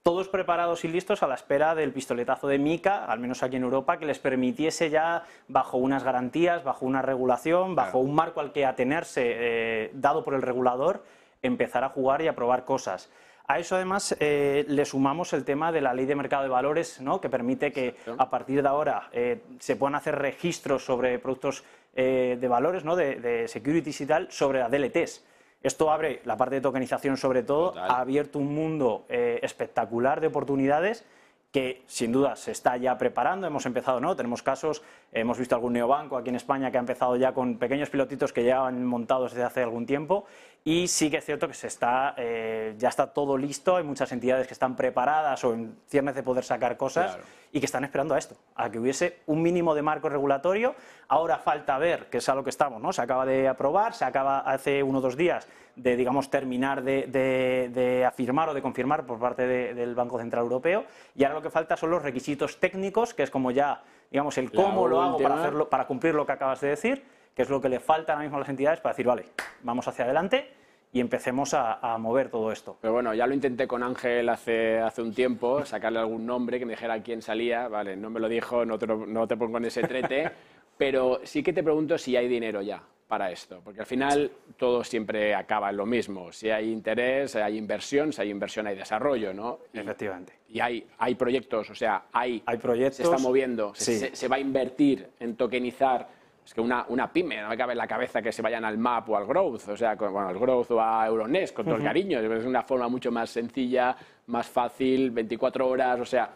todos 0.03 0.29
preparados 0.29 0.85
y 0.85 0.89
listos 0.89 1.23
a 1.23 1.27
la 1.27 1.35
espera 1.35 1.75
del 1.75 1.93
pistoletazo 1.93 2.49
de 2.49 2.59
Mica, 2.59 3.05
al 3.05 3.21
menos 3.21 3.43
aquí 3.43 3.57
en 3.57 3.65
Europa, 3.65 3.99
que 3.99 4.07
les 4.07 4.19
permitiese 4.19 4.89
ya, 4.89 5.25
bajo 5.49 5.77
unas 5.77 6.05
garantías, 6.05 6.65
bajo 6.65 6.87
una 6.87 7.03
regulación, 7.03 7.75
bajo 7.75 7.93
claro. 7.93 8.07
un 8.07 8.15
marco 8.15 8.41
al 8.41 8.53
que 8.53 8.65
atenerse 8.65 9.23
eh, 9.25 9.91
dado 9.93 10.25
por 10.25 10.35
el 10.35 10.43
regulador, 10.43 11.05
empezar 11.43 11.85
a 11.85 11.91
jugar 11.91 12.23
y 12.23 12.29
a 12.29 12.35
probar 12.35 12.65
cosas. 12.65 13.11
A 13.47 13.59
eso 13.59 13.75
además 13.75 14.17
eh, 14.21 14.65
le 14.69 14.85
sumamos 14.87 15.33
el 15.33 15.45
tema 15.45 15.73
de 15.73 15.81
la 15.81 15.93
ley 15.93 16.07
de 16.07 16.15
mercado 16.15 16.45
de 16.45 16.49
valores, 16.49 17.01
¿no? 17.01 17.21
que 17.21 17.29
permite 17.29 17.73
que 17.73 17.97
a 18.17 18.31
partir 18.31 18.63
de 18.63 18.69
ahora 18.69 19.09
eh, 19.13 19.43
se 19.59 19.77
puedan 19.77 19.97
hacer 19.97 20.17
registros 20.17 20.85
sobre 20.85 21.19
productos 21.19 21.65
de 21.93 22.47
valores, 22.49 22.85
¿no? 22.85 22.95
de, 22.95 23.17
de 23.17 23.49
securities 23.49 24.01
y 24.01 24.07
tal, 24.07 24.31
sobre 24.31 24.61
las 24.61 24.71
DLTs. 24.71 25.25
Esto 25.63 25.91
abre 25.91 26.23
la 26.25 26.37
parte 26.37 26.55
de 26.57 26.61
tokenización 26.63 27.17
sobre 27.17 27.43
todo, 27.43 27.71
Total. 27.71 27.91
ha 27.91 28.01
abierto 28.01 28.39
un 28.39 28.55
mundo 28.55 29.05
eh, 29.09 29.41
espectacular 29.43 30.21
de 30.21 30.29
oportunidades 30.29 31.05
que 31.53 31.83
sin 31.87 32.13
duda 32.13 32.37
se 32.37 32.53
está 32.53 32.77
ya 32.77 32.97
preparando, 32.97 33.47
hemos 33.47 33.67
empezado, 33.67 33.99
¿no? 33.99 34.15
Tenemos 34.15 34.43
casos, 34.43 34.83
hemos 35.11 35.37
visto 35.37 35.57
algún 35.57 35.73
neobanco 35.73 36.17
aquí 36.17 36.29
en 36.29 36.37
España 36.37 36.71
que 36.71 36.77
ha 36.77 36.81
empezado 36.81 37.17
ya 37.17 37.33
con 37.33 37.59
pequeños 37.59 37.91
pilotitos 37.91 38.33
que 38.33 38.45
ya 38.45 38.65
han 38.65 38.85
montados 38.85 39.33
desde 39.33 39.45
hace 39.45 39.63
algún 39.63 39.85
tiempo 39.85 40.27
y 40.63 40.87
sí 40.89 41.11
que 41.11 41.17
es 41.17 41.25
cierto 41.25 41.49
que 41.49 41.55
se 41.55 41.67
está, 41.67 42.15
eh, 42.19 42.75
ya 42.79 42.89
está 42.89 43.09
todo 43.09 43.37
listo, 43.37 43.77
hay 43.77 43.85
muchas 43.85 44.13
entidades 44.13 44.47
que 44.47 44.53
están 44.53 44.77
preparadas 44.77 45.43
o 45.43 45.55
en 45.55 45.77
ciernes 45.89 46.15
de 46.15 46.23
poder 46.23 46.45
sacar 46.45 46.77
cosas 46.77 47.13
claro. 47.13 47.29
y 47.51 47.61
que 47.61 47.67
están 47.67 47.83
esperando 47.83 48.15
a 48.15 48.19
esto, 48.19 48.37
a 48.55 48.71
que 48.71 48.79
hubiese 48.79 49.21
un 49.27 49.43
mínimo 49.43 49.75
de 49.75 49.83
marco 49.83 50.09
regulatorio. 50.09 50.77
Ahora 51.09 51.39
falta 51.39 51.79
ver, 51.79 52.07
que 52.11 52.19
es 52.19 52.29
a 52.29 52.35
lo 52.35 52.45
que 52.45 52.51
estamos, 52.51 52.81
¿no? 52.81 52.93
Se 52.93 53.03
acaba 53.03 53.27
de 53.27 53.49
aprobar, 53.49 53.95
se 53.95 54.05
acaba 54.05 54.41
hace 54.41 54.83
uno 54.83 54.99
o 54.99 55.01
dos 55.01 55.17
días 55.17 55.49
de, 55.83 55.97
digamos, 55.97 56.31
terminar 56.31 56.83
de, 56.83 57.07
de, 57.07 57.71
de 57.73 58.05
afirmar 58.05 58.49
o 58.49 58.55
de 58.55 58.63
confirmar 58.63 59.07
por 59.07 59.19
parte 59.19 59.47
del 59.47 59.95
Banco 59.95 60.19
Central 60.19 60.43
Europeo. 60.43 60.85
Y 61.15 61.25
ahora 61.25 61.37
lo 61.37 61.43
que 61.43 61.51
falta 61.51 61.77
son 61.77 61.91
los 61.91 62.03
requisitos 62.03 62.59
técnicos, 62.61 63.15
que 63.15 63.23
es 63.23 63.31
como 63.31 63.51
ya, 63.51 63.83
digamos, 64.11 64.37
el 64.39 64.51
cómo 64.53 64.87
lo 64.87 65.01
hago 65.01 65.19
para, 65.19 65.41
hacerlo, 65.41 65.69
para 65.69 65.87
cumplir 65.87 66.15
lo 66.15 66.27
que 66.27 66.33
acabas 66.33 66.61
de 66.61 66.69
decir 66.69 67.03
que 67.35 67.43
es 67.43 67.49
lo 67.49 67.61
que 67.61 67.69
le 67.69 67.81
falta 67.81 68.13
ahora 68.13 68.25
mismo 68.25 68.37
a 68.37 68.41
las 68.41 68.49
entidades 68.49 68.81
para 68.81 68.93
decir, 68.93 69.07
vale, 69.07 69.27
vamos 69.63 69.87
hacia 69.87 70.05
adelante 70.05 70.53
y 70.93 71.01
empecemos 71.01 71.55
a, 71.55 71.75
a, 71.75 71.97
mover 71.97 72.29
todo 72.29 72.51
esto. 72.51 72.77
Pero 72.81 72.95
bueno, 72.95 73.15
ya 73.15 73.27
lo 73.27 73.35
intenté 73.35 73.69
con 73.69 73.83
Ángel 73.83 74.29
hace, 74.29 74.81
hace 74.81 75.01
un 75.01 75.15
tiempo, 75.15 75.65
sacarle 75.65 76.01
algún 76.01 76.27
nombre 76.27 76.59
que 76.59 76.67
me 76.67 76.73
dijera 76.73 77.01
quién 77.03 77.23
salía, 77.23 77.69
vale, 77.69 77.97
no 77.97 78.11
me 78.11 78.19
lo 78.19 78.29
dijo, 78.29 78.65
no 78.65 78.79
te, 78.79 78.87
no 78.87 79.29
te 79.29 79.37
pongo 79.37 79.59
en 79.59 79.67
ese 79.67 79.83
trete, 79.83 80.31
pero 80.77 81.21
sí 81.23 81.43
que 81.43 81.53
te 81.53 81.63
pregunto 81.63 81.97
si 81.97 82.17
hay 82.17 82.27
dinero 82.27 82.61
ya 82.63 82.83
para 83.11 83.33
esto, 83.33 83.61
porque 83.65 83.81
al 83.81 83.87
final 83.87 84.31
todo 84.57 84.85
siempre 84.85 85.35
acaba 85.35 85.69
en 85.71 85.77
lo 85.79 85.85
mismo, 85.85 86.31
si 86.31 86.49
hay 86.49 86.71
interés, 86.71 87.35
hay 87.35 87.59
inversión, 87.59 88.13
si 88.13 88.23
hay 88.23 88.31
inversión 88.31 88.69
hay 88.69 88.77
desarrollo, 88.77 89.35
¿no? 89.35 89.59
Y, 89.73 89.81
Efectivamente. 89.81 90.35
Y 90.49 90.61
hay, 90.61 90.87
hay 90.97 91.17
proyectos, 91.17 91.69
o 91.71 91.75
sea, 91.75 92.05
hay, 92.13 92.41
hay 92.47 92.57
proyectos, 92.59 92.97
se 92.99 93.03
está 93.03 93.19
moviendo, 93.19 93.73
sí. 93.75 93.99
se, 93.99 94.15
se 94.15 94.29
va 94.29 94.37
a 94.37 94.39
invertir 94.39 95.09
en 95.19 95.35
tokenizar 95.35 96.07
Es 96.47 96.55
que 96.55 96.61
una, 96.61 96.85
una 96.89 97.13
pyme, 97.13 97.43
no 97.43 97.49
me 97.49 97.57
cabe 97.57 97.73
en 97.73 97.79
la 97.79 97.89
cabeza 97.89 98.23
que 98.23 98.31
se 98.31 98.43
vayan 98.43 98.65
al 98.65 98.79
MAP 98.79 99.09
o 99.11 99.17
al 99.17 99.27
Growth, 99.27 99.69
o 99.69 99.77
sea, 99.77 99.97
con- 99.97 100.13
bueno, 100.13 100.29
al 100.29 100.39
Growth 100.39 100.71
o 100.71 100.81
a 100.81 101.05
Euronest, 101.09 101.53
con 101.55 101.65
todo 101.65 101.75
el 101.75 101.81
Ujú. 101.81 101.89
cariño. 101.89 102.21
Es 102.21 102.45
una 102.45 102.63
forma 102.63 102.87
mucho 102.89 103.11
más 103.11 103.29
sencilla, 103.31 103.95
más 104.29 104.49
fácil, 104.49 105.11
24 105.11 105.69
horas, 105.69 105.99
o 106.01 106.05
sea, 106.05 106.31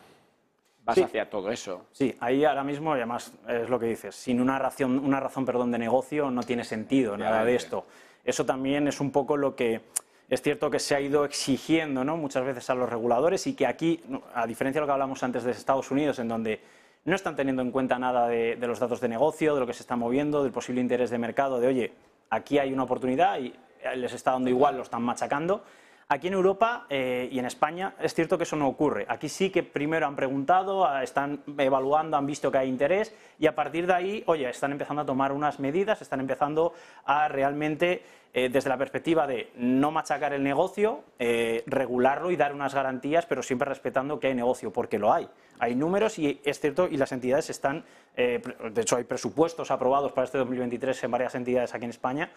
vas 0.85 0.95
Sí. 0.97 1.03
hacia 1.03 1.29
todo 1.31 1.51
eso. 1.51 1.87
Sí, 1.93 2.17
ahí 2.21 2.45
ahora 2.45 2.63
mismo, 2.65 2.95
y 2.95 2.99
además 2.99 3.33
es 3.49 3.69
lo 3.69 3.79
que 3.79 3.87
dices, 3.87 4.15
sin 4.15 4.41
una 4.41 4.59
razón, 4.59 4.99
una 4.99 5.21
razón 5.21 5.45
perdón, 5.45 5.71
de 5.73 5.79
negocio 5.79 6.31
no 6.31 6.43
tiene 6.43 6.65
sentido 6.65 7.17
nada 7.17 7.45
de 7.45 7.55
esto. 7.57 7.87
Eso 8.25 8.45
también 8.47 8.89
es 8.89 9.01
un 9.01 9.11
poco 9.11 9.37
lo 9.37 9.55
que 9.55 9.81
es 10.31 10.41
cierto 10.41 10.71
que 10.71 10.79
se 10.79 10.95
ha 10.95 11.01
ido 11.01 11.25
exigiendo 11.25 12.05
¿no? 12.05 12.17
muchas 12.17 12.45
veces 12.45 12.69
a 12.71 12.75
los 12.75 12.89
reguladores 12.89 13.47
y 13.47 13.55
que 13.55 13.67
aquí, 13.67 14.01
a 14.35 14.47
diferencia 14.47 14.81
de 14.81 14.83
lo 14.83 14.87
que 14.87 14.93
hablamos 14.93 15.23
antes 15.23 15.45
de 15.45 15.51
Estados 15.51 15.91
Unidos, 15.91 16.19
en 16.19 16.29
donde 16.29 16.61
no 17.05 17.15
están 17.15 17.37
teniendo 17.37 17.61
en 17.61 17.71
cuenta 17.71 17.99
nada 17.99 18.27
de, 18.29 18.57
de 18.57 18.67
los 18.67 18.79
datos 18.79 19.01
de 19.03 19.09
negocio, 19.09 19.55
de 19.55 19.61
lo 19.61 19.67
que 19.67 19.75
se 19.75 19.83
está 19.83 19.97
moviendo, 19.97 20.43
del 20.43 20.53
posible 20.53 20.81
interés 20.81 21.11
de 21.11 21.19
mercado, 21.19 21.61
de 21.61 21.67
oye, 21.69 21.93
aquí 22.31 22.59
hay 22.59 22.73
una 22.73 22.85
oportunidad 22.85 23.39
y 23.39 23.55
eh, 23.83 23.97
les 23.97 24.15
está 24.15 24.33
dando 24.33 24.49
igual, 24.49 24.77
lo 24.79 24.83
están 24.83 25.03
machacando. 25.03 25.63
Aquí 26.15 26.29
en 26.29 26.35
Europa 26.35 26.87
eh, 26.91 27.29
y 27.33 27.41
en 27.41 27.45
España 27.45 27.97
es 27.99 28.15
cierto 28.15 28.39
que 28.39 28.45
eso 28.45 28.55
no 28.55 28.69
ocurre. 28.69 29.05
Aquí 29.09 29.29
sí 29.29 29.51
que 29.51 29.65
primero 29.65 30.07
han 30.07 30.15
preguntado, 30.15 30.89
están 31.01 31.43
evaluando, 31.59 32.17
han 32.17 32.25
visto 32.25 32.53
que 32.53 32.59
hay 32.59 32.69
interés 32.69 33.13
y 33.37 33.49
a 33.49 33.57
partir 33.57 33.89
de 33.89 33.95
ahí, 33.95 34.23
oye, 34.27 34.49
están 34.49 34.71
empezando 34.71 35.03
a 35.03 35.07
tomar 35.07 35.33
unas 35.33 35.59
medidas, 35.59 36.01
están 36.03 36.21
empezando 36.21 36.73
a 37.05 37.27
realmente, 37.27 38.05
eh, 38.33 38.49
desde 38.49 38.69
la 38.69 38.79
perspectiva 38.79 39.27
de 39.27 39.51
no 39.57 39.91
machacar 39.91 40.33
el 40.33 40.45
negocio, 40.45 41.03
eh, 41.19 41.65
regularlo 41.67 42.31
y 42.31 42.37
dar 42.37 42.55
unas 42.55 42.77
garantías, 42.77 43.27
pero 43.27 43.43
siempre 43.43 43.69
respetando 43.69 44.21
que 44.21 44.29
hay 44.29 44.37
negocio, 44.37 44.73
porque 44.73 45.01
lo 45.01 45.13
hay. 45.13 45.29
Hay 45.59 45.75
números 45.75 46.21
y 46.21 46.41
es 46.45 46.61
cierto, 46.61 46.87
y 46.89 46.97
las 46.97 47.11
entidades 47.11 47.51
están, 47.51 47.85
eh, 48.17 48.41
de 48.71 48.81
hecho 48.81 48.95
hay 48.95 49.05
presupuestos 49.05 49.73
aprobados 49.73 50.13
para 50.13 50.27
este 50.27 50.39
2023 50.39 51.03
en 51.03 51.11
varias 51.11 51.35
entidades 51.35 51.75
aquí 51.75 51.87
en 51.87 51.91
España. 51.91 52.31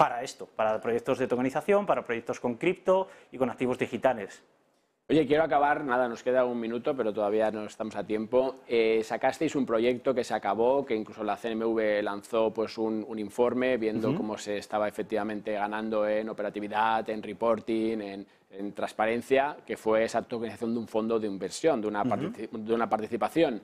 Para 0.00 0.22
esto, 0.22 0.48
para 0.56 0.80
proyectos 0.80 1.18
de 1.18 1.26
tokenización, 1.26 1.84
para 1.84 2.02
proyectos 2.02 2.40
con 2.40 2.54
cripto 2.54 3.08
y 3.32 3.36
con 3.36 3.50
activos 3.50 3.78
digitales. 3.78 4.42
Oye, 5.10 5.26
quiero 5.26 5.44
acabar, 5.44 5.84
nada, 5.84 6.08
nos 6.08 6.22
queda 6.22 6.46
un 6.46 6.58
minuto, 6.58 6.96
pero 6.96 7.12
todavía 7.12 7.50
no 7.50 7.66
estamos 7.66 7.94
a 7.96 8.04
tiempo. 8.04 8.60
Eh, 8.66 9.02
sacasteis 9.04 9.54
un 9.56 9.66
proyecto 9.66 10.14
que 10.14 10.24
se 10.24 10.32
acabó, 10.32 10.86
que 10.86 10.94
incluso 10.94 11.22
la 11.22 11.36
CNMV 11.36 12.02
lanzó 12.02 12.50
pues, 12.50 12.78
un, 12.78 13.04
un 13.06 13.18
informe 13.18 13.76
viendo 13.76 14.14
cómo 14.14 14.38
se 14.38 14.56
estaba 14.56 14.88
efectivamente 14.88 15.52
ganando 15.52 16.08
en 16.08 16.30
operatividad, 16.30 17.06
en 17.10 17.22
reporting, 17.22 18.00
en, 18.00 18.26
en 18.52 18.72
transparencia, 18.72 19.58
que 19.66 19.76
fue 19.76 20.04
esa 20.04 20.22
tokenización 20.22 20.72
de 20.72 20.80
un 20.80 20.88
fondo 20.88 21.20
de 21.20 21.26
inversión, 21.26 21.78
de 21.82 21.88
una, 21.88 22.04
de 22.04 22.74
una 22.74 22.88
participación. 22.88 23.60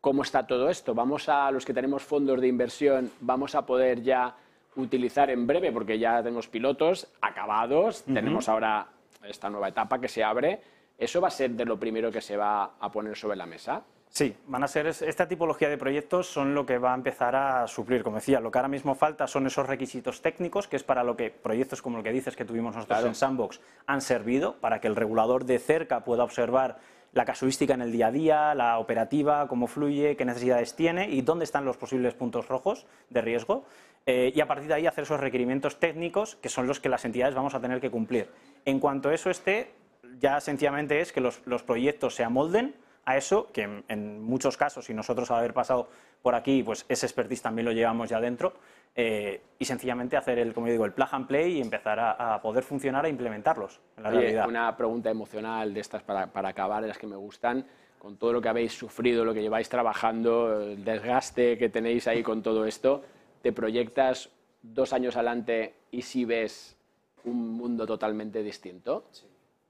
¿Cómo 0.00 0.22
está 0.22 0.46
todo 0.46 0.70
esto? 0.70 0.94
Vamos 0.94 1.28
a 1.28 1.50
los 1.50 1.66
que 1.66 1.74
tenemos 1.74 2.02
fondos 2.02 2.40
de 2.40 2.48
inversión, 2.48 3.10
vamos 3.20 3.54
a 3.54 3.66
poder 3.66 4.02
ya 4.02 4.34
utilizar 4.76 5.30
en 5.30 5.46
breve, 5.46 5.72
porque 5.72 5.98
ya 5.98 6.18
tenemos 6.22 6.48
pilotos 6.48 7.08
acabados, 7.20 8.02
Ujú. 8.02 8.14
tenemos 8.14 8.48
ahora 8.48 8.86
esta 9.24 9.50
nueva 9.50 9.68
etapa 9.68 10.00
que 10.00 10.08
se 10.08 10.22
abre. 10.22 10.60
¿Eso 10.98 11.20
va 11.20 11.28
a 11.28 11.30
ser 11.32 11.50
de 11.50 11.64
lo 11.64 11.78
primero 11.78 12.10
que 12.10 12.20
se 12.20 12.36
va 12.36 12.72
a 12.80 12.90
poner 12.90 13.16
sobre 13.16 13.36
la 13.36 13.46
mesa? 13.46 13.82
Sí, 14.08 14.34
van 14.46 14.62
a 14.62 14.68
ser 14.68 14.86
es- 14.86 15.02
esta 15.02 15.28
tipología 15.28 15.68
de 15.68 15.76
proyectos 15.76 16.26
son 16.28 16.54
lo 16.54 16.64
que 16.64 16.78
va 16.78 16.92
a 16.92 16.94
empezar 16.94 17.34
a 17.36 17.66
suplir. 17.66 18.02
Como 18.02 18.16
decía, 18.16 18.40
lo 18.40 18.50
que 18.50 18.58
ahora 18.58 18.68
mismo 18.68 18.94
falta 18.94 19.26
son 19.26 19.46
esos 19.46 19.66
requisitos 19.66 20.22
técnicos, 20.22 20.68
que 20.68 20.76
es 20.76 20.84
para 20.84 21.04
lo 21.04 21.16
que 21.16 21.30
proyectos 21.30 21.82
como 21.82 21.98
el 21.98 22.04
que 22.04 22.12
dices 22.12 22.34
que 22.36 22.44
tuvimos 22.46 22.74
nosotros 22.74 22.96
Claro. 22.96 23.08
en 23.08 23.14
Sandbox 23.14 23.60
han 23.86 24.00
servido, 24.00 24.54
para 24.54 24.80
que 24.80 24.86
el 24.86 24.96
regulador 24.96 25.44
de 25.44 25.58
cerca 25.58 26.04
pueda 26.04 26.24
observar 26.24 26.78
la 27.12 27.24
casuística 27.24 27.74
en 27.74 27.82
el 27.82 27.92
día 27.92 28.06
a 28.08 28.10
día, 28.10 28.54
la 28.54 28.78
operativa, 28.78 29.48
cómo 29.48 29.66
fluye, 29.66 30.16
qué 30.16 30.24
necesidades 30.24 30.76
tiene 30.76 31.10
y 31.10 31.20
dónde 31.22 31.44
están 31.44 31.64
los 31.64 31.76
posibles 31.76 32.14
puntos 32.14 32.48
rojos 32.48 32.86
de 33.10 33.20
riesgo. 33.22 33.64
Eh, 34.06 34.32
y 34.34 34.40
a 34.40 34.46
partir 34.46 34.68
de 34.68 34.74
ahí 34.74 34.86
hacer 34.86 35.02
esos 35.02 35.18
requerimientos 35.18 35.80
técnicos 35.80 36.36
que 36.36 36.48
son 36.48 36.68
los 36.68 36.78
que 36.78 36.88
las 36.88 37.04
entidades 37.04 37.34
vamos 37.34 37.54
a 37.54 37.60
tener 37.60 37.80
que 37.80 37.90
cumplir. 37.90 38.28
En 38.64 38.78
cuanto 38.78 39.10
eso 39.10 39.30
esté, 39.30 39.72
ya 40.20 40.40
sencillamente 40.40 41.00
es 41.00 41.12
que 41.12 41.20
los, 41.20 41.42
los 41.44 41.64
proyectos 41.64 42.14
se 42.14 42.22
amolden 42.22 42.74
a 43.04 43.16
eso, 43.16 43.48
que 43.52 43.62
en, 43.62 43.84
en 43.88 44.22
muchos 44.22 44.56
casos, 44.56 44.88
y 44.90 44.94
nosotros 44.94 45.30
al 45.30 45.38
haber 45.38 45.54
pasado 45.54 45.88
por 46.22 46.34
aquí, 46.34 46.62
pues 46.62 46.86
ese 46.88 47.06
expertise 47.06 47.42
también 47.42 47.66
lo 47.66 47.72
llevamos 47.72 48.08
ya 48.08 48.20
dentro, 48.20 48.54
eh, 48.96 49.40
y 49.58 49.64
sencillamente 49.64 50.16
hacer 50.16 50.38
el, 50.38 50.54
como 50.54 50.66
yo 50.66 50.72
digo, 50.72 50.84
el 50.86 50.92
plug 50.92 51.08
and 51.12 51.26
play 51.26 51.58
y 51.58 51.60
empezar 51.60 52.00
a, 52.00 52.34
a 52.34 52.40
poder 52.40 52.64
funcionar 52.64 53.06
e 53.06 53.08
implementarlos 53.08 53.80
en 53.96 54.02
la 54.04 54.08
Oye, 54.08 54.18
realidad. 54.20 54.48
una 54.48 54.76
pregunta 54.76 55.10
emocional 55.10 55.74
de 55.74 55.80
estas 55.80 56.02
para, 56.02 56.28
para 56.28 56.48
acabar, 56.48 56.82
de 56.82 56.88
las 56.88 56.98
que 56.98 57.06
me 57.06 57.16
gustan. 57.16 57.64
Con 57.98 58.16
todo 58.18 58.32
lo 58.32 58.40
que 58.40 58.48
habéis 58.48 58.72
sufrido, 58.72 59.24
lo 59.24 59.34
que 59.34 59.42
lleváis 59.42 59.68
trabajando, 59.68 60.60
el 60.62 60.84
desgaste 60.84 61.58
que 61.58 61.68
tenéis 61.68 62.06
ahí 62.06 62.22
con 62.22 62.42
todo 62.42 62.64
esto, 62.64 63.02
¿te 63.46 63.52
proyectas 63.52 64.28
dos 64.60 64.92
años 64.92 65.14
adelante 65.14 65.74
y 65.92 66.02
si 66.02 66.24
ves 66.24 66.76
un 67.22 67.52
mundo 67.56 67.86
totalmente 67.86 68.42
distinto? 68.42 69.04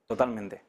Totalmente. 0.07 0.62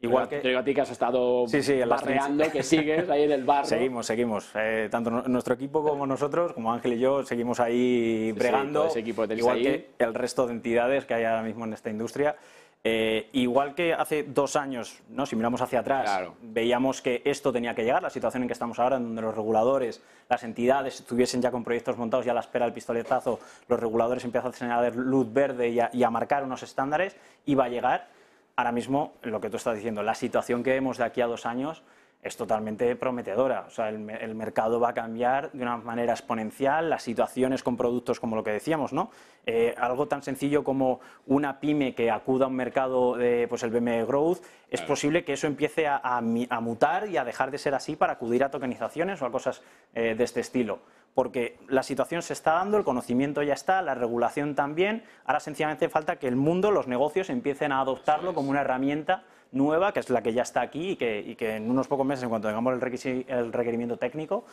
Igual 0.00 0.28
Te 0.28 0.40
que... 0.40 0.46
digo 0.48 0.60
a 0.60 0.62
ti 0.64 0.72
que 0.72 0.80
has 0.82 0.90
estado 0.92 1.48
Sí, 1.48 1.60
sí, 1.60 1.80
barreando, 1.82 2.48
que 2.52 2.62
sigues 2.62 3.10
ahí 3.10 3.24
en 3.24 3.32
el 3.32 3.42
barro. 3.42 3.66
Seguimos, 3.66 4.06
seguimos. 4.06 4.48
Eh, 4.54 4.86
tanto 4.92 5.10
nuestro 5.10 5.54
equipo 5.54 5.82
como 5.82 6.06
nosotros, 6.06 6.52
como 6.52 6.72
Ángel 6.72 6.92
y 6.92 7.00
yo, 7.00 7.24
seguimos 7.24 7.58
ahí 7.58 8.26
Sí, 8.28 8.32
bregando. 8.38 8.86
ese 8.86 9.00
equipo 9.00 9.24
igual 9.24 9.56
ahí. 9.56 9.62
que 9.64 9.90
el 9.98 10.14
resto 10.14 10.46
de 10.46 10.52
entidades 10.52 11.04
que 11.04 11.14
hay 11.14 11.24
ahora 11.24 11.42
mismo 11.42 11.64
en 11.64 11.72
esta 11.72 11.90
industria. 11.90 12.36
Eh, 12.84 13.28
igual 13.32 13.74
que 13.74 13.92
hace 13.94 14.22
dos 14.22 14.54
años, 14.54 15.02
¿no? 15.08 15.26
si 15.26 15.34
miramos 15.34 15.60
hacia 15.60 15.80
atrás, 15.80 16.04
Claro. 16.04 16.36
veíamos 16.40 17.02
que 17.02 17.20
esto 17.24 17.52
tenía 17.52 17.74
que 17.74 17.82
llegar, 17.82 18.00
la 18.00 18.10
situación 18.10 18.44
en 18.44 18.48
que 18.48 18.52
estamos 18.52 18.78
ahora, 18.78 18.96
en 18.96 19.02
donde 19.02 19.22
los 19.22 19.34
reguladores, 19.34 20.00
las 20.28 20.44
entidades 20.44 21.00
estuviesen 21.00 21.42
ya 21.42 21.50
con 21.50 21.64
proyectos 21.64 21.96
montados 21.96 22.26
y 22.26 22.28
a 22.28 22.34
la 22.34 22.40
espera 22.40 22.64
del 22.64 22.72
pistoletazo, 22.74 23.40
los 23.66 23.80
reguladores 23.80 24.24
empiezan 24.24 24.50
a 24.52 24.54
señalar 24.54 24.94
luz 24.94 25.26
verde 25.32 25.68
y 25.70 25.80
a, 25.80 25.90
y 25.92 26.04
a 26.04 26.10
marcar 26.10 26.44
unos 26.44 26.62
estándares, 26.62 27.16
iba 27.46 27.64
a 27.64 27.68
llegar. 27.68 28.06
Ahora 28.54 28.70
mismo, 28.72 29.14
lo 29.22 29.40
que 29.40 29.50
tú 29.50 29.56
estás 29.56 29.74
diciendo, 29.74 30.04
la 30.04 30.14
situación 30.14 30.62
que 30.62 30.70
vemos 30.70 30.96
de 30.96 31.04
aquí 31.04 31.20
a 31.20 31.26
dos 31.26 31.44
años 31.44 31.82
es 32.26 32.36
totalmente 32.36 32.94
prometedora. 32.96 33.64
O 33.66 33.70
sea, 33.70 33.88
el, 33.88 33.98
me- 33.98 34.16
el 34.16 34.34
mercado 34.34 34.80
va 34.80 34.90
a 34.90 34.94
cambiar 34.94 35.52
de 35.52 35.62
una 35.62 35.76
manera 35.76 36.12
exponencial, 36.12 36.90
las 36.90 37.02
situaciones 37.02 37.62
con 37.62 37.76
productos 37.76 38.20
como 38.20 38.36
lo 38.36 38.42
que 38.44 38.50
decíamos, 38.50 38.92
¿no? 38.92 39.10
Eh, 39.46 39.74
algo 39.78 40.08
tan 40.08 40.22
sencillo 40.22 40.64
como 40.64 41.00
una 41.26 41.60
pyme 41.60 41.94
que 41.94 42.10
acuda 42.10 42.46
a 42.46 42.48
un 42.48 42.56
mercado 42.56 43.16
de 43.16 43.46
pues 43.48 43.62
el 43.62 43.70
BME 43.70 44.04
Growth, 44.04 44.38
es 44.70 44.82
posible 44.82 45.24
que 45.24 45.34
eso 45.34 45.46
empiece 45.46 45.86
a, 45.86 45.98
a 45.98 46.20
mi- 46.20 46.48
a 46.50 46.60
mutar 46.60 47.08
y 47.08 47.16
a 47.16 47.24
dejar 47.24 47.50
de 47.50 47.58
ser 47.58 47.74
así 47.74 47.94
para 47.96 48.14
acudir 48.14 48.42
a 48.42 48.50
tokenizaciones 48.50 49.22
o 49.22 49.26
a 49.26 49.30
cosas 49.30 49.62
eh, 49.94 50.14
de 50.16 50.24
este 50.24 50.40
estilo. 50.40 50.80
Porque 51.14 51.56
la 51.68 51.82
situación 51.82 52.20
se 52.20 52.34
está 52.34 52.52
dando, 52.54 52.76
el 52.76 52.84
conocimiento 52.84 53.42
ya 53.42 53.54
está, 53.54 53.80
la 53.80 53.94
regulación 53.94 54.54
también. 54.54 55.02
Ahora 55.24 55.40
sencillamente 55.40 55.88
falta 55.88 56.16
que 56.16 56.28
el 56.28 56.36
mundo, 56.36 56.70
los 56.70 56.88
negocios 56.88 57.30
empiecen 57.30 57.72
a 57.72 57.80
adoptarlo 57.80 58.34
como 58.34 58.50
una 58.50 58.60
herramienta 58.60 59.22
nueva, 59.56 59.92
que 59.92 60.00
es 60.00 60.10
la 60.10 60.22
que 60.22 60.32
ya 60.32 60.42
está 60.42 60.60
aquí 60.60 60.90
y 60.90 60.96
que, 60.96 61.20
y 61.20 61.34
que 61.34 61.56
en 61.56 61.70
unos 61.70 61.88
pocos 61.88 62.06
meses, 62.06 62.22
en 62.24 62.28
cuanto 62.28 62.48
tengamos 62.48 62.74
el, 62.74 63.24
el 63.28 63.52
requerimiento 63.52 63.96
técnico, 63.96 64.44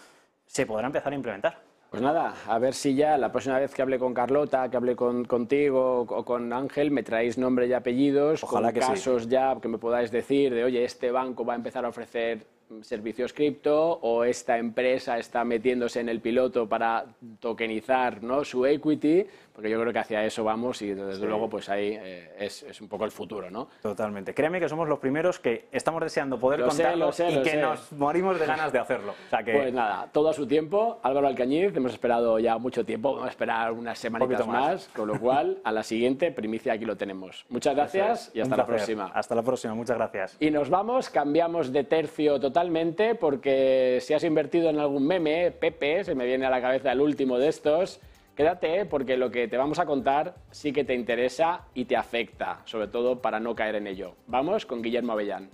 se 0.45 0.65
podrá 0.65 0.87
empezar 0.87 1.11
a 1.13 1.15
implementar. 1.15 1.57
Pues 1.89 2.01
nada, 2.01 2.33
a 2.47 2.57
ver 2.57 2.73
si 2.73 2.95
ya 2.95 3.19
la 3.19 3.31
próxima 3.31 3.59
vez 3.59 3.71
que 3.71 3.83
hable 3.83 3.99
con 3.99 4.15
Carlota, 4.15 4.67
que 4.67 4.77
hable 4.77 4.95
con, 4.95 5.25
contigo 5.25 6.01
o 6.01 6.25
con 6.25 6.51
Ángel, 6.51 6.89
me 6.89 7.03
traéis 7.03 7.37
nombre 7.37 7.67
y 7.67 7.73
apellidos, 7.73 8.43
Ojalá 8.43 8.69
con 8.69 8.73
que 8.73 8.81
sí. 8.81 8.91
casos 8.93 9.29
ya 9.29 9.55
que 9.61 9.67
me 9.67 9.77
podáis 9.77 10.09
decir 10.09 10.55
de, 10.55 10.63
oye, 10.63 10.83
este 10.83 11.11
banco 11.11 11.45
va 11.45 11.53
a 11.53 11.55
empezar 11.55 11.85
a 11.85 11.89
ofrecer 11.89 12.47
servicios 12.81 13.33
cripto 13.33 13.99
o 14.01 14.23
esta 14.23 14.57
empresa 14.57 15.17
está 15.17 15.43
metiéndose 15.43 15.99
en 15.99 16.09
el 16.09 16.19
piloto 16.21 16.67
para 16.67 17.05
tokenizar 17.39 18.23
¿no? 18.23 18.43
su 18.43 18.65
equity, 18.65 19.25
porque 19.53 19.69
yo 19.69 19.79
creo 19.79 19.93
que 19.93 19.99
hacia 19.99 20.25
eso 20.25 20.43
vamos 20.43 20.81
y 20.81 20.93
desde 20.93 21.21
Sí. 21.21 21.25
luego 21.27 21.49
pues 21.49 21.69
ahí 21.69 21.97
eh, 22.01 22.31
es, 22.39 22.63
es 22.63 22.81
un 22.81 22.87
poco 22.87 23.05
el 23.05 23.11
futuro, 23.11 23.51
¿no? 23.51 23.67
Totalmente. 23.81 24.33
Créeme 24.33 24.59
que 24.59 24.67
somos 24.67 24.87
los 24.89 24.97
primeros 24.99 25.39
que 25.39 25.67
estamos 25.71 26.01
deseando 26.01 26.39
poder 26.39 26.61
Lo 26.61 26.71
sé, 26.71 26.81
contarlo 26.83 27.05
lo 27.07 27.11
sé, 27.11 27.29
y 27.29 27.35
lo 27.35 27.43
que 27.43 27.49
sé. 27.51 27.57
nos 27.61 27.91
morimos 27.91 28.39
de 28.39 28.45
ganas 28.47 28.71
de 28.73 28.79
hacerlo. 28.79 29.11
O 29.11 29.29
sea 29.29 29.43
que 29.43 29.53
Pues 29.53 29.73
nada, 29.73 30.09
todo 30.11 30.29
a 30.29 30.33
su 30.33 30.47
tiempo. 30.47 30.99
Álvaro 31.03 31.27
Alcañiz, 31.27 31.75
hemos 31.75 31.93
esperado 31.93 32.39
ya 32.39 32.57
mucho 32.57 32.83
tiempo, 32.83 33.11
vamos 33.13 33.27
a 33.27 33.29
esperar 33.29 33.71
unas 33.73 33.99
semanitas 33.99 34.37
poquito 34.37 34.51
más. 34.51 34.63
más, 34.71 34.87
con 34.95 35.07
lo 35.07 35.19
cual 35.19 35.59
a 35.63 35.71
la 35.71 35.83
siguiente 35.83 36.31
primicia 36.31 36.73
aquí 36.73 36.85
lo 36.85 36.95
tenemos. 36.95 37.45
Muchas 37.49 37.75
gracias 37.75 38.31
y 38.33 38.39
Un 38.39 38.43
hasta 38.43 38.57
la 38.57 38.65
placer. 38.65 38.85
próxima. 38.85 39.11
Hasta 39.13 39.35
la 39.35 39.43
próxima, 39.43 39.75
muchas 39.75 39.97
gracias. 39.97 40.37
Y 40.39 40.49
nos 40.49 40.69
vamos, 40.69 41.09
cambiamos 41.11 41.71
de 41.71 41.83
tercio 41.83 42.39
totalmente 42.63 43.15
porque 43.15 43.97
si 43.99 44.13
has 44.13 44.23
invertido 44.23 44.69
en 44.69 44.79
algún 44.79 45.05
meme, 45.05 45.51
Pepe, 45.51 46.05
se 46.05 46.15
me 46.15 46.25
viene 46.25 46.45
a 46.45 46.49
la 46.49 46.61
cabeza 46.61 46.93
el 46.93 47.01
último 47.01 47.37
de 47.37 47.49
estos, 47.49 47.99
quédate 48.37 48.85
porque 48.85 49.17
lo 49.17 49.31
que 49.31 49.49
te 49.49 49.57
vamos 49.57 49.79
a 49.79 49.85
contar 49.85 50.35
sí 50.49 50.71
que 50.71 50.85
te 50.85 50.93
interesa 50.93 51.65
y 51.73 51.83
te 51.83 51.97
afecta, 51.97 52.61
sobre 52.63 52.87
todo 52.87 53.21
para 53.21 53.41
no 53.41 53.53
caer 53.53 53.75
en 53.75 53.87
ello. 53.87 54.15
Vamos 54.27 54.65
con 54.65 54.81
Guillermo 54.81 55.11
Avellán. 55.11 55.49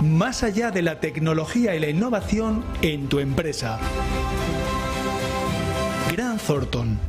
Más 0.00 0.44
allá 0.44 0.70
de 0.70 0.82
la 0.82 1.00
tecnología 1.00 1.74
y 1.74 1.80
la 1.80 1.88
innovación 1.88 2.64
en 2.82 3.08
tu 3.08 3.18
empresa. 3.18 3.80
Gran 6.12 6.38
Thornton. 6.38 7.00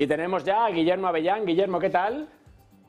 Y 0.00 0.08
tenemos 0.08 0.42
ya 0.42 0.66
a 0.66 0.70
Guillermo 0.70 1.06
Avellán. 1.06 1.46
Guillermo, 1.46 1.78
¿qué 1.78 1.90
tal? 1.90 2.28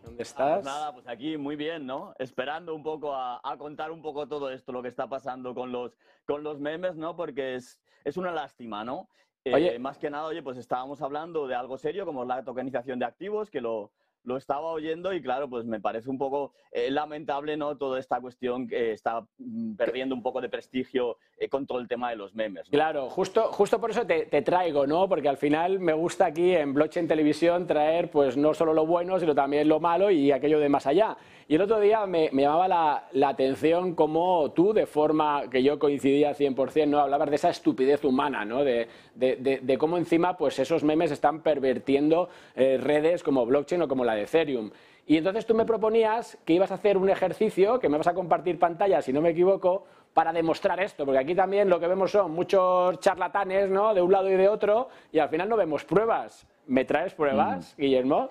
¿Dónde 0.07 0.23
estás? 0.23 0.53
Pues 0.55 0.65
nada, 0.65 0.93
pues 0.93 1.07
aquí 1.07 1.35
muy 1.35 1.57
bien, 1.57 1.85
¿no? 1.85 2.15
Esperando 2.17 2.73
un 2.73 2.81
poco 2.81 3.13
a, 3.13 3.41
a, 3.43 3.57
contar 3.57 3.91
un 3.91 4.01
poco 4.01 4.25
todo 4.25 4.49
esto, 4.49 4.71
lo 4.71 4.81
que 4.81 4.87
está 4.87 5.07
pasando 5.07 5.53
con 5.53 5.71
los, 5.73 5.97
con 6.25 6.43
los 6.43 6.59
memes, 6.59 6.95
¿no? 6.95 7.17
Porque 7.17 7.55
es, 7.55 7.81
es 8.05 8.15
una 8.15 8.31
lástima, 8.31 8.85
¿no? 8.85 9.09
Eh, 9.43 9.53
Oye. 9.53 9.79
más 9.79 9.97
que 9.97 10.09
nada, 10.09 10.25
oye, 10.25 10.41
pues 10.41 10.57
estábamos 10.57 11.01
hablando 11.01 11.45
de 11.47 11.55
algo 11.55 11.77
serio 11.77 12.05
como 12.05 12.23
la 12.23 12.43
tokenización 12.43 12.99
de 12.99 13.05
activos, 13.05 13.49
que 13.49 13.59
lo, 13.59 13.91
lo 14.27 14.35
estaba 14.35 14.71
oyendo 14.71 15.13
y 15.13 15.21
claro, 15.21 15.49
pues 15.49 15.63
me 15.63 15.79
parece 15.79 16.09
un 16.09 16.17
poco 16.17 16.51
eh, 16.73 16.91
lamentable, 16.91 17.55
¿no? 17.55 17.77
Toda 17.77 17.97
esta 17.97 18.19
cuestión 18.19 18.67
que 18.67 18.91
está 18.91 19.25
mm, 19.37 19.75
perdiendo 19.75 20.13
un 20.13 20.21
poco 20.21 20.41
de 20.41 20.49
prestigio 20.49 21.17
eh, 21.37 21.47
con 21.47 21.65
todo 21.65 21.79
el 21.79 21.87
tema 21.87 22.09
de 22.09 22.17
los 22.17 22.35
memes. 22.35 22.67
Claro, 22.69 23.09
justo, 23.09 23.53
justo 23.53 23.79
por 23.79 23.91
eso 23.91 24.05
te, 24.05 24.25
te 24.25 24.41
traigo, 24.41 24.85
¿no? 24.85 25.07
Porque 25.07 25.29
al 25.29 25.37
final 25.37 25.79
me 25.79 25.93
gusta 25.93 26.25
aquí 26.25 26.53
en 26.53 26.73
Blockchain 26.73 27.07
Televisión 27.07 27.65
traer 27.67 28.11
pues 28.11 28.35
no 28.35 28.53
solo 28.53 28.73
lo 28.73 28.85
bueno, 28.85 29.17
sino 29.17 29.33
también 29.33 29.69
lo 29.69 29.79
malo 29.79 30.11
y 30.11 30.33
aquello 30.33 30.59
de 30.59 30.67
más 30.67 30.85
allá. 30.87 31.17
Y 31.49 31.55
el 31.55 31.61
otro 31.61 31.79
día 31.79 32.05
me, 32.05 32.29
me 32.33 32.41
llamaba 32.41 32.67
la, 32.67 33.03
la 33.13 33.29
atención 33.29 33.95
cómo 33.95 34.51
tú, 34.51 34.73
de 34.73 34.85
forma 34.85 35.49
que 35.49 35.63
yo 35.63 35.79
coincidía 35.79 36.35
100%, 36.35 36.87
¿no? 36.89 36.99
hablabas 36.99 37.29
de 37.29 37.37
esa 37.37 37.49
estupidez 37.49 38.03
humana, 38.03 38.43
¿no? 38.43 38.65
de, 38.65 38.89
de, 39.15 39.37
de, 39.37 39.59
de 39.61 39.77
cómo 39.77 39.97
encima 39.97 40.35
pues 40.35 40.59
esos 40.59 40.83
memes 40.83 41.09
están 41.11 41.41
pervertiendo 41.41 42.27
eh, 42.53 42.77
redes 42.77 43.23
como 43.23 43.45
blockchain 43.45 43.81
o 43.81 43.87
como 43.87 44.03
la 44.03 44.15
de 44.15 44.23
Ethereum. 44.23 44.71
Y 45.05 45.15
entonces 45.15 45.45
tú 45.45 45.55
me 45.55 45.63
proponías 45.63 46.37
que 46.43 46.51
ibas 46.51 46.69
a 46.71 46.73
hacer 46.75 46.97
un 46.97 47.09
ejercicio, 47.09 47.79
que 47.79 47.87
me 47.87 47.97
vas 47.97 48.07
a 48.07 48.13
compartir 48.13 48.59
pantalla, 48.59 49.01
si 49.01 49.13
no 49.13 49.21
me 49.21 49.29
equivoco, 49.29 49.85
para 50.13 50.33
demostrar 50.33 50.81
esto, 50.81 51.05
porque 51.05 51.19
aquí 51.19 51.33
también 51.33 51.69
lo 51.69 51.79
que 51.79 51.87
vemos 51.87 52.11
son 52.11 52.31
muchos 52.31 52.99
charlatanes, 52.99 53.69
¿no? 53.69 53.93
De 53.93 54.01
un 54.01 54.11
lado 54.11 54.29
y 54.29 54.35
de 54.35 54.49
otro, 54.49 54.89
y 55.13 55.19
al 55.19 55.29
final 55.29 55.47
no 55.47 55.55
vemos 55.55 55.85
pruebas. 55.85 56.45
¿Me 56.65 56.83
traes 56.83 57.13
pruebas, 57.13 57.73
Mm. 57.77 57.81
Guillermo? 57.81 58.29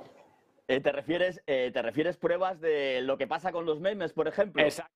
Eh, 0.68 0.80
¿te, 0.80 0.92
refieres, 0.92 1.42
eh, 1.46 1.70
¿Te 1.72 1.82
refieres 1.82 2.16
pruebas 2.16 2.60
de 2.60 3.00
lo 3.02 3.16
que 3.18 3.26
pasa 3.26 3.52
con 3.52 3.66
los 3.66 3.80
memes, 3.80 4.12
por 4.12 4.26
ejemplo? 4.26 4.62
Exacto. 4.62 4.92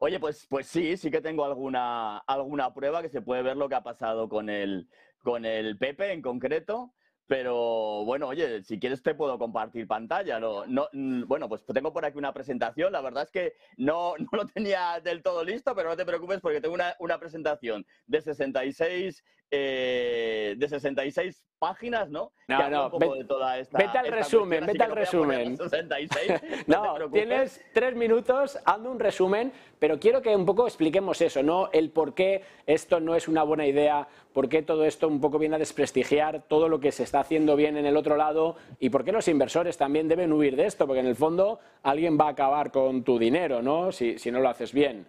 Oye, 0.00 0.20
pues, 0.20 0.46
pues 0.48 0.66
sí, 0.66 0.96
sí 0.96 1.10
que 1.10 1.22
tengo 1.22 1.44
alguna, 1.44 2.18
alguna 2.18 2.74
prueba 2.74 3.00
que 3.00 3.08
se 3.08 3.22
puede 3.22 3.42
ver 3.42 3.56
lo 3.56 3.68
que 3.68 3.76
ha 3.76 3.82
pasado 3.82 4.28
con 4.28 4.50
el, 4.50 4.88
con 5.22 5.46
el 5.46 5.78
Pepe 5.78 6.12
en 6.12 6.20
concreto. 6.20 6.94
Pero 7.26 8.04
bueno, 8.04 8.28
oye, 8.28 8.62
si 8.64 8.78
quieres 8.78 9.02
te 9.02 9.14
puedo 9.14 9.38
compartir 9.38 9.86
pantalla. 9.86 10.38
No, 10.38 10.66
no, 10.66 10.88
mm, 10.92 11.24
bueno, 11.26 11.48
pues 11.48 11.64
tengo 11.64 11.90
por 11.92 12.04
aquí 12.04 12.18
una 12.18 12.34
presentación. 12.34 12.92
La 12.92 13.00
verdad 13.00 13.22
es 13.22 13.30
que 13.30 13.54
no, 13.78 14.14
no 14.18 14.28
lo 14.32 14.46
tenía 14.46 15.00
del 15.00 15.22
todo 15.22 15.42
listo, 15.42 15.74
pero 15.74 15.88
no 15.88 15.96
te 15.96 16.04
preocupes 16.04 16.40
porque 16.40 16.60
tengo 16.60 16.74
una, 16.74 16.94
una 16.98 17.18
presentación 17.18 17.86
de 18.06 18.20
66, 18.20 19.24
eh, 19.56 20.54
de 20.56 20.68
66 20.68 21.42
páginas, 21.58 22.10
¿no? 22.10 22.32
No, 22.48 22.68
no, 22.68 22.84
un 22.86 22.90
poco 22.90 23.12
ve- 23.12 23.18
de 23.18 23.24
toda 23.24 23.58
esta. 23.58 23.78
vete 23.78 23.96
al 23.98 24.04
esta 24.06 24.16
resumen, 24.16 24.66
vete 24.66 24.82
al 24.82 24.92
resumen. 24.92 25.56
los 25.58 25.70
66, 25.70 26.42
no, 26.66 26.96
tienes 27.10 27.64
tres 27.72 27.94
minutos, 27.94 28.58
hazme 28.64 28.88
un 28.88 29.00
resumen, 29.00 29.52
pero 29.78 29.98
quiero 29.98 30.20
que 30.20 30.34
un 30.36 30.44
poco 30.44 30.66
expliquemos 30.66 31.20
eso, 31.22 31.42
¿no? 31.42 31.70
El 31.72 31.90
por 31.90 32.14
qué 32.14 32.42
esto 32.66 33.00
no 33.00 33.14
es 33.14 33.28
una 33.28 33.42
buena 33.44 33.66
idea, 33.66 34.06
por 34.32 34.48
qué 34.48 34.62
todo 34.62 34.84
esto 34.84 35.08
un 35.08 35.20
poco 35.20 35.38
viene 35.38 35.56
a 35.56 35.58
desprestigiar 35.58 36.42
todo 36.48 36.68
lo 36.68 36.80
que 36.80 36.92
se 36.92 37.04
está 37.04 37.20
haciendo 37.20 37.56
bien 37.56 37.76
en 37.76 37.86
el 37.86 37.96
otro 37.96 38.16
lado 38.16 38.56
y 38.80 38.90
por 38.90 39.04
qué 39.04 39.12
los 39.12 39.28
inversores 39.28 39.78
también 39.78 40.08
deben 40.08 40.32
huir 40.32 40.56
de 40.56 40.66
esto, 40.66 40.86
porque 40.86 41.00
en 41.00 41.06
el 41.06 41.16
fondo 41.16 41.60
alguien 41.82 42.18
va 42.20 42.26
a 42.26 42.30
acabar 42.30 42.70
con 42.72 43.04
tu 43.04 43.18
dinero, 43.18 43.62
¿no? 43.62 43.90
Si, 43.92 44.18
si 44.18 44.30
no 44.30 44.40
lo 44.40 44.48
haces 44.50 44.72
bien. 44.72 45.06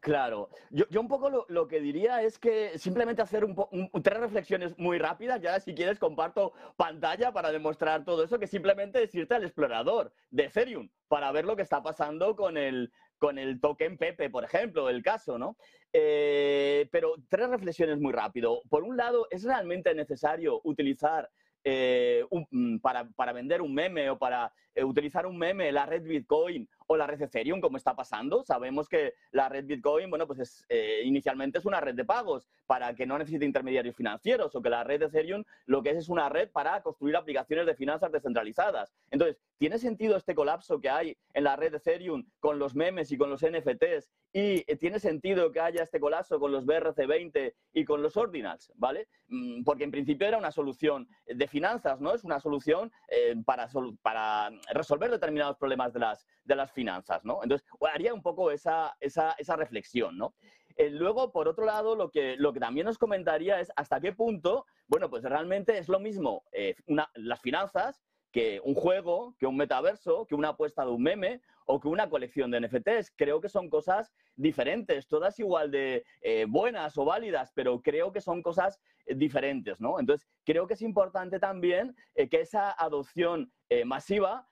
Claro, 0.00 0.50
yo, 0.70 0.84
yo 0.90 1.00
un 1.00 1.08
poco 1.08 1.44
lo, 1.48 1.66
que 1.66 1.80
diría 1.80 2.22
es 2.22 2.38
que 2.38 2.78
simplemente 2.78 3.20
hacer 3.20 3.44
un 3.44 3.56
un- 3.72 3.90
tres 4.02 4.20
reflexiones 4.20 4.78
muy 4.78 4.96
rápidas, 4.96 5.40
ya 5.42 5.58
si 5.58 5.74
quieres 5.74 5.98
comparto 5.98 6.52
pantalla 6.76 7.32
para 7.32 7.50
demostrar 7.50 8.04
todo 8.04 8.22
eso, 8.22 8.38
que 8.38 8.46
simplemente 8.46 9.02
es 9.02 9.12
irte 9.16 9.34
al 9.34 9.42
explorador 9.42 10.12
de 10.30 10.44
Ethereum 10.44 10.88
para 11.08 11.32
ver 11.32 11.46
lo 11.46 11.56
que 11.56 11.62
está 11.62 11.82
pasando 11.82 12.36
con 12.36 12.56
el, 12.56 12.92
con 13.18 13.38
el 13.38 13.60
token 13.60 13.98
Pepe, 13.98 14.30
por 14.30 14.44
ejemplo, 14.44 14.88
el 14.88 15.02
caso, 15.02 15.36
¿no? 15.36 15.56
Eh, 15.92 16.88
pero 16.92 17.14
tres 17.28 17.48
reflexiones 17.50 17.98
muy 17.98 18.12
rápido. 18.12 18.62
Por 18.70 18.84
un 18.84 18.96
lado, 18.96 19.26
¿es 19.30 19.42
realmente 19.42 19.92
necesario 19.94 20.60
utilizar 20.62 21.28
eh, 21.64 22.24
un- 22.30 22.46
mm, 22.50 22.78
para, 22.78 23.08
para 23.10 23.32
vender 23.32 23.60
un 23.62 23.74
meme 23.74 24.08
o 24.10 24.18
para 24.18 24.52
eh, 24.76 24.84
utilizar 24.84 25.26
un 25.26 25.36
meme 25.36 25.72
la 25.72 25.86
red 25.86 26.02
Bitcoin 26.04 26.68
o 26.88 26.96
la 26.96 27.06
red 27.06 27.20
Ethereum, 27.20 27.60
como 27.60 27.76
está 27.76 27.94
pasando. 27.94 28.42
Sabemos 28.42 28.88
que 28.88 29.14
la 29.30 29.48
red 29.48 29.66
Bitcoin, 29.66 30.10
bueno, 30.10 30.26
pues 30.26 30.40
es, 30.40 30.66
eh, 30.68 31.02
inicialmente 31.04 31.58
es 31.58 31.64
una 31.64 31.80
red 31.80 31.94
de 31.94 32.04
pagos 32.04 32.48
para 32.66 32.94
que 32.94 33.06
no 33.06 33.18
necesite 33.18 33.44
intermediarios 33.44 33.94
financieros 33.94 34.54
o 34.56 34.62
que 34.62 34.70
la 34.70 34.84
red 34.84 35.02
Ethereum 35.02 35.44
lo 35.66 35.82
que 35.82 35.90
es 35.90 35.98
es 35.98 36.08
una 36.08 36.28
red 36.28 36.50
para 36.50 36.82
construir 36.82 37.16
aplicaciones 37.16 37.66
de 37.66 37.74
finanzas 37.74 38.10
descentralizadas. 38.10 38.94
Entonces, 39.10 39.38
¿tiene 39.58 39.78
sentido 39.78 40.16
este 40.16 40.34
colapso 40.34 40.80
que 40.80 40.88
hay 40.88 41.16
en 41.34 41.44
la 41.44 41.56
red 41.56 41.74
Ethereum 41.74 42.24
con 42.40 42.58
los 42.58 42.74
memes 42.74 43.12
y 43.12 43.18
con 43.18 43.28
los 43.28 43.42
NFTs? 43.42 44.10
¿Y 44.32 44.64
eh, 44.66 44.76
tiene 44.76 44.98
sentido 44.98 45.52
que 45.52 45.60
haya 45.60 45.82
este 45.82 46.00
colapso 46.00 46.40
con 46.40 46.52
los 46.52 46.64
BRC20 46.64 47.54
y 47.74 47.84
con 47.84 48.02
los 48.02 48.16
ordinals? 48.16 48.72
¿Vale? 48.76 49.08
Mm, 49.28 49.62
Porque 49.64 49.84
en 49.84 49.90
principio 49.90 50.26
era 50.26 50.38
una 50.38 50.52
solución 50.52 51.08
de 51.26 51.48
finanzas, 51.48 52.00
¿no? 52.00 52.14
Es 52.14 52.24
una 52.24 52.40
solución 52.40 52.90
eh, 53.08 53.36
para, 53.44 53.68
para 54.02 54.50
resolver 54.72 55.10
determinados 55.10 55.56
problemas 55.58 55.92
de 55.92 56.00
las, 56.00 56.26
de 56.44 56.56
las 56.56 56.72
finanzas, 56.78 57.24
¿no? 57.24 57.40
Entonces, 57.42 57.66
haría 57.92 58.14
un 58.14 58.22
poco 58.22 58.52
esa, 58.52 58.96
esa, 59.00 59.34
esa 59.38 59.56
reflexión, 59.56 60.16
¿no? 60.16 60.34
Eh, 60.78 60.90
luego, 60.90 61.32
por 61.32 61.48
otro 61.48 61.64
lado, 61.64 61.96
lo 61.96 62.08
que, 62.08 62.36
lo 62.36 62.52
que 62.52 62.60
también 62.60 62.86
os 62.86 62.98
comentaría 62.98 63.58
es 63.58 63.72
hasta 63.74 64.00
qué 64.00 64.12
punto, 64.12 64.64
bueno, 64.86 65.10
pues 65.10 65.24
realmente 65.24 65.76
es 65.76 65.88
lo 65.88 65.98
mismo 65.98 66.44
eh, 66.52 66.76
las 67.14 67.40
finanzas 67.40 68.00
que 68.30 68.60
un 68.62 68.74
juego, 68.74 69.34
que 69.40 69.46
un 69.48 69.56
metaverso, 69.56 70.24
que 70.26 70.36
una 70.36 70.50
apuesta 70.50 70.84
de 70.84 70.92
un 70.92 71.02
meme 71.02 71.40
o 71.66 71.80
que 71.80 71.88
una 71.88 72.08
colección 72.08 72.52
de 72.52 72.60
NFTs. 72.60 73.12
Creo 73.16 73.40
que 73.40 73.48
son 73.48 73.68
cosas 73.68 74.12
diferentes, 74.36 75.08
todas 75.08 75.36
igual 75.40 75.72
de 75.72 76.04
eh, 76.20 76.46
buenas 76.48 76.96
o 76.96 77.04
válidas, 77.04 77.50
pero 77.56 77.82
creo 77.82 78.12
que 78.12 78.20
son 78.20 78.40
cosas 78.40 78.78
diferentes, 79.04 79.80
¿no? 79.80 79.98
Entonces, 79.98 80.28
creo 80.44 80.68
que 80.68 80.74
es 80.74 80.82
importante 80.82 81.40
también 81.40 81.96
que 82.14 82.40
esa 82.40 82.70
adopción 82.70 83.50
masiva, 83.84 84.46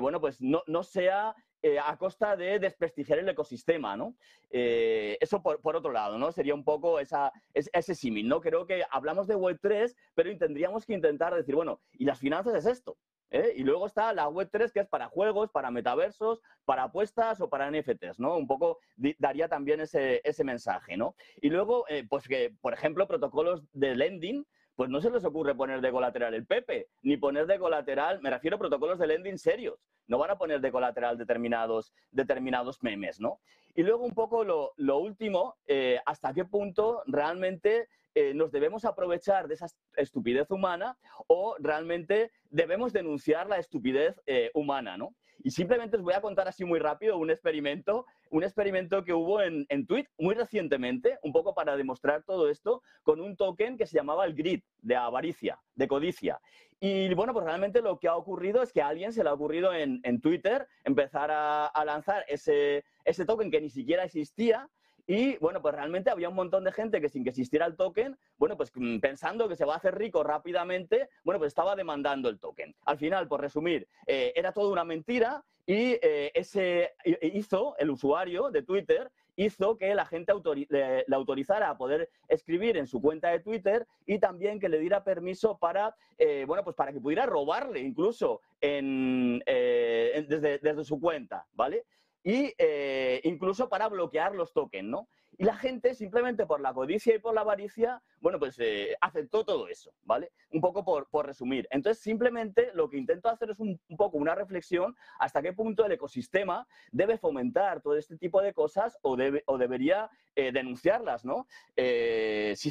bueno, 0.00 0.20
pues 0.20 0.40
no, 0.40 0.62
no 0.66 0.82
sea 0.82 1.34
eh, 1.62 1.78
a 1.78 1.96
costa 1.96 2.36
de 2.36 2.58
desprestigiar 2.58 3.18
el 3.18 3.28
ecosistema, 3.28 3.96
¿no? 3.96 4.16
Eh, 4.50 5.16
eso 5.20 5.42
por, 5.42 5.60
por 5.60 5.76
otro 5.76 5.92
lado, 5.92 6.18
¿no? 6.18 6.32
Sería 6.32 6.54
un 6.54 6.64
poco 6.64 6.98
esa, 7.00 7.32
es- 7.54 7.70
ese 7.72 7.94
símil, 7.94 8.28
¿no? 8.28 8.40
Creo 8.40 8.66
que 8.66 8.82
hablamos 8.90 9.26
de 9.26 9.36
Web3, 9.36 9.94
pero 10.14 10.36
tendríamos 10.38 10.86
que 10.86 10.94
intentar 10.94 11.34
decir, 11.34 11.54
bueno, 11.54 11.80
y 11.92 12.04
las 12.04 12.18
finanzas 12.18 12.54
es 12.54 12.66
esto, 12.66 12.96
¿eh? 13.30 13.52
Y 13.56 13.62
luego 13.62 13.86
está 13.86 14.12
la 14.12 14.28
Web3, 14.28 14.72
que 14.72 14.80
es 14.80 14.88
para 14.88 15.08
juegos, 15.08 15.50
para 15.50 15.70
metaversos, 15.70 16.40
para 16.64 16.84
apuestas 16.84 17.40
o 17.40 17.48
para 17.48 17.68
NFTs, 17.70 18.18
¿no? 18.18 18.36
Un 18.36 18.46
poco 18.46 18.78
daría 19.18 19.48
también 19.48 19.80
ese, 19.80 20.20
ese 20.24 20.44
mensaje, 20.44 20.96
¿no? 20.96 21.14
Y 21.40 21.50
luego, 21.50 21.84
eh, 21.88 22.06
pues 22.08 22.26
que, 22.26 22.54
por 22.60 22.74
ejemplo, 22.74 23.06
protocolos 23.06 23.62
de 23.72 23.94
lending, 23.94 24.46
pues 24.80 24.88
no 24.88 25.02
se 25.02 25.10
les 25.10 25.22
ocurre 25.26 25.54
poner 25.54 25.82
de 25.82 25.90
colateral 25.90 26.32
el 26.32 26.46
Pepe, 26.46 26.88
ni 27.02 27.18
poner 27.18 27.46
de 27.46 27.58
colateral, 27.58 28.18
me 28.22 28.30
refiero 28.30 28.56
a 28.56 28.58
protocolos 28.58 28.98
de 28.98 29.08
lending 29.08 29.36
serios. 29.36 29.78
No 30.06 30.16
van 30.16 30.30
a 30.30 30.38
poner 30.38 30.62
de 30.62 30.72
colateral 30.72 31.18
determinados, 31.18 31.92
determinados 32.10 32.82
memes, 32.82 33.20
¿no? 33.20 33.42
Y 33.74 33.82
luego 33.82 34.06
un 34.06 34.14
poco 34.14 34.42
lo, 34.42 34.98
último, 34.98 35.58
eh, 35.66 36.00
hasta 36.06 36.32
qué 36.32 36.46
punto 36.46 37.02
realmente 37.04 37.88
eh, 38.14 38.32
nos 38.32 38.52
debemos 38.52 38.86
aprovechar 38.86 39.48
de 39.48 39.54
esa 39.56 39.66
estupidez 39.96 40.50
humana 40.50 40.96
o 41.26 41.56
realmente 41.58 42.32
debemos 42.48 42.94
denunciar 42.94 43.50
la 43.50 43.58
estupidez 43.58 44.18
eh, 44.24 44.50
humana, 44.54 44.96
¿no? 44.96 45.14
Y 45.42 45.50
simplemente 45.50 45.96
os 45.96 46.02
voy 46.02 46.14
a 46.14 46.20
contar 46.20 46.48
así 46.48 46.64
muy 46.64 46.78
rápido 46.78 47.18
un 47.18 47.30
experimento, 47.30 48.06
un 48.30 48.44
experimento 48.44 49.04
que 49.04 49.12
hubo 49.12 49.40
en, 49.42 49.66
en 49.68 49.86
muy 50.18 50.34
recientemente, 50.34 51.18
un 51.22 51.32
poco 51.32 51.54
para 51.54 51.76
demostrar 51.76 52.22
todo 52.24 52.48
esto, 52.48 52.82
con 53.02 53.20
un 53.20 53.36
token 53.36 53.76
que 53.76 53.86
se 53.86 53.96
llamaba 53.96 54.24
el 54.24 54.34
GRID, 54.34 54.62
de 54.78 54.96
avaricia, 54.96 55.58
de 55.74 55.88
codicia. 55.88 56.40
Y 56.78 57.12
bueno, 57.14 57.32
pues 57.34 57.44
realmente 57.44 57.82
lo 57.82 57.98
que 57.98 58.08
ha 58.08 58.16
ocurrido 58.16 58.62
es 58.62 58.72
que 58.72 58.80
a 58.80 58.88
alguien 58.88 59.12
se 59.12 59.22
le 59.22 59.28
ha 59.28 59.34
ocurrido 59.34 59.74
en, 59.74 60.00
en 60.02 60.20
Twitter 60.20 60.66
empezar 60.84 61.30
a, 61.30 61.66
a 61.66 61.84
lanzar 61.84 62.24
ese, 62.28 62.84
ese 63.04 63.26
token 63.26 63.50
que 63.50 63.60
ni 63.60 63.68
siquiera 63.68 64.04
existía. 64.04 64.68
Y 65.06 65.36
bueno, 65.38 65.60
pues 65.62 65.74
realmente 65.74 66.10
había 66.10 66.28
un 66.28 66.34
montón 66.34 66.64
de 66.64 66.72
gente 66.72 67.00
que 67.00 67.08
sin 67.08 67.24
que 67.24 67.30
existiera 67.30 67.66
el 67.66 67.76
token, 67.76 68.16
bueno, 68.38 68.56
pues 68.56 68.70
mm, 68.74 68.98
pensando 69.00 69.48
que 69.48 69.56
se 69.56 69.64
va 69.64 69.74
a 69.74 69.76
hacer 69.78 69.96
rico 69.96 70.22
rápidamente, 70.22 71.08
bueno, 71.24 71.38
pues 71.38 71.48
estaba 71.48 71.74
demandando 71.76 72.28
el 72.28 72.38
token. 72.38 72.74
Al 72.86 72.98
final, 72.98 73.28
por 73.28 73.40
resumir, 73.40 73.86
eh, 74.06 74.32
era 74.36 74.52
toda 74.52 74.70
una 74.72 74.84
mentira 74.84 75.44
y 75.66 75.98
eh, 76.02 76.30
ese 76.34 76.92
hi- 77.04 77.18
hizo, 77.38 77.76
el 77.78 77.90
usuario 77.90 78.50
de 78.50 78.62
Twitter, 78.62 79.10
hizo 79.36 79.76
que 79.78 79.94
la 79.94 80.04
gente 80.04 80.32
le, 80.68 81.04
autorizara 81.14 81.70
a 81.70 81.78
poder 81.78 82.10
escribir 82.28 82.76
en 82.76 82.86
su 82.86 83.00
cuenta 83.00 83.30
de 83.30 83.40
Twitter 83.40 83.86
y 84.04 84.18
también 84.18 84.60
que 84.60 84.68
le 84.68 84.78
diera 84.78 85.02
permiso 85.02 85.56
para, 85.56 85.94
eh, 86.18 86.44
bueno, 86.46 86.62
pues 86.62 86.76
para 86.76 86.92
que 86.92 87.00
pudiera 87.00 87.24
robarle 87.24 87.80
incluso 87.80 88.42
en, 88.60 89.42
eh, 89.46 90.26
desde, 90.28 90.58
desde 90.58 90.84
su 90.84 91.00
cuenta, 91.00 91.46
¿vale? 91.54 91.84
Y 92.22 92.52
eh, 92.58 93.20
incluso 93.24 93.68
para 93.68 93.88
bloquear 93.88 94.34
los 94.34 94.52
tokens, 94.52 94.88
¿no? 94.88 95.08
Y 95.38 95.44
la 95.44 95.56
gente, 95.56 95.94
simplemente 95.94 96.44
por 96.44 96.60
la 96.60 96.74
codicia 96.74 97.14
y 97.14 97.18
por 97.18 97.34
la 97.34 97.40
avaricia, 97.40 98.02
bueno, 98.20 98.38
pues 98.38 98.58
eh, 98.58 98.94
aceptó 99.00 99.42
todo 99.42 99.68
eso, 99.68 99.94
¿vale? 100.02 100.32
Un 100.50 100.60
poco 100.60 100.84
por, 100.84 101.08
por, 101.08 101.24
resumir. 101.24 101.66
Entonces, 101.70 102.02
simplemente 102.02 102.70
lo 102.74 102.90
que 102.90 102.98
intento 102.98 103.30
hacer 103.30 103.50
es 103.50 103.58
un, 103.58 103.80
poco 103.96 104.18
una 104.18 104.34
reflexión 104.34 104.94
hasta 105.18 105.40
qué 105.40 105.54
punto 105.54 105.86
el 105.86 105.92
ecosistema 105.92 106.66
debe 106.92 107.16
fomentar 107.16 107.80
todo 107.80 107.96
este 107.96 108.18
tipo 108.18 108.42
de 108.42 108.52
cosas 108.52 108.98
o, 109.00 109.16
debe, 109.16 109.42
o 109.46 109.56
debería 109.56 110.10
eh, 110.34 110.52
denunciarlas, 110.52 111.24
¿no? 111.24 111.46
Eh, 111.74 112.52
si, 112.56 112.70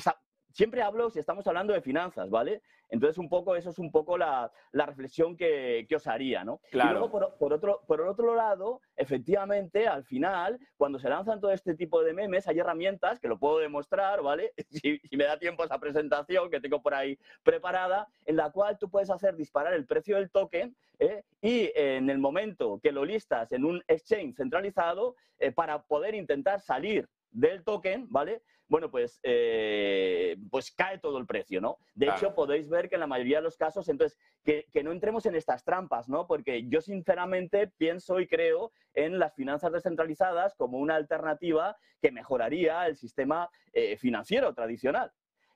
siempre 0.52 0.82
hablo 0.82 1.10
si 1.10 1.20
estamos 1.20 1.46
hablando 1.48 1.74
de 1.74 1.82
finanzas, 1.82 2.30
¿vale? 2.30 2.62
Entonces, 2.90 3.20
un 3.20 3.30
poco, 3.30 3.56
eso 3.56 3.70
es 3.70 3.78
un 3.78 3.92
poco 3.92 4.18
la, 4.18 4.52
la 4.72 4.86
reflexión 4.88 5.38
que, 5.38 5.86
que, 5.88 5.96
os 5.96 6.08
haría, 6.08 6.44
¿no? 6.44 6.60
Claro. 6.72 6.90
Y 6.90 6.94
luego, 6.94 7.12
por, 7.12 7.38
por, 7.38 7.54
otro, 7.54 7.82
por 7.88 8.02
otro 8.02 8.36
lado, 8.36 8.82
efectivamente, 8.96 9.88
al 9.88 10.04
final, 10.04 10.60
cuando 10.76 10.98
se 10.98 11.08
lanzan 11.08 11.40
todo 11.40 11.52
este 11.52 11.76
tipo 11.76 12.04
de 12.04 12.14
memes, 12.14 12.48
hay 12.48 12.58
herramientas 12.58 13.20
que 13.20 13.28
lo 13.28 13.38
puedo 13.38 13.60
demostrar, 13.60 14.22
¿vale? 14.22 14.54
Si, 14.70 15.00
si 15.00 15.18
me 15.18 15.26
da 15.26 15.38
tiempo 15.38 15.64
esa 15.64 15.80
presentación 15.80 16.50
que 16.50 16.62
tengo 16.62 16.82
por 16.82 16.94
ahí 16.94 17.18
preparada, 17.44 18.08
en 18.26 18.38
la 18.38 18.52
cual 18.52 18.78
tú 18.78 18.90
puedes 18.90 19.10
hacer 19.10 19.36
disparar 19.36 19.74
el 19.74 19.86
precio 19.86 20.16
del 20.16 20.32
token 20.32 20.76
¿eh? 21.00 21.24
y 21.42 21.72
en 21.76 22.10
el 22.10 22.20
momento 22.20 22.80
que 22.82 22.92
lo 22.92 23.04
listas 23.04 23.52
en 23.52 23.66
un 23.66 23.84
exchange 23.88 24.36
centralizado, 24.36 25.16
eh, 25.40 25.52
para 25.52 25.82
poder 25.82 26.16
intentar 26.16 26.60
salir 26.60 27.08
del 27.32 27.64
token, 27.64 28.08
¿vale? 28.10 28.42
Bueno, 28.70 28.92
pues, 28.92 29.20
eh, 29.24 30.38
pues 30.52 30.72
cae 30.72 31.00
todo 31.00 31.18
el 31.18 31.26
precio, 31.26 31.60
¿no? 31.60 31.80
De 31.96 32.06
Claro. 32.06 32.20
hecho, 32.20 32.36
podéis 32.36 32.70
ver 32.70 32.88
que 32.88 32.96
en 32.96 33.02
la 33.02 33.08
mayoría 33.08 33.38
de 33.38 33.44
los 33.44 33.58
casos, 33.58 33.90
entonces, 33.90 34.18
que, 34.44 34.68
que 34.72 34.84
no 34.84 34.92
entremos 34.92 35.26
en 35.26 35.34
estas 35.34 35.66
trampas, 35.66 36.08
¿no? 36.08 36.28
Porque 36.28 36.68
yo 36.68 36.80
sinceramente 36.80 37.68
pienso 37.68 38.20
y 38.20 38.28
creo 38.28 38.72
en 38.94 39.18
las 39.18 39.34
finanzas 39.34 39.72
descentralizadas 39.72 40.54
como 40.56 40.78
una 40.78 40.96
alternativa 40.96 41.76
que 42.00 42.12
mejoraría 42.12 42.86
el 42.86 42.96
sistema 42.96 43.50
eh, 43.74 43.98
financiero 43.98 44.54
tradicional. 44.54 45.12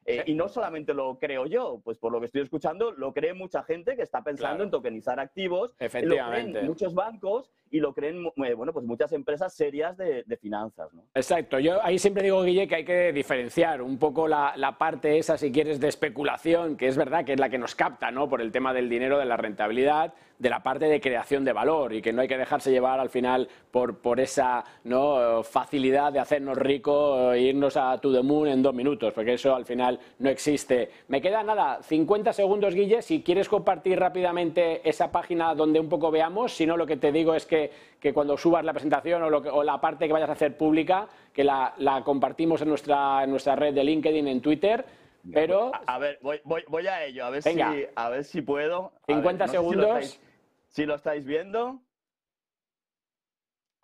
Eh, 0.05 0.23
y 0.25 0.33
no 0.33 0.49
solamente 0.49 0.93
lo 0.93 1.17
creo 1.17 1.45
yo, 1.45 1.79
pues 1.81 1.97
por 1.97 2.11
lo 2.11 2.19
que 2.19 2.25
estoy 2.25 2.41
escuchando, 2.41 2.91
lo 2.91 3.13
cree 3.13 3.33
mucha 3.33 3.63
gente 3.63 3.95
que 3.95 4.01
está 4.01 4.21
pensando 4.21 4.55
Claro. 4.55 4.63
en 4.65 4.71
tokenizar 4.71 5.19
activos. 5.19 5.75
Lo 6.01 6.17
creen 6.29 6.65
muchos 6.65 6.93
bancos 6.93 7.53
y 7.73 7.79
lo 7.79 7.91
creen, 7.91 8.23
eh, 8.45 8.53
bueno, 8.53 8.71
pues 8.71 8.85
muchas 8.85 9.11
empresas 9.13 9.51
serias 9.51 9.97
de, 9.97 10.21
de 10.27 10.37
finanzas, 10.37 10.93
¿no? 10.93 11.05
Exacto. 11.15 11.57
Yo 11.57 11.83
ahí 11.83 11.97
siempre 11.97 12.21
digo, 12.21 12.43
Guille, 12.43 12.67
que 12.67 12.75
hay 12.75 12.85
que 12.85 13.11
diferenciar 13.11 13.81
un 13.81 13.97
poco 13.97 14.27
la, 14.27 14.53
la 14.57 14.77
parte 14.77 15.17
esa, 15.17 15.39
si 15.39 15.51
quieres, 15.51 15.79
de 15.79 15.87
especulación, 15.87 16.77
que 16.77 16.87
es 16.87 16.95
verdad 16.95 17.25
que 17.25 17.33
es 17.33 17.39
la 17.39 17.49
que 17.49 17.57
nos 17.57 17.73
capta, 17.73 18.11
¿no? 18.11 18.29
Por 18.29 18.41
el 18.41 18.51
tema 18.51 18.75
del 18.75 18.89
dinero, 18.89 19.17
de 19.17 19.25
la 19.25 19.37
rentabilidad, 19.37 20.13
de 20.43 20.49
la 20.49 20.61
parte 20.61 20.85
de 20.85 20.99
creación 20.99 21.45
de 21.45 21.53
valor 21.53 21.93
y 21.93 22.01
que 22.01 22.11
no 22.11 22.21
hay 22.21 22.27
que 22.27 22.37
dejarse 22.37 22.69
llevar 22.69 22.99
al 22.99 23.09
final 23.09 23.47
por, 23.71 23.99
por 23.99 24.19
esa 24.19 24.63
¿no? 24.83 25.41
facilidad 25.41 26.11
de 26.11 26.19
hacernos 26.19 26.57
ricos 26.57 27.33
e 27.33 27.41
irnos 27.41 27.77
a 27.77 27.97
to 27.99 28.11
the 28.11 28.21
moon 28.21 28.49
en 28.49 28.61
dos 28.61 28.73
minutos, 28.73 29.13
porque 29.13 29.33
eso 29.33 29.55
al 29.55 29.65
final 29.65 29.99
no 30.19 30.29
existe. 30.29 30.89
Me 31.07 31.21
queda 31.21 31.43
nada, 31.43 31.81
50 31.81 32.33
segundos, 32.33 32.75
Guille, 32.75 33.01
si 33.01 33.23
quieres 33.23 33.47
compartir 33.47 33.97
rápidamente 33.99 34.87
esa 34.87 35.11
página 35.11 35.55
donde 35.55 35.79
un 35.79 35.87
poco 35.87 36.11
veamos, 36.11 36.53
si 36.53 36.65
no 36.65 36.75
lo 36.75 36.85
que 36.85 36.97
te 36.97 37.11
digo 37.11 37.33
es 37.35 37.45
que, 37.45 37.62
que 37.99 38.13
cuando 38.13 38.37
subas 38.37 38.63
la 38.65 38.73
presentación 38.73 39.21
o, 39.23 39.29
lo 39.29 39.41
que- 39.41 39.49
o 39.49 39.63
la 39.63 39.79
parte 39.79 40.07
que 40.07 40.13
vayas 40.13 40.29
a 40.29 40.33
hacer 40.33 40.57
pública, 40.57 41.07
que 41.33 41.43
la, 41.43 41.73
la 41.77 42.03
compartimos 42.03 42.61
en 42.61 42.69
nuestra, 42.69 43.23
en 43.23 43.29
nuestra 43.31 43.55
red 43.55 43.73
de 43.73 43.83
LinkedIn, 43.83 44.27
en 44.27 44.41
Twitter, 44.41 44.85
pero... 45.33 45.71
A 45.87 45.97
ver, 45.99 46.19
voy, 46.21 46.41
voy, 46.43 46.63
voy 46.67 46.85
a 46.87 47.03
ello, 47.05 47.25
a 47.25 47.29
ver, 47.29 47.43
Venga. 47.43 47.71
si, 47.73 47.85
a 47.95 48.09
ver 48.09 48.23
si 48.25 48.41
puedo. 48.41 48.91
A 49.07 49.13
50 49.13 49.15
ver, 49.15 49.37
no 49.39 49.45
sé 49.45 49.51
si 49.51 49.55
lo 49.55 49.61
segundos. 49.61 49.87
estáis- 50.03 50.19
Si 50.67 50.85
lo 50.85 50.95
estáis 50.95 51.23
viendo. 51.25 51.79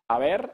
A 0.08 0.18
ver, 0.20 0.52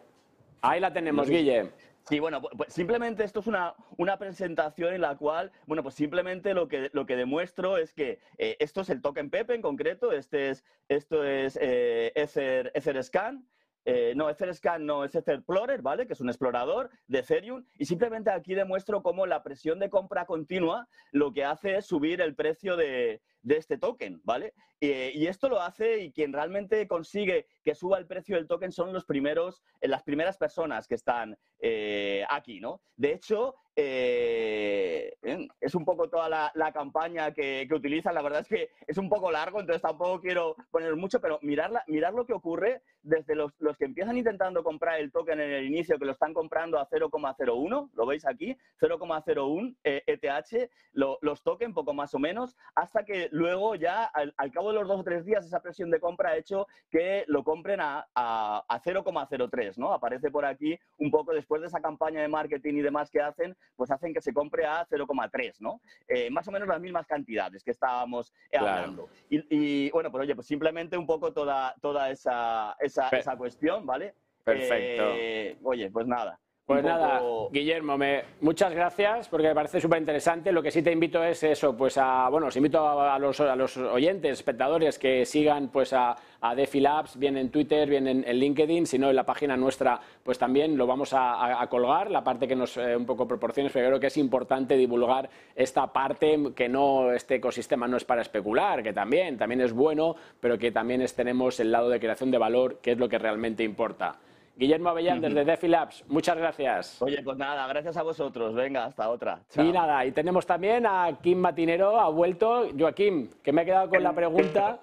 ahí 0.61 0.79
la 0.79 0.91
tenemos, 0.93 1.27
No 1.27 1.33
Guille. 1.33 1.69
Sí, 2.07 2.19
bueno, 2.19 2.39
pu- 2.41 2.55
pues 2.55 2.71
simplemente 2.73 3.23
esto 3.23 3.39
es 3.39 3.47
una, 3.47 3.73
una 3.97 4.17
presentación 4.19 4.93
en 4.93 5.01
la 5.01 5.17
cual, 5.17 5.51
bueno, 5.65 5.81
pues 5.81 5.95
simplemente 5.95 6.53
lo 6.53 6.67
que, 6.67 6.89
lo 6.93 7.05
que 7.07 7.15
demuestro 7.15 7.77
es 7.77 7.93
que 7.93 8.19
eh, 8.37 8.55
esto 8.59 8.81
es 8.81 8.89
el 8.91 9.01
token 9.01 9.31
Pepe 9.31 9.55
en 9.55 9.61
concreto, 9.63 10.11
este 10.11 10.49
es, 10.51 10.63
esto 10.87 11.23
es 11.23 11.57
eh, 11.59 12.11
Ether, 12.15 12.71
Etherscan, 12.75 13.49
eh, 13.85 14.13
no, 14.15 14.29
Etherscan 14.29 14.85
no, 14.85 15.03
es 15.03 15.15
Etherplorer, 15.15 15.81
¿vale? 15.81 16.05
Que 16.05 16.13
es 16.13 16.21
un 16.21 16.29
explorador 16.29 16.91
de 17.07 17.19
Ethereum 17.19 17.65
y 17.73 17.85
simplemente 17.85 18.29
aquí 18.29 18.53
demuestro 18.53 19.01
cómo 19.01 19.25
la 19.25 19.41
presión 19.41 19.79
de 19.79 19.89
compra 19.89 20.25
continua 20.25 20.87
lo 21.11 21.33
que 21.33 21.43
hace 21.43 21.75
es 21.77 21.85
subir 21.87 22.21
el 22.21 22.35
precio 22.35 22.77
de, 22.77 23.21
de 23.45 23.57
este 23.57 23.77
token, 23.77 24.19
¿vale? 24.23 24.53
Y 24.79 25.25
esto 25.27 25.47
lo 25.49 25.61
hace 25.61 25.99
y 25.99 26.11
quien 26.11 26.33
realmente 26.33 26.87
consigue 26.87 27.47
que 27.63 27.75
suba 27.75 27.97
el 27.97 28.05
precio 28.05 28.35
del 28.35 28.47
token 28.47 28.71
son 28.71 28.91
los 28.91 29.05
primeros, 29.05 29.63
eh, 29.81 29.87
las 29.87 30.03
primeras 30.03 30.37
personas 30.37 30.87
que 30.87 30.95
están 30.95 31.37
eh, 31.59 32.23
aquí, 32.29 32.59
¿no? 32.59 32.81
De 32.95 33.13
hecho, 33.13 33.55
eh, 33.75 35.13
es 35.59 35.75
un 35.75 35.83
poco 35.83 36.09
toda 36.09 36.29
la, 36.29 36.71
campaña 36.71 37.33
que, 37.33 37.67
utilizan. 37.71 38.15
La 38.15 38.21
verdad 38.21 38.41
es 38.41 38.47
que 38.47 38.69
es 38.87 38.97
un 38.97 39.09
poco 39.09 39.31
largo, 39.31 39.59
entonces 39.59 39.81
tampoco 39.81 40.21
quiero 40.21 40.55
poner 40.71 40.95
mucho, 40.95 41.19
pero 41.19 41.39
mirar, 41.41 41.71
mirar 41.87 42.13
lo 42.13 42.25
que 42.25 42.33
ocurre 42.33 42.81
desde 43.01 43.35
los, 43.35 43.51
que 43.77 43.85
empiezan 43.85 44.17
intentando 44.17 44.63
comprar 44.63 44.99
el 44.99 45.11
token 45.11 45.39
en 45.39 45.51
el 45.51 45.65
inicio, 45.65 45.97
que 45.97 46.05
lo 46.05 46.11
están 46.11 46.33
comprando 46.33 46.79
a 46.79 46.87
0,01, 46.87 47.89
lo 47.93 48.05
veis 48.05 48.25
aquí, 48.25 48.55
0,01 48.79 49.75
eh, 49.83 50.03
ETH, 50.07 50.69
lo- 50.93 51.17
los 51.21 51.43
tokens 51.43 51.73
poco 51.73 51.93
más 51.93 52.13
o 52.13 52.19
menos, 52.19 52.55
hasta 52.75 53.03
que 53.03 53.29
luego 53.35 53.75
ya 53.75 54.05
al, 54.05 54.33
al 54.37 54.51
cabo 54.51 54.69
de 54.69 54.79
los 54.79 54.87
dos 54.87 55.01
o 55.01 55.03
tres 55.03 55.25
días 55.25 55.45
esa 55.45 55.61
presión 55.61 55.91
de 55.91 55.99
compra 55.99 56.29
ha 56.31 56.37
hecho 56.37 56.67
que 56.89 57.25
lo 57.27 57.43
compren 57.43 57.81
a, 57.81 58.07
a, 58.15 58.63
a 58.67 58.81
0,03, 58.81 59.77
¿no? 59.77 59.91
Aparece 59.91 60.31
por 60.31 60.45
aquí 60.45 60.79
un 60.97 61.11
poco 61.11 61.33
después 61.33 61.61
de 61.61 61.67
esa 61.67 61.81
campaña 61.81 62.21
de 62.21 62.29
marketing 62.29 62.75
y 62.75 62.81
demás 62.81 63.11
que 63.11 63.19
hacen, 63.21 63.55
pues 63.75 63.91
hacen 63.91 64.13
que 64.13 64.21
se 64.21 64.33
compre 64.33 64.65
a 64.65 64.85
0,3, 64.87 65.55
¿no? 65.59 65.81
Eh, 66.07 66.29
más 66.31 66.47
o 66.47 66.51
menos 66.51 66.67
las 66.67 66.79
mismas 66.79 67.05
cantidades 67.07 67.61
que 67.63 67.71
estábamos 67.71 68.31
eh, 68.51 68.57
Claro. 68.57 68.67
hablando. 68.67 69.09
Y, 69.29 69.43
y, 69.85 69.89
bueno, 69.91 70.09
pues 70.11 70.23
oye, 70.23 70.35
pues 70.35 70.47
simplemente 70.47 70.97
un 70.97 71.05
poco 71.05 71.33
toda, 71.33 71.75
toda 71.81 72.09
esa, 72.09 72.75
esa, 72.79 73.09
esa 73.09 73.35
cuestión, 73.35 73.85
¿vale? 73.85 74.13
Perfecto. 74.45 75.03
Eh, 75.17 75.57
oye, 75.63 75.91
pues 75.91 76.07
nada. 76.07 76.39
Pues 76.67 76.83
nada, 76.83 77.21
Guillermo, 77.51 77.95
me- 77.95 78.23
muchas 78.41 78.73
gracias 78.73 79.27
porque 79.29 79.47
me 79.49 79.53
parece 79.53 79.79
súper 79.79 79.99
interesante. 79.99 80.51
Lo 80.51 80.63
que 80.63 80.71
sí 80.71 80.81
te 80.81 80.91
invito 80.91 81.23
es 81.23 81.43
eso, 81.43 81.77
pues 81.77 81.95
a, 81.99 82.27
bueno, 82.29 82.47
os 82.47 82.55
invito 82.57 82.79
a, 82.79 83.13
a 83.13 83.19
los, 83.19 83.39
a 83.39 83.55
los 83.55 83.77
oyentes, 83.77 84.31
espectadores 84.39 84.97
que 84.97 85.27
sigan 85.27 85.67
pues 85.67 85.93
a, 85.93 86.15
a 86.41 86.55
DeFi 86.55 86.79
Labs, 86.79 87.19
bien 87.19 87.37
en 87.37 87.51
Twitter, 87.51 87.87
bien 87.87 88.07
en, 88.07 88.27
en 88.27 88.37
LinkedIn, 88.39 88.87
si 88.87 88.97
no 88.97 89.11
en 89.11 89.15
la 89.15 89.23
página 89.27 89.55
nuestra, 89.55 89.99
pues 90.23 90.39
también 90.39 90.75
lo 90.75 90.87
vamos 90.87 91.11
a 91.13 91.63
colgar, 91.69 92.09
la 92.09 92.23
parte 92.23 92.47
que 92.47 92.55
nos 92.55 92.75
eh, 92.77 92.95
un 92.97 93.05
poco 93.05 93.27
proporciones, 93.27 93.71
pero 93.71 93.89
creo 93.89 93.99
que 93.99 94.07
es 94.07 94.17
importante 94.17 94.75
divulgar 94.75 95.29
esta 95.55 95.93
parte 95.93 96.39
que 96.55 96.67
no, 96.67 97.11
este 97.11 97.35
ecosistema 97.35 97.87
no 97.87 97.95
es 97.97 98.05
para 98.05 98.23
especular, 98.23 98.81
que 98.81 98.91
también, 98.91 99.37
también 99.37 99.61
es 99.61 99.71
bueno, 99.71 100.15
pero 100.39 100.57
que 100.57 100.71
también 100.71 101.03
es, 101.03 101.13
tenemos 101.13 101.59
el 101.59 101.71
lado 101.71 101.89
de 101.89 101.99
creación 101.99 102.31
de 102.31 102.39
valor, 102.39 102.79
que 102.81 102.93
es 102.93 102.97
lo 102.97 103.07
que 103.07 103.19
realmente 103.19 103.63
importa. 103.63 104.15
Guillermo 104.57 104.89
Avellán, 104.89 105.19
desde 105.19 105.43
DeFi 105.43 105.67
Labs, 105.67 106.05
muchas 106.07 106.37
gracias. 106.37 107.01
Oye, 107.01 107.21
pues 107.21 107.37
nada, 107.37 107.67
gracias 107.67 107.97
a 107.97 108.03
vosotros. 108.03 108.55
Venga, 108.55 108.85
hasta 108.85 109.09
otra. 109.09 109.41
Y 109.57 109.71
nada, 109.71 110.05
y 110.05 110.11
tenemos 110.11 110.45
también 110.45 110.85
a 110.85 111.17
Kim 111.21 111.39
Matinero, 111.39 111.99
ha 111.99 112.09
vuelto. 112.09 112.69
Joaquín, 112.77 113.29
que 113.43 113.51
me 113.51 113.63
he 113.63 113.65
quedado 113.65 113.89
con 113.89 114.01
la 114.01 114.13
pregunta. 114.13 114.79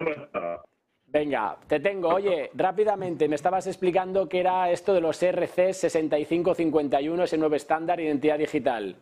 Venga, 1.06 1.56
te 1.66 1.80
tengo. 1.80 2.08
Oye, 2.08 2.50
rápidamente, 2.54 3.28
me 3.28 3.36
estabas 3.36 3.66
explicando 3.66 4.28
que 4.28 4.40
era 4.40 4.70
esto 4.70 4.94
de 4.94 5.00
los 5.00 5.22
RC 5.22 5.74
6551, 5.74 7.24
ese 7.24 7.38
nuevo 7.38 7.54
estándar 7.54 7.98
de 7.98 8.04
identidad 8.04 8.38
digital. 8.38 8.96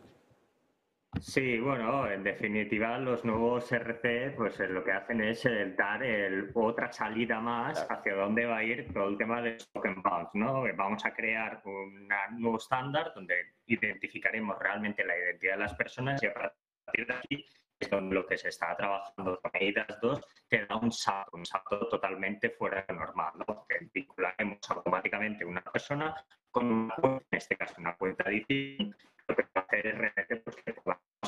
Sí, 1.21 1.59
bueno, 1.59 2.09
en 2.09 2.23
definitiva 2.23 2.97
los 2.97 3.23
nuevos 3.23 3.71
RC 3.71 4.31
pues 4.35 4.59
eh, 4.59 4.67
lo 4.67 4.83
que 4.83 4.91
hacen 4.91 5.21
es 5.21 5.45
eh, 5.45 5.73
dar 5.77 6.01
el- 6.03 6.49
otra 6.55 6.91
salida 6.91 7.39
más 7.39 7.85
hacia 7.89 8.15
dónde 8.15 8.45
va 8.47 8.57
a 8.57 8.63
ir 8.63 8.91
todo 8.91 9.07
el 9.09 9.17
tema 9.17 9.39
de 9.41 9.57
token 9.71 10.01
bounce, 10.01 10.31
¿no? 10.37 10.65
Eh, 10.65 10.73
Vamos 10.75 11.05
a 11.05 11.13
crear 11.13 11.61
un 11.65 12.07
nuevo 12.39 12.57
estándar 12.57 13.11
donde 13.13 13.35
identificaremos 13.67 14.57
realmente 14.57 15.05
la 15.05 15.15
identidad 15.15 15.53
de 15.53 15.59
las 15.59 15.75
personas 15.75 16.21
y 16.23 16.25
a 16.25 16.33
partir 16.33 17.05
de 17.05 17.13
aquí 17.13 17.45
es 17.79 17.89
donde 17.89 18.15
lo 18.15 18.25
que 18.25 18.37
se 18.37 18.49
está 18.49 18.75
trabajando 18.75 19.39
con 19.39 19.51
EIDAS 19.53 19.99
2 20.01 20.25
te 20.49 20.65
da 20.65 20.75
un 20.77 20.91
salto, 20.91 21.37
un 21.37 21.45
salto 21.45 21.87
totalmente 21.87 22.49
fuera 22.49 22.83
de 22.87 22.93
lo 22.95 22.99
normal, 23.01 23.33
¿no? 23.47 23.65
Que 23.69 23.87
vincularemos 23.93 24.57
automáticamente 24.71 25.45
una 25.45 25.61
persona 25.61 26.15
con 26.49 26.65
una 26.65 26.95
cuenta, 26.95 27.25
en 27.31 27.37
este 27.37 27.55
caso 27.55 27.75
una 27.77 27.95
cuenta 27.95 28.27
distinta, 28.29 28.97
lo 29.27 29.35
que 29.35 29.43
va 29.43 29.49
a 29.55 29.59
hacer 29.61 29.87
es 29.87 29.97
realmente 29.97 30.35
pues, 30.37 30.55
que 30.57 30.73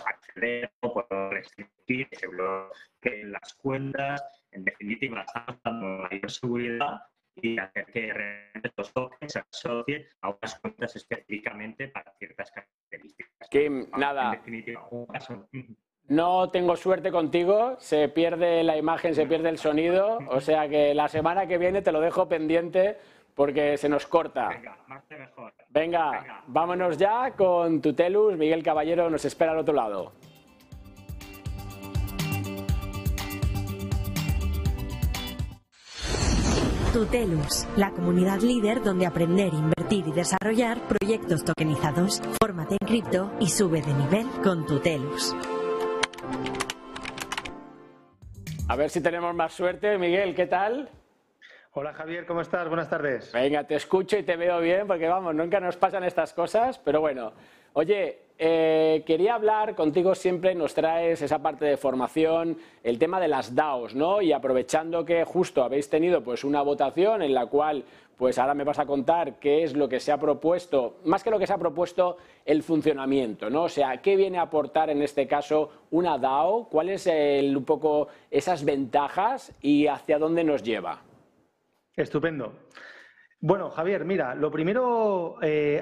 acceder 0.06 0.72
o 0.82 0.94
podamos 0.94 1.34
restringir 1.34 2.08
bloque 2.30 3.24
las 3.26 3.54
cuentas. 3.56 4.22
En 4.52 4.64
definitiva, 4.66 5.22
estamos 5.22 5.62
dando 5.64 5.86
mayor 6.10 6.32
seguridad 6.32 7.02
y 7.36 7.58
hacer 7.58 7.86
que 7.88 8.14
realmente 8.14 8.72
los 8.78 8.94
tokens 8.94 9.34
se 9.34 9.39
asocien 9.39 10.06
a 10.22 10.30
unas 10.30 10.60
cuentas 10.60 10.96
específicamente 10.96 11.88
para 11.88 12.12
ciertas 12.14 12.52
características. 12.52 13.50
Kim, 13.50 13.88
En 13.94 14.00
nada, 14.00 14.32
definitiva, 14.32 14.88
un 14.91 15.08
paso. 15.08 15.48
no 16.08 16.50
tengo 16.52 16.76
suerte 16.76 17.12
contigo, 17.12 17.76
se 17.80 18.08
pierde 18.10 18.64
la 18.64 18.78
imagen, 18.78 19.16
se 19.16 19.26
pierde 19.26 19.50
el 19.50 19.58
sonido, 19.58 20.20
o 20.30 20.41
sea 20.41 20.70
que 20.70 20.94
la 20.94 21.08
semana 21.08 21.48
que 21.48 21.58
viene 21.58 21.82
te 21.82 21.91
lo 21.91 22.02
dejo 22.02 22.28
pendiente 22.28 22.98
porque 23.36 23.78
se 23.78 23.90
nos 23.90 24.06
corta. 24.06 24.50
Venga, 24.50 24.78
más 24.88 25.04
que 25.06 25.18
mejor. 25.18 25.54
Venga, 25.70 26.12
Venga. 26.12 26.44
vámonos 26.48 26.98
ya 26.98 27.32
con 27.32 27.82
Tutelus. 27.82 28.38
Miguel 28.38 28.64
Caballero 28.64 29.10
nos 29.10 29.26
espera 29.26 29.52
al 29.52 29.60
otro 29.60 29.74
lado. 29.74 30.14
Tutelus, 36.94 37.66
la 37.76 37.90
comunidad 37.90 38.40
líder 38.42 38.84
donde 38.84 39.08
aprender, 39.08 39.52
invertir 39.54 40.06
y 40.08 40.12
desarrollar 40.12 40.80
proyectos 40.88 41.44
tokenizados. 41.44 42.22
Fórmate 42.40 42.78
en 42.80 42.88
cripto 42.88 43.32
y 43.40 43.48
sube 43.48 43.82
de 43.82 43.94
nivel 43.96 44.28
con 44.44 44.66
Tutelus. 44.68 45.36
A 48.70 48.76
ver 48.76 48.90
si 48.92 49.02
tenemos 49.02 49.34
más 49.34 49.54
suerte. 49.54 49.98
Miguel, 49.98 50.36
¿qué 50.36 50.46
tal? 50.46 50.90
Hola 51.76 51.92
Javier, 51.92 52.28
¿cómo 52.28 52.42
estás? 52.42 52.68
Buenas 52.68 52.88
tardes. 52.88 53.32
Venga, 53.32 53.64
te 53.64 53.74
escucho 53.74 54.16
y 54.16 54.22
te 54.22 54.36
veo 54.36 54.60
bien, 54.60 54.86
porque 54.86 55.08
vamos, 55.08 55.34
nunca 55.34 55.60
nos 55.60 55.76
pasan 55.76 56.04
estas 56.04 56.32
cosas, 56.32 56.78
pero 56.78 57.02
bueno. 57.02 57.34
Oye, 57.74 58.20
eh, 58.38 59.02
quería 59.08 59.34
hablar 59.34 59.74
contigo 59.74 60.14
siempre, 60.14 60.54
nos 60.54 60.76
traes 60.76 61.24
esa 61.24 61.40
parte 61.40 61.66
de 61.66 61.76
formación, 61.76 62.60
el 62.84 63.00
tema 63.00 63.20
de 63.20 63.28
las 63.28 63.56
DAOs, 63.56 63.96
¿no? 63.96 64.22
Y 64.22 64.32
aprovechando 64.34 65.04
que 65.04 65.24
justo 65.24 65.64
habéis 65.64 65.90
tenido 65.90 66.24
pues 66.24 66.44
una 66.44 66.62
votación 66.62 67.24
en 67.24 67.34
la 67.34 67.48
cual, 67.48 67.84
pues 68.18 68.38
ahora 68.38 68.54
me 68.54 68.64
vas 68.64 68.78
a 68.78 68.86
contar 68.86 69.40
qué 69.40 69.64
es 69.64 69.76
lo 69.76 69.90
que 69.90 70.00
se 70.00 70.12
ha 70.12 70.20
propuesto, 70.20 70.98
más 71.06 71.24
que 71.24 71.32
lo 71.32 71.40
que 71.40 71.48
se 71.48 71.54
ha 71.54 71.58
propuesto, 71.58 72.18
el 72.46 72.62
funcionamiento, 72.62 73.50
¿no? 73.50 73.64
O 73.64 73.70
sea, 73.70 73.98
¿qué 73.98 74.16
viene 74.16 74.38
a 74.38 74.44
aportar 74.44 74.92
en 74.92 75.02
este 75.02 75.26
caso 75.26 75.72
una 75.90 76.20
DAO? 76.20 76.70
¿Cuáles 76.70 77.08
el, 77.08 77.58
un 77.58 77.66
poco 77.66 78.10
esas 78.30 78.64
ventajas 78.64 79.52
y 79.60 79.88
hacia 79.88 80.20
dónde 80.20 80.44
nos 80.44 80.62
lleva? 80.62 81.02
Estupendo. 81.96 82.54
Bueno, 83.39 83.70
Javier, 83.70 84.06
mira, 84.06 84.36
lo 84.36 84.50
primero 84.50 85.36
eh, 85.41 85.82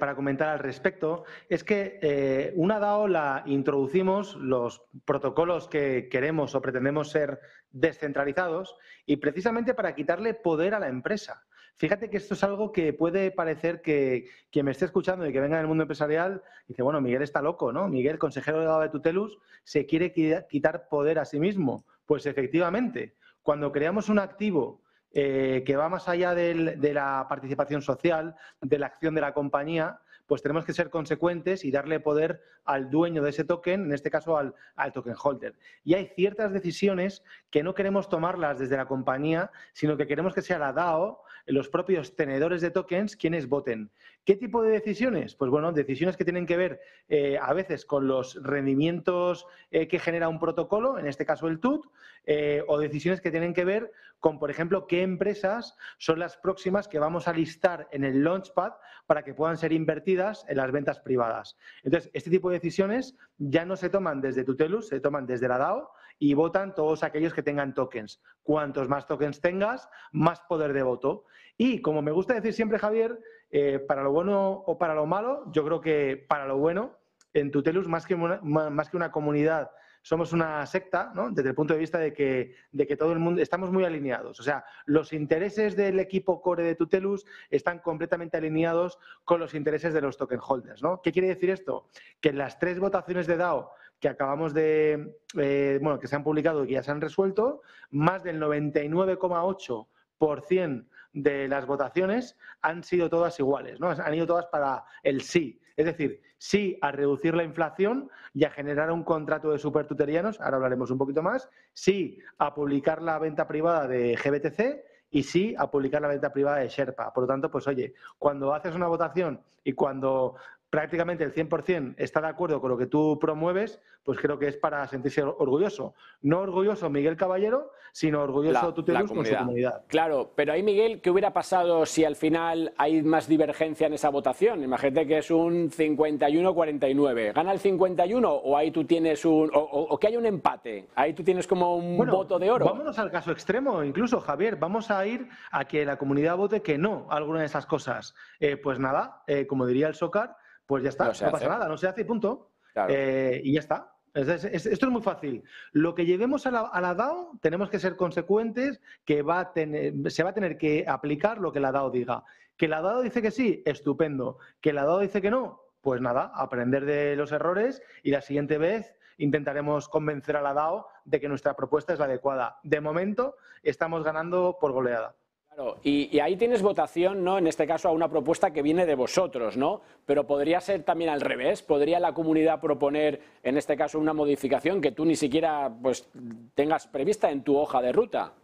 para 0.00 0.14
comentar 0.16 0.48
al 0.48 0.58
respecto 0.58 1.24
es 1.48 1.62
que 1.62 2.00
eh, 2.02 2.52
una 2.56 2.80
DAO 2.80 3.06
la 3.06 3.44
introducimos 3.46 4.34
los 4.34 4.82
protocolos 5.04 5.68
que 5.68 6.08
queremos 6.10 6.56
o 6.56 6.60
pretendemos 6.60 7.10
ser 7.10 7.38
descentralizados 7.70 8.76
y 9.06 9.18
precisamente 9.18 9.74
para 9.74 9.94
quitarle 9.94 10.34
poder 10.34 10.74
a 10.74 10.80
la 10.80 10.88
empresa. 10.88 11.44
Fíjate 11.76 12.10
que 12.10 12.16
esto 12.16 12.34
es 12.34 12.42
algo 12.42 12.72
que 12.72 12.92
puede 12.92 13.30
parecer 13.30 13.80
que 13.80 14.28
quien 14.50 14.64
me 14.66 14.72
esté 14.72 14.86
escuchando 14.86 15.24
y 15.24 15.32
que 15.32 15.40
venga 15.40 15.58
del 15.58 15.68
mundo 15.68 15.84
empresarial 15.84 16.42
dice, 16.66 16.82
bueno, 16.82 17.00
Miguel 17.00 17.22
está 17.22 17.40
loco, 17.40 17.72
¿no? 17.72 17.86
Miguel, 17.88 18.18
consejero 18.18 18.58
delegado 18.58 18.80
de 18.80 18.88
Tutelus, 18.88 19.38
se 19.62 19.86
quiere 19.86 20.12
qui- 20.12 20.44
quitar 20.48 20.88
poder 20.88 21.20
a 21.20 21.24
sí 21.24 21.38
mismo. 21.38 21.84
Pues 22.06 22.26
efectivamente, 22.26 23.14
cuando 23.44 23.70
creamos 23.70 24.08
un 24.08 24.18
activo 24.18 24.82
eh, 25.20 25.64
que 25.66 25.74
va 25.74 25.88
más 25.88 26.08
allá 26.08 26.32
de 26.32 26.92
la 26.94 27.26
participación 27.28 27.82
social, 27.82 28.36
de 28.60 28.78
la 28.78 28.86
acción 28.86 29.16
de 29.16 29.20
la 29.20 29.34
compañía, 29.34 29.98
pues 30.28 30.42
tenemos 30.42 30.64
que 30.64 30.72
ser 30.72 30.90
consecuentes 30.90 31.64
y 31.64 31.72
darle 31.72 31.98
poder 31.98 32.40
al 32.64 32.88
dueño 32.88 33.20
de 33.24 33.30
ese 33.30 33.42
token, 33.42 33.86
en 33.86 33.92
este 33.92 34.12
caso 34.12 34.36
al, 34.36 34.54
al 34.76 34.92
token 34.92 35.16
holder. 35.20 35.56
Y 35.82 35.94
hay 35.94 36.06
ciertas 36.14 36.52
decisiones 36.52 37.24
que 37.50 37.64
no 37.64 37.74
queremos 37.74 38.08
tomarlas 38.08 38.60
desde 38.60 38.76
la 38.76 38.86
compañía, 38.86 39.50
sino 39.72 39.96
que 39.96 40.06
queremos 40.06 40.34
que 40.34 40.42
sea 40.42 40.60
la 40.60 40.72
DAO, 40.72 41.24
los 41.48 41.68
propios 41.68 42.14
tenedores 42.14 42.60
de 42.60 42.70
tokens, 42.70 43.16
quienes 43.16 43.48
voten. 43.48 43.90
¿Qué 44.24 44.36
tipo 44.36 44.62
de 44.62 44.70
decisiones? 44.70 45.34
Pues 45.34 45.50
bueno, 45.50 45.72
decisiones 45.72 46.16
que 46.16 46.24
tienen 46.24 46.46
que 46.46 46.56
ver 46.56 46.80
eh, 47.08 47.38
a 47.40 47.54
veces 47.54 47.86
con 47.86 48.06
los 48.06 48.42
rendimientos 48.42 49.46
eh, 49.70 49.88
que 49.88 49.98
genera 49.98 50.28
un 50.28 50.38
protocolo, 50.38 50.98
en 50.98 51.06
este 51.06 51.24
caso 51.24 51.48
el 51.48 51.60
TUT, 51.60 51.86
eh, 52.26 52.62
o 52.68 52.78
decisiones 52.78 53.22
que 53.22 53.30
tienen 53.30 53.54
que 53.54 53.64
ver 53.64 53.90
con, 54.20 54.38
por 54.38 54.50
ejemplo, 54.50 54.86
qué 54.86 55.02
empresas 55.02 55.76
son 55.96 56.18
las 56.18 56.36
próximas 56.36 56.88
que 56.88 56.98
vamos 56.98 57.26
a 57.26 57.32
listar 57.32 57.88
en 57.90 58.04
el 58.04 58.22
Launchpad 58.22 58.72
para 59.06 59.22
que 59.22 59.32
puedan 59.32 59.56
ser 59.56 59.72
invertidas 59.72 60.44
en 60.48 60.58
las 60.58 60.70
ventas 60.70 61.00
privadas. 61.00 61.56
Entonces, 61.82 62.10
este 62.12 62.28
tipo 62.28 62.50
de 62.50 62.56
decisiones 62.56 63.16
ya 63.38 63.64
no 63.64 63.76
se 63.76 63.88
toman 63.88 64.20
desde 64.20 64.44
Tutelus, 64.44 64.88
se 64.88 65.00
toman 65.00 65.26
desde 65.26 65.48
la 65.48 65.58
DAO 65.58 65.90
y 66.18 66.34
votan 66.34 66.74
todos 66.74 67.02
aquellos 67.02 67.32
que 67.32 67.42
tengan 67.42 67.74
tokens. 67.74 68.20
Cuantos 68.42 68.88
más 68.88 69.06
tokens 69.06 69.40
tengas, 69.40 69.88
más 70.12 70.40
poder 70.42 70.72
de 70.72 70.82
voto. 70.82 71.24
Y 71.56 71.80
como 71.80 72.02
me 72.02 72.12
gusta 72.12 72.34
decir 72.34 72.52
siempre, 72.52 72.78
Javier, 72.78 73.18
eh, 73.50 73.78
para 73.78 74.02
lo 74.02 74.12
bueno 74.12 74.50
o 74.50 74.78
para 74.78 74.94
lo 74.94 75.06
malo, 75.06 75.50
yo 75.52 75.64
creo 75.64 75.80
que 75.80 76.24
para 76.28 76.46
lo 76.46 76.58
bueno, 76.58 76.98
en 77.32 77.50
Tutelus, 77.50 77.88
más 77.88 78.06
que 78.06 78.14
una, 78.14 78.40
más 78.42 78.90
que 78.90 78.96
una 78.96 79.10
comunidad, 79.10 79.70
somos 80.02 80.32
una 80.32 80.64
secta, 80.66 81.12
¿no? 81.14 81.30
desde 81.30 81.50
el 81.50 81.54
punto 81.54 81.74
de 81.74 81.80
vista 81.80 81.98
de 81.98 82.12
que, 82.12 82.54
de 82.72 82.86
que 82.86 82.96
todo 82.96 83.12
el 83.12 83.18
mundo 83.18 83.42
estamos 83.42 83.70
muy 83.70 83.84
alineados. 83.84 84.40
O 84.40 84.42
sea, 84.42 84.64
los 84.86 85.12
intereses 85.12 85.76
del 85.76 86.00
equipo 86.00 86.40
core 86.40 86.64
de 86.64 86.74
Tutelus 86.74 87.26
están 87.50 87.80
completamente 87.80 88.36
alineados 88.36 88.98
con 89.24 89.40
los 89.40 89.54
intereses 89.54 89.92
de 89.92 90.00
los 90.00 90.16
token 90.16 90.40
holders. 90.40 90.82
¿no? 90.82 91.02
¿Qué 91.02 91.12
quiere 91.12 91.28
decir 91.28 91.50
esto? 91.50 91.88
Que 92.20 92.30
en 92.30 92.38
las 92.38 92.58
tres 92.58 92.78
votaciones 92.78 93.26
de 93.26 93.36
DAO 93.36 93.72
que 94.00 94.08
acabamos 94.08 94.54
de, 94.54 95.14
eh, 95.36 95.78
bueno, 95.82 95.98
que 95.98 96.06
se 96.06 96.16
han 96.16 96.24
publicado 96.24 96.64
y 96.64 96.68
que 96.68 96.74
ya 96.74 96.82
se 96.82 96.90
han 96.90 97.00
resuelto, 97.00 97.62
más 97.90 98.22
del 98.22 98.40
99,8% 98.40 100.86
de 101.12 101.48
las 101.48 101.66
votaciones 101.66 102.36
han 102.60 102.84
sido 102.84 103.08
todas 103.08 103.38
iguales, 103.40 103.80
¿no? 103.80 103.90
Han 103.90 104.14
ido 104.14 104.26
todas 104.26 104.46
para 104.46 104.84
el 105.02 105.22
sí. 105.22 105.60
Es 105.76 105.86
decir, 105.86 106.20
sí 106.38 106.78
a 106.80 106.92
reducir 106.92 107.34
la 107.34 107.44
inflación 107.44 108.10
y 108.34 108.44
a 108.44 108.50
generar 108.50 108.90
un 108.90 109.04
contrato 109.04 109.50
de 109.50 109.58
supertuterianos, 109.58 110.40
ahora 110.40 110.56
hablaremos 110.56 110.90
un 110.90 110.98
poquito 110.98 111.22
más, 111.22 111.48
sí 111.72 112.18
a 112.38 112.54
publicar 112.54 113.02
la 113.02 113.18
venta 113.18 113.46
privada 113.46 113.86
de 113.86 114.16
GBTC 114.16 114.84
y 115.10 115.22
sí 115.22 115.54
a 115.56 115.70
publicar 115.70 116.02
la 116.02 116.08
venta 116.08 116.32
privada 116.32 116.58
de 116.58 116.68
Sherpa. 116.68 117.12
Por 117.12 117.24
lo 117.24 117.28
tanto, 117.28 117.50
pues 117.50 117.66
oye, 117.66 117.94
cuando 118.18 118.54
haces 118.54 118.74
una 118.74 118.88
votación 118.88 119.42
y 119.64 119.72
cuando 119.72 120.36
prácticamente 120.70 121.24
el 121.24 121.32
100% 121.32 121.94
está 121.96 122.20
de 122.20 122.28
acuerdo 122.28 122.60
con 122.60 122.70
lo 122.70 122.76
que 122.78 122.86
tú 122.86 123.18
promueves, 123.20 123.80
pues 124.04 124.18
creo 124.18 124.38
que 124.38 124.48
es 124.48 124.56
para 124.56 124.86
sentirse 124.86 125.22
orgulloso. 125.22 125.94
No 126.22 126.40
orgulloso 126.40 126.88
Miguel 126.90 127.16
Caballero, 127.16 127.72
sino 127.92 128.22
orgulloso 128.22 128.66
La- 128.68 128.74
Tutelus 128.74 129.08
la 129.10 129.14
con 129.16 129.26
su 129.26 129.34
comunidad. 129.36 129.82
Claro, 129.88 130.32
pero 130.34 130.52
ahí, 130.52 130.62
Miguel, 130.62 131.00
¿qué 131.00 131.10
hubiera 131.10 131.32
pasado 131.32 131.84
si 131.86 132.04
al 132.04 132.16
final 132.16 132.72
hay 132.78 133.02
más 133.02 133.28
divergencia 133.28 133.86
en 133.86 133.94
esa 133.94 134.08
votación? 134.10 134.62
Imagínate 134.62 135.06
que 135.06 135.18
es 135.18 135.30
un 135.30 135.70
51-49. 135.70 137.32
¿Gana 137.34 137.52
el 137.52 137.58
51 137.58 138.30
o 138.30 138.56
ahí 138.56 138.70
tú 138.70 138.84
tienes 138.84 139.24
un. 139.24 139.50
o, 139.54 139.58
o- 139.58 139.94
o 139.94 139.98
que 139.98 140.06
hay 140.08 140.16
un 140.16 140.26
empate? 140.26 140.88
Ahí 140.94 141.12
tú 141.14 141.22
tienes 141.24 141.46
como 141.46 141.76
un 141.76 141.96
Bueno, 141.96 142.12
voto 142.16 142.38
de 142.38 142.50
oro. 142.50 142.64
Vámonos 142.66 142.98
al 142.98 143.10
caso 143.10 143.30
extremo, 143.32 143.82
incluso, 143.82 144.20
Javier. 144.20 144.56
Vamos 144.56 144.90
a 144.90 145.06
ir 145.06 145.28
a 145.50 145.64
que 145.66 145.84
la 145.84 145.96
comunidad 145.98 146.36
vote 146.36 146.62
que 146.62 146.78
no 146.78 147.06
a 147.10 147.16
alguna 147.16 147.40
de 147.40 147.46
esas 147.46 147.66
cosas. 147.66 148.14
Eh, 148.40 148.56
pues 148.56 148.78
nada, 148.78 149.22
eh, 149.26 149.46
como 149.46 149.66
diría 149.66 149.88
el 149.88 149.94
Socar, 149.94 150.36
pues 150.68 150.82
ya 150.82 150.90
está, 150.90 151.04
No 151.04 151.10
pasa 151.12 151.28
hace. 151.28 151.48
nada, 151.48 151.66
no 151.66 151.78
se 151.78 151.88
hace 151.88 152.02
y 152.02 152.04
punto. 152.04 152.50
Claro. 152.74 152.92
Eh, 152.94 153.40
y 153.42 153.54
ya 153.54 153.60
está. 153.60 153.94
Es- 154.12 154.28
es- 154.28 154.44
es- 154.44 154.66
esto 154.66 154.86
es 154.86 154.92
muy 154.92 155.00
fácil. 155.00 155.42
Lo 155.72 155.94
que 155.94 156.04
llevemos 156.04 156.46
a 156.46 156.50
la, 156.50 156.60
a 156.60 156.80
la 156.82 156.94
DAO, 156.94 157.32
tenemos 157.40 157.70
que 157.70 157.78
ser 157.78 157.96
consecuentes, 157.96 158.78
que 159.06 159.22
va 159.22 159.40
a 159.40 159.52
tener, 159.54 159.94
se 160.10 160.22
va 160.22 160.30
a 160.30 160.34
tener 160.34 160.58
que 160.58 160.84
aplicar 160.86 161.38
lo 161.38 161.52
que 161.52 161.60
la 161.60 161.72
DAO 161.72 161.90
diga. 161.90 162.22
Que 162.58 162.68
la 162.68 162.82
DAO 162.82 163.00
dice 163.00 163.22
que 163.22 163.30
sí, 163.30 163.62
estupendo. 163.64 164.36
Que 164.60 164.74
la 164.74 164.84
DAO 164.84 164.98
dice 164.98 165.22
que 165.22 165.30
no, 165.30 165.62
pues 165.80 166.02
nada, 166.02 166.32
aprender 166.34 166.84
de 166.84 167.16
los 167.16 167.32
errores 167.32 167.82
y 168.02 168.10
la 168.10 168.20
siguiente 168.20 168.58
vez 168.58 168.94
intentaremos 169.16 169.88
convencer 169.88 170.36
a 170.36 170.42
la 170.42 170.52
DAO 170.52 170.86
de 171.06 171.18
que 171.18 171.28
nuestra 171.30 171.54
propuesta 171.56 171.94
es 171.94 171.98
la 171.98 172.04
adecuada. 172.04 172.58
De 172.62 172.82
momento, 172.82 173.36
estamos 173.62 174.04
ganando 174.04 174.58
por 174.60 174.72
goleada. 174.72 175.14
Claro, 175.58 175.80
y, 175.82 176.20
ahí 176.20 176.36
tienes 176.36 176.62
votación, 176.62 177.24
¿no? 177.24 177.36
En 177.36 177.48
este 177.48 177.66
caso 177.66 177.88
a 177.88 177.90
una 177.90 178.08
propuesta 178.08 178.52
que 178.52 178.62
viene 178.62 178.86
de 178.86 178.94
vosotros, 178.94 179.56
¿no? 179.56 179.82
Pero 180.06 180.24
podría 180.24 180.60
ser 180.60 180.84
también 180.84 181.10
al 181.10 181.20
revés. 181.20 181.62
¿Podría 181.62 181.98
la 181.98 182.14
comunidad 182.14 182.60
proponer, 182.60 183.20
en 183.42 183.56
este 183.56 183.76
caso, 183.76 183.98
una 183.98 184.12
modificación 184.12 184.80
que 184.80 184.92
tú 184.92 185.04
ni 185.04 185.16
siquiera 185.16 185.68
pues, 185.82 186.08
tengas 186.54 186.86
prevista 186.86 187.32
en 187.32 187.42
tu 187.42 187.56
hoja 187.56 187.82
de 187.82 187.90
ruta? 187.90 188.34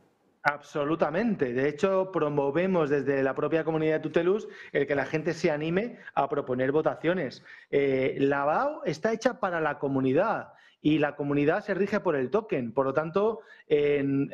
Absolutamente. 0.42 1.52
De 1.52 1.68
hecho, 1.68 2.10
promovemos 2.10 2.90
desde 2.90 3.22
la 3.22 3.32
propia 3.32 3.62
comunidad 3.62 3.94
de 3.94 4.00
Tutelus 4.00 4.48
el 4.72 4.84
que 4.84 4.96
la 4.96 5.06
gente 5.06 5.34
se 5.34 5.52
anime 5.52 6.00
a 6.14 6.28
proponer 6.28 6.72
votaciones. 6.72 7.44
Eh, 7.70 8.16
la 8.18 8.44
DAO 8.44 8.84
está 8.86 9.12
hecha 9.12 9.38
para 9.38 9.60
la 9.60 9.78
comunidad 9.78 10.48
y 10.84 10.98
la 10.98 11.16
comunidad 11.16 11.64
se 11.64 11.72
rige 11.72 11.98
por 12.00 12.14
el 12.14 12.30
token. 12.30 12.70
Por 12.74 12.84
lo 12.84 12.92
tanto, 12.92 13.40
en- 13.68 14.30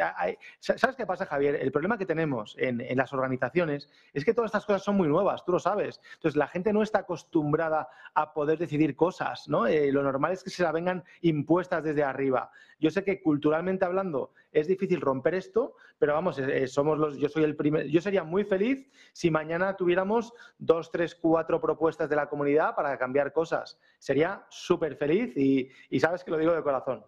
¿sabes 0.59 0.97
qué 0.97 1.07
pasa, 1.07 1.25
Javier? 1.25 1.55
El 1.55 1.71
problema 1.71 1.97
que 1.97 2.07
tenemos 2.07 2.57
en, 2.59 2.81
en 2.81 2.97
las 2.99 3.13
organizaciones 3.13 3.89
es 4.13 4.25
que 4.25 4.35
todas 4.35 4.49
estas 4.49 4.67
cosas 4.67 4.83
son 4.83 4.97
muy 4.97 5.07
nuevas, 5.07 5.45
tú 5.45 5.53
lo 5.53 5.61
sabes. 5.61 6.01
Entonces, 6.15 6.35
la 6.37 6.49
gente 6.49 6.73
no 6.73 6.83
está 6.83 6.99
acostumbrada 6.99 7.89
a 8.15 8.35
poder 8.35 8.59
decidir 8.59 8.97
cosas, 8.97 9.49
¿no? 9.49 9.69
Eh, 9.69 9.93
lo 9.93 10.03
normal 10.03 10.33
es 10.33 10.43
que 10.43 10.51
se 10.51 10.65
la 10.65 10.73
vengan 10.73 11.05
impuestas 11.21 11.85
desde 11.85 12.03
arriba. 12.03 12.51
Yo 12.81 12.91
sé 12.91 13.05
que 13.05 13.23
culturalmente 13.23 13.85
hablando 13.85 14.33
es 14.51 14.67
difícil 14.67 15.01
romper 15.01 15.35
esto, 15.35 15.75
pero 15.99 16.15
vamos, 16.15 16.39
eh, 16.39 16.65
eh, 16.65 16.67
somos 16.67 16.99
los, 16.99 17.19
yo 17.19 17.29
soy 17.29 17.45
el 17.45 17.55
primer, 17.55 17.87
yo 17.87 18.01
sería 18.01 18.25
muy 18.25 18.45
feliz 18.45 18.91
si 19.13 19.31
mañana 19.31 19.77
tuviéramos 19.77 20.33
dos, 20.59 20.91
tres, 20.91 21.15
cuatro 21.15 21.61
propuestas 21.61 22.09
de 22.09 22.17
la 22.17 22.29
comunidad 22.29 22.75
para 22.75 22.99
cambiar 22.99 23.33
cosas. 23.33 23.79
Sería 23.99 24.45
súper 24.49 24.97
feliz 24.97 25.37
y, 25.37 25.69
y 25.91 26.01
sabes 26.01 26.25
que 26.25 26.31
lo 26.31 26.39
digo 26.39 26.55
de 26.55 26.63
corazón. 26.63 27.05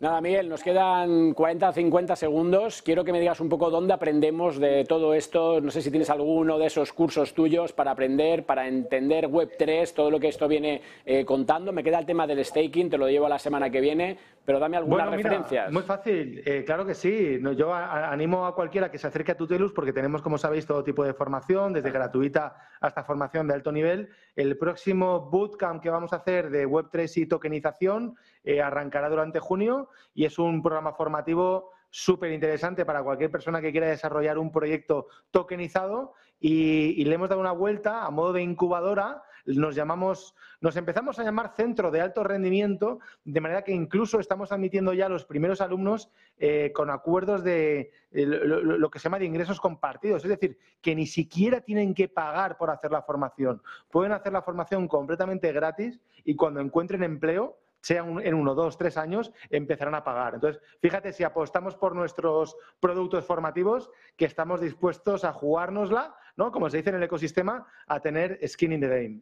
Nada, 0.00 0.20
Miguel, 0.20 0.48
nos 0.48 0.62
quedan 0.62 1.34
40 1.34 1.72
50 1.72 2.14
segundos. 2.14 2.82
Quiero 2.82 3.02
que 3.02 3.10
me 3.10 3.18
digas 3.18 3.40
un 3.40 3.48
poco 3.48 3.68
dónde 3.68 3.92
aprendemos 3.92 4.60
de 4.60 4.84
todo 4.84 5.12
esto. 5.12 5.60
No 5.60 5.72
sé 5.72 5.82
si 5.82 5.90
tienes 5.90 6.08
alguno 6.08 6.56
de 6.56 6.66
esos 6.66 6.92
cursos 6.92 7.34
tuyos 7.34 7.72
para 7.72 7.90
aprender, 7.90 8.46
para 8.46 8.68
entender 8.68 9.26
Web3, 9.26 9.92
todo 9.92 10.08
lo 10.12 10.20
que 10.20 10.28
esto 10.28 10.46
viene 10.46 10.82
eh, 11.04 11.24
contando. 11.24 11.72
Me 11.72 11.82
queda 11.82 11.98
el 11.98 12.06
tema 12.06 12.28
del 12.28 12.44
staking, 12.44 12.90
te 12.90 12.96
lo 12.96 13.08
llevo 13.08 13.28
la 13.28 13.40
semana 13.40 13.70
que 13.70 13.80
viene, 13.80 14.18
pero 14.48 14.58
dame 14.58 14.78
algunas 14.78 15.04
bueno, 15.04 15.16
mira, 15.18 15.28
referencias. 15.28 15.70
muy 15.70 15.82
fácil, 15.82 16.42
eh, 16.46 16.64
claro 16.64 16.86
que 16.86 16.94
sí. 16.94 17.36
No, 17.38 17.52
yo 17.52 17.74
a- 17.74 17.84
a- 17.84 18.10
animo 18.10 18.46
a 18.46 18.54
cualquiera 18.54 18.90
que 18.90 18.96
se 18.96 19.06
acerque 19.06 19.32
a 19.32 19.36
Tutelus 19.36 19.74
porque 19.74 19.92
tenemos, 19.92 20.22
como 20.22 20.38
sabéis, 20.38 20.64
todo 20.66 20.82
tipo 20.82 21.04
de 21.04 21.12
formación, 21.12 21.74
desde 21.74 21.90
gratuita 21.90 22.56
hasta 22.80 23.04
formación 23.04 23.46
de 23.46 23.52
alto 23.52 23.70
nivel. 23.70 24.08
El 24.34 24.56
próximo 24.56 25.28
bootcamp 25.30 25.82
que 25.82 25.90
vamos 25.90 26.14
a 26.14 26.16
hacer 26.16 26.48
de 26.48 26.66
Web3 26.66 27.14
y 27.18 27.26
tokenización 27.26 28.16
eh, 28.42 28.62
arrancará 28.62 29.10
durante 29.10 29.38
junio 29.38 29.90
y 30.14 30.24
es 30.24 30.38
un 30.38 30.62
programa 30.62 30.94
formativo 30.94 31.70
súper 31.90 32.32
interesante 32.32 32.86
para 32.86 33.02
cualquier 33.02 33.30
persona 33.30 33.60
que 33.60 33.70
quiera 33.70 33.88
desarrollar 33.88 34.38
un 34.38 34.50
proyecto 34.50 35.08
tokenizado 35.30 36.14
y, 36.40 37.04
le 37.04 37.14
hemos 37.14 37.28
dado 37.28 37.40
una 37.40 37.52
vuelta 37.52 38.04
a 38.04 38.10
modo 38.10 38.32
de 38.32 38.42
incubadora. 38.42 39.22
Nos 39.46 39.74
llamamos, 39.74 40.34
nos 40.60 40.76
empezamos 40.76 41.18
a 41.18 41.24
llamar 41.24 41.54
centro 41.56 41.90
de 41.90 42.02
alto 42.02 42.22
rendimiento, 42.22 43.00
de 43.24 43.40
manera 43.40 43.62
que 43.62 43.72
incluso 43.72 44.20
estamos 44.20 44.52
admitiendo 44.52 44.92
ya 44.92 45.08
los 45.08 45.24
primeros 45.24 45.62
alumnos 45.62 46.10
eh, 46.36 46.70
con 46.74 46.90
acuerdos 46.90 47.42
de 47.42 47.90
eh, 48.10 48.26
lo 48.26 48.90
que 48.90 48.98
se 48.98 49.04
llama 49.04 49.18
de 49.18 49.24
ingresos 49.24 49.58
compartidos, 49.58 50.22
es 50.22 50.28
decir, 50.28 50.58
que 50.82 50.94
ni 50.94 51.06
siquiera 51.06 51.62
tienen 51.62 51.94
que 51.94 52.08
pagar 52.08 52.58
por 52.58 52.68
hacer 52.70 52.90
la 52.92 53.00
formación. 53.02 53.62
Pueden 53.90 54.12
hacer 54.12 54.34
la 54.34 54.42
formación 54.42 54.86
completamente 54.86 55.50
gratis 55.50 55.98
y 56.24 56.36
cuando 56.36 56.60
encuentren 56.60 57.02
empleo 57.02 57.56
sea 57.80 58.02
un- 58.02 58.20
en 58.20 58.34
uno, 58.34 58.54
dos, 58.54 58.76
tres 58.76 58.98
años, 58.98 59.32
empezarán 59.50 59.94
a 59.94 60.04
pagar. 60.04 60.34
Entonces, 60.34 60.60
fíjate 60.82 61.12
si 61.12 61.22
apostamos 61.24 61.76
por 61.76 61.94
nuestros 61.94 62.56
productos 62.80 63.24
formativos, 63.24 63.90
que 64.16 64.24
estamos 64.26 64.60
dispuestos 64.60 65.24
a 65.24 65.32
jugárnosla, 65.32 66.14
¿no? 66.38 66.52
Como 66.52 66.70
se 66.70 66.78
dice 66.78 66.90
en 66.90 66.96
el 66.96 67.02
ecosistema, 67.02 67.66
a 67.86 68.00
tener 68.00 68.38
skin 68.48 68.72
in 68.72 68.80
the 68.80 68.88
game. 68.88 69.20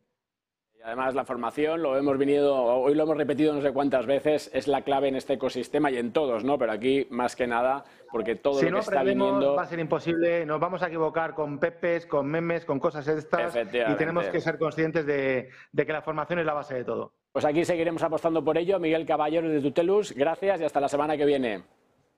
Y 0.79 0.83
además 0.85 1.15
la 1.15 1.25
formación, 1.25 1.83
lo 1.83 1.97
hemos 1.97 2.17
venido, 2.19 2.55
hoy 2.55 2.95
lo 2.95 3.05
hemos 3.05 3.17
repetido 3.17 3.55
no 3.55 3.63
sé 3.63 3.73
cuántas 3.73 4.07
veces, 4.07 4.51
es 4.53 4.69
la 4.69 4.83
clave 4.83 5.09
en 5.09 5.17
este 5.17 5.33
ecosistema 5.33 5.91
y 5.91 5.97
en 5.97 6.13
todos, 6.13 6.45
¿no? 6.45 6.59
Pero 6.59 6.73
aquí 6.73 7.09
más 7.11 7.35
que 7.35 7.47
nada, 7.47 7.85
porque 8.13 8.37
todo 8.37 8.61
si 8.61 8.67
lo 8.67 8.73
no 8.73 8.77
que 8.77 8.83
está 8.83 9.03
viniendo... 9.03 9.57
va 9.57 9.63
a 9.63 9.67
ser 9.67 9.81
imposible, 9.81 10.45
nos 10.45 10.61
vamos 10.61 10.83
a 10.83 10.89
equivocar 10.89 11.35
con 11.35 11.59
pepes, 11.59 12.07
con 12.07 12.27
memes, 12.27 12.67
con 12.67 12.79
cosas 12.79 13.09
estas, 13.09 13.57
y 13.57 13.95
tenemos 13.97 14.29
que 14.29 14.41
ser 14.41 14.59
conscientes 14.59 15.07
de, 15.07 15.49
de 15.73 15.87
que 15.87 15.93
la 15.93 16.03
formación 16.03 16.39
es 16.39 16.47
la 16.47 16.53
base 16.53 16.75
de 16.75 16.85
todo. 16.85 17.15
Pues 17.33 17.47
aquí 17.47 17.65
seguiremos 17.65 18.03
apostando 18.03 18.45
por 18.45 18.57
ello. 18.57 18.79
Miguel 18.79 19.07
Caballero 19.07 19.49
de 19.49 19.61
Tutelus, 19.61 20.13
gracias 20.15 20.61
y 20.61 20.65
hasta 20.65 20.81
la 20.81 20.89
semana 20.89 21.17
que 21.17 21.25
viene. 21.25 21.65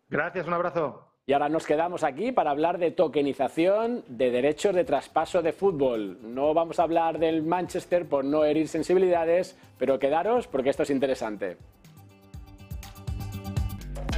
Gracias, 0.09 0.47
un 0.47 0.55
abrazo. 0.55 1.09
Y 1.29 1.35
ahora 1.35 1.51
nos 1.51 1.67
quedamos 1.67 2.05
aquí 2.05 2.33
para 2.33 2.51
hablar 2.51 2.79
de 2.79 2.91
tokenización 2.91 4.03
de 4.09 4.31
derechos 4.31 4.75
de 4.75 4.87
traspaso 4.87 5.43
de 5.43 5.53
fútbol. 5.53 6.17
No 6.23 6.55
vamos 6.55 6.81
a 6.81 6.85
hablar 6.85 7.19
del 7.19 7.43
Manchester 7.43 8.09
por 8.09 8.25
no 8.25 8.47
herir 8.47 8.67
sensibilidades, 8.67 9.55
pero 9.77 9.99
quedaros 9.99 10.47
porque 10.47 10.71
esto 10.71 10.85
es 10.85 10.91
interesante. 10.91 11.59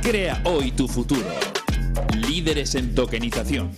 Crea 0.01 0.41
hoy 0.45 0.71
tu 0.71 0.87
futuro. 0.87 1.27
Líderes 2.29 2.77
en 2.77 2.95
tokenización. 2.95 3.73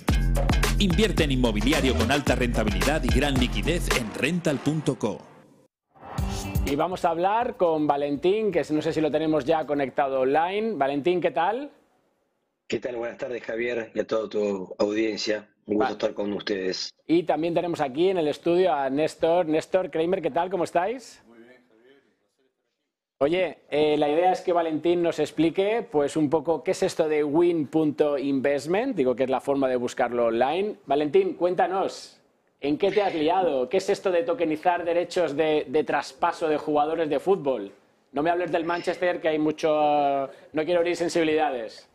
Invierte 0.79 1.25
en 1.25 1.33
inmobiliario 1.33 1.95
con 1.95 2.13
alta 2.13 2.35
rentabilidad 2.35 3.03
y 3.03 3.19
gran 3.19 3.33
liquidez 3.41 3.89
en 3.99 4.13
rental.co. 4.13 5.23
Y 6.67 6.77
vamos 6.77 7.07
a 7.07 7.09
hablar 7.09 7.57
con 7.57 7.87
Valentín, 7.87 8.53
que 8.53 8.63
no 8.73 8.83
sé 8.83 8.93
si 8.93 9.01
lo 9.01 9.11
tenemos 9.11 9.47
ya 9.47 9.65
conectado 9.65 10.21
online. 10.21 10.75
Valentín, 10.75 11.23
¿qué 11.23 11.31
tal? 11.31 11.71
¿Qué 12.67 12.79
tal? 12.79 12.97
Buenas 12.97 13.19
tardes, 13.19 13.43
Javier, 13.43 13.91
y 13.95 14.01
a 14.01 14.07
toda 14.07 14.29
tu 14.29 14.75
audiencia. 14.79 15.49
Un 15.67 15.77
gusto 15.77 15.93
estar 15.93 16.15
con 16.15 16.33
ustedes. 16.33 16.91
Y 17.07 17.25
también 17.25 17.55
tenemos 17.55 17.81
aquí 17.81 18.09
en 18.09 18.19
el 18.19 18.29
estudio 18.29 18.73
a 18.73 18.89
Néstor. 18.89 19.47
Néstor 19.47 19.91
Kramer, 19.91 20.23
¿qué 20.23 20.31
tal? 20.31 20.51
¿Cómo 20.51 20.65
estáis? 20.65 21.23
Oye, 23.19 23.59
eh, 23.71 23.97
la 23.99 24.09
idea 24.09 24.33
es 24.33 24.41
que 24.41 24.53
Valentín 24.53 25.01
nos 25.03 25.21
explique, 25.21 25.87
pues, 25.89 26.17
un 26.17 26.29
poco 26.29 26.65
qué 26.65 26.73
es 26.73 26.83
esto 26.83 27.09
de 27.09 27.23
win.investment, 27.23 28.97
digo 28.97 29.15
que 29.15 29.25
es 29.25 29.31
la 29.31 29.41
forma 29.41 29.69
de 29.69 29.77
buscarlo 29.77 30.27
online. 30.27 30.77
Valentín, 30.87 31.35
cuéntanos, 31.35 32.21
¿en 32.61 32.79
qué 32.79 32.91
te 32.91 33.01
has 33.03 33.15
liado? 33.15 33.69
¿Qué 33.69 33.77
es 33.77 33.89
esto 33.91 34.11
de 34.11 34.25
tokenizar 34.25 34.85
derechos 34.85 35.37
de, 35.37 35.67
de 35.69 35.85
traspaso 35.85 36.49
de 36.49 36.57
jugadores 36.57 37.09
de 37.09 37.21
fútbol? 37.21 37.71
No 38.11 38.25
me 38.25 38.31
hables 38.31 38.51
del 38.51 38.65
Manchester, 38.65 39.21
que 39.21 39.29
hay 39.29 39.39
mucho... 39.39 39.69
No 40.53 40.65
quiero 40.65 40.81
herir 40.81 40.97
sensibilidades. 40.97 41.89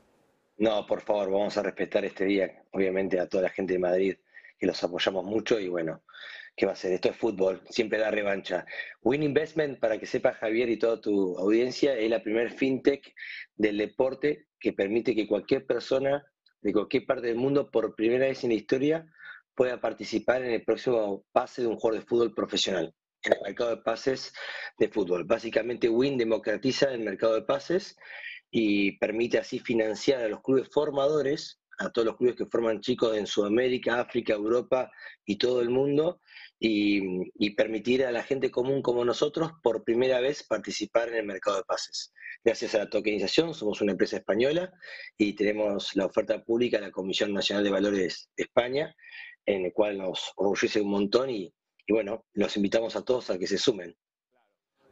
No, 0.58 0.88
por 0.88 1.02
favor, 1.02 1.30
vamos 1.30 1.56
a 1.58 1.62
respetar 1.62 2.04
este 2.04 2.26
día, 2.26 2.64
obviamente, 2.72 3.20
a 3.20 3.30
toda 3.30 3.44
la 3.44 3.50
gente 3.50 3.74
de 3.74 3.80
Madrid, 3.80 4.16
que 4.58 4.66
los 4.66 4.84
apoyamos 4.84 5.24
mucho 5.24 5.60
y 5.60 5.68
bueno, 5.68 6.04
¿qué 6.56 6.66
va 6.66 6.72
a 6.72 6.76
ser? 6.76 6.94
Esto 6.94 7.10
es 7.10 7.16
fútbol, 7.16 7.62
siempre 7.70 8.00
da 8.00 8.10
revancha. 8.10 8.66
Win 9.04 9.22
Investment, 9.22 9.80
para 9.80 10.00
que 10.00 10.08
sepa 10.08 10.34
Javier 10.34 10.68
y 10.70 10.80
toda 10.80 11.00
tu 11.00 11.38
audiencia, 11.38 11.96
es 11.96 12.10
la 12.10 12.24
primer 12.24 12.50
fintech 12.52 13.14
del 13.56 13.78
deporte 13.78 14.48
que 14.60 14.74
permite 14.74 15.14
que 15.14 15.28
cualquier 15.28 15.68
persona 15.68 16.26
de 16.62 16.74
cualquier 16.74 17.06
parte 17.06 17.28
del 17.28 17.36
mundo, 17.36 17.70
por 17.70 17.94
primera 17.94 18.26
vez 18.26 18.44
en 18.44 18.50
la 18.50 18.56
historia, 18.56 19.06
pueda 19.54 19.80
participar 19.80 20.42
en 20.44 20.54
el 20.54 20.64
próximo 20.64 21.24
pase 21.34 21.62
de 21.62 21.68
un 21.68 21.76
jugador 21.76 22.02
de 22.02 22.08
fútbol 22.08 22.34
profesional, 22.34 22.96
en 23.22 23.34
el 23.34 23.42
mercado 23.44 23.76
de 23.76 23.84
pases 23.84 24.34
de 24.80 24.90
fútbol. 24.90 25.24
Básicamente, 25.24 25.88
Win 25.88 26.18
democratiza 26.18 26.92
el 26.92 27.02
mercado 27.02 27.36
de 27.36 27.44
pases 27.44 27.96
y 28.52 28.98
permite 28.98 29.38
así 29.38 29.60
financiar 29.60 30.22
a 30.22 30.30
los 30.30 30.42
clubes 30.42 30.70
formadores, 30.72 31.60
a 31.80 31.92
todos 31.92 32.08
los 32.08 32.18
clubes 32.18 32.36
que 32.36 32.46
forman 32.46 32.82
chicos 32.82 33.16
en 33.16 33.28
Sudamérica, 33.28 34.00
África, 34.00 34.34
Europa 34.34 34.92
y 35.26 35.38
todo 35.38 35.62
el 35.62 35.70
mundo, 35.70 36.22
y, 36.60 37.52
permitir 37.52 38.06
a 38.06 38.12
la 38.12 38.24
gente 38.24 38.50
común 38.50 38.82
como 38.82 39.06
nosotros 39.06 39.52
por 39.62 39.84
primera 39.84 40.20
vez 40.20 40.44
participar 40.44 41.10
en 41.10 41.16
el 41.16 41.26
mercado 41.26 41.58
de 41.58 41.64
pases. 41.64 42.14
Gracias 42.44 42.76
a 42.76 42.80
la 42.80 42.90
tokenización, 42.90 43.54
somos 43.54 43.82
una 43.82 43.92
empresa 43.92 44.18
española 44.18 44.72
y 45.18 45.34
tenemos 45.34 45.96
la 45.96 46.06
oferta 46.06 46.44
pública 46.44 46.78
de 46.78 46.88
la 46.88 46.92
Comisión 46.92 47.34
Nacional 47.34 47.64
de 47.64 47.72
Valores 47.72 48.30
de 48.36 48.44
España, 48.44 48.96
en 49.46 49.66
el 49.66 49.74
cual 49.74 49.98
nos 49.98 50.32
orgullece 50.36 50.82
un 50.82 50.90
montón 50.90 51.30
y 51.30 51.54
bueno, 51.90 52.26
los 52.34 52.58
invitamos 52.58 52.96
a 52.96 53.04
todos 53.04 53.30
a 53.30 53.38
que 53.38 53.48
se 53.48 53.58
sumen. 53.58 53.96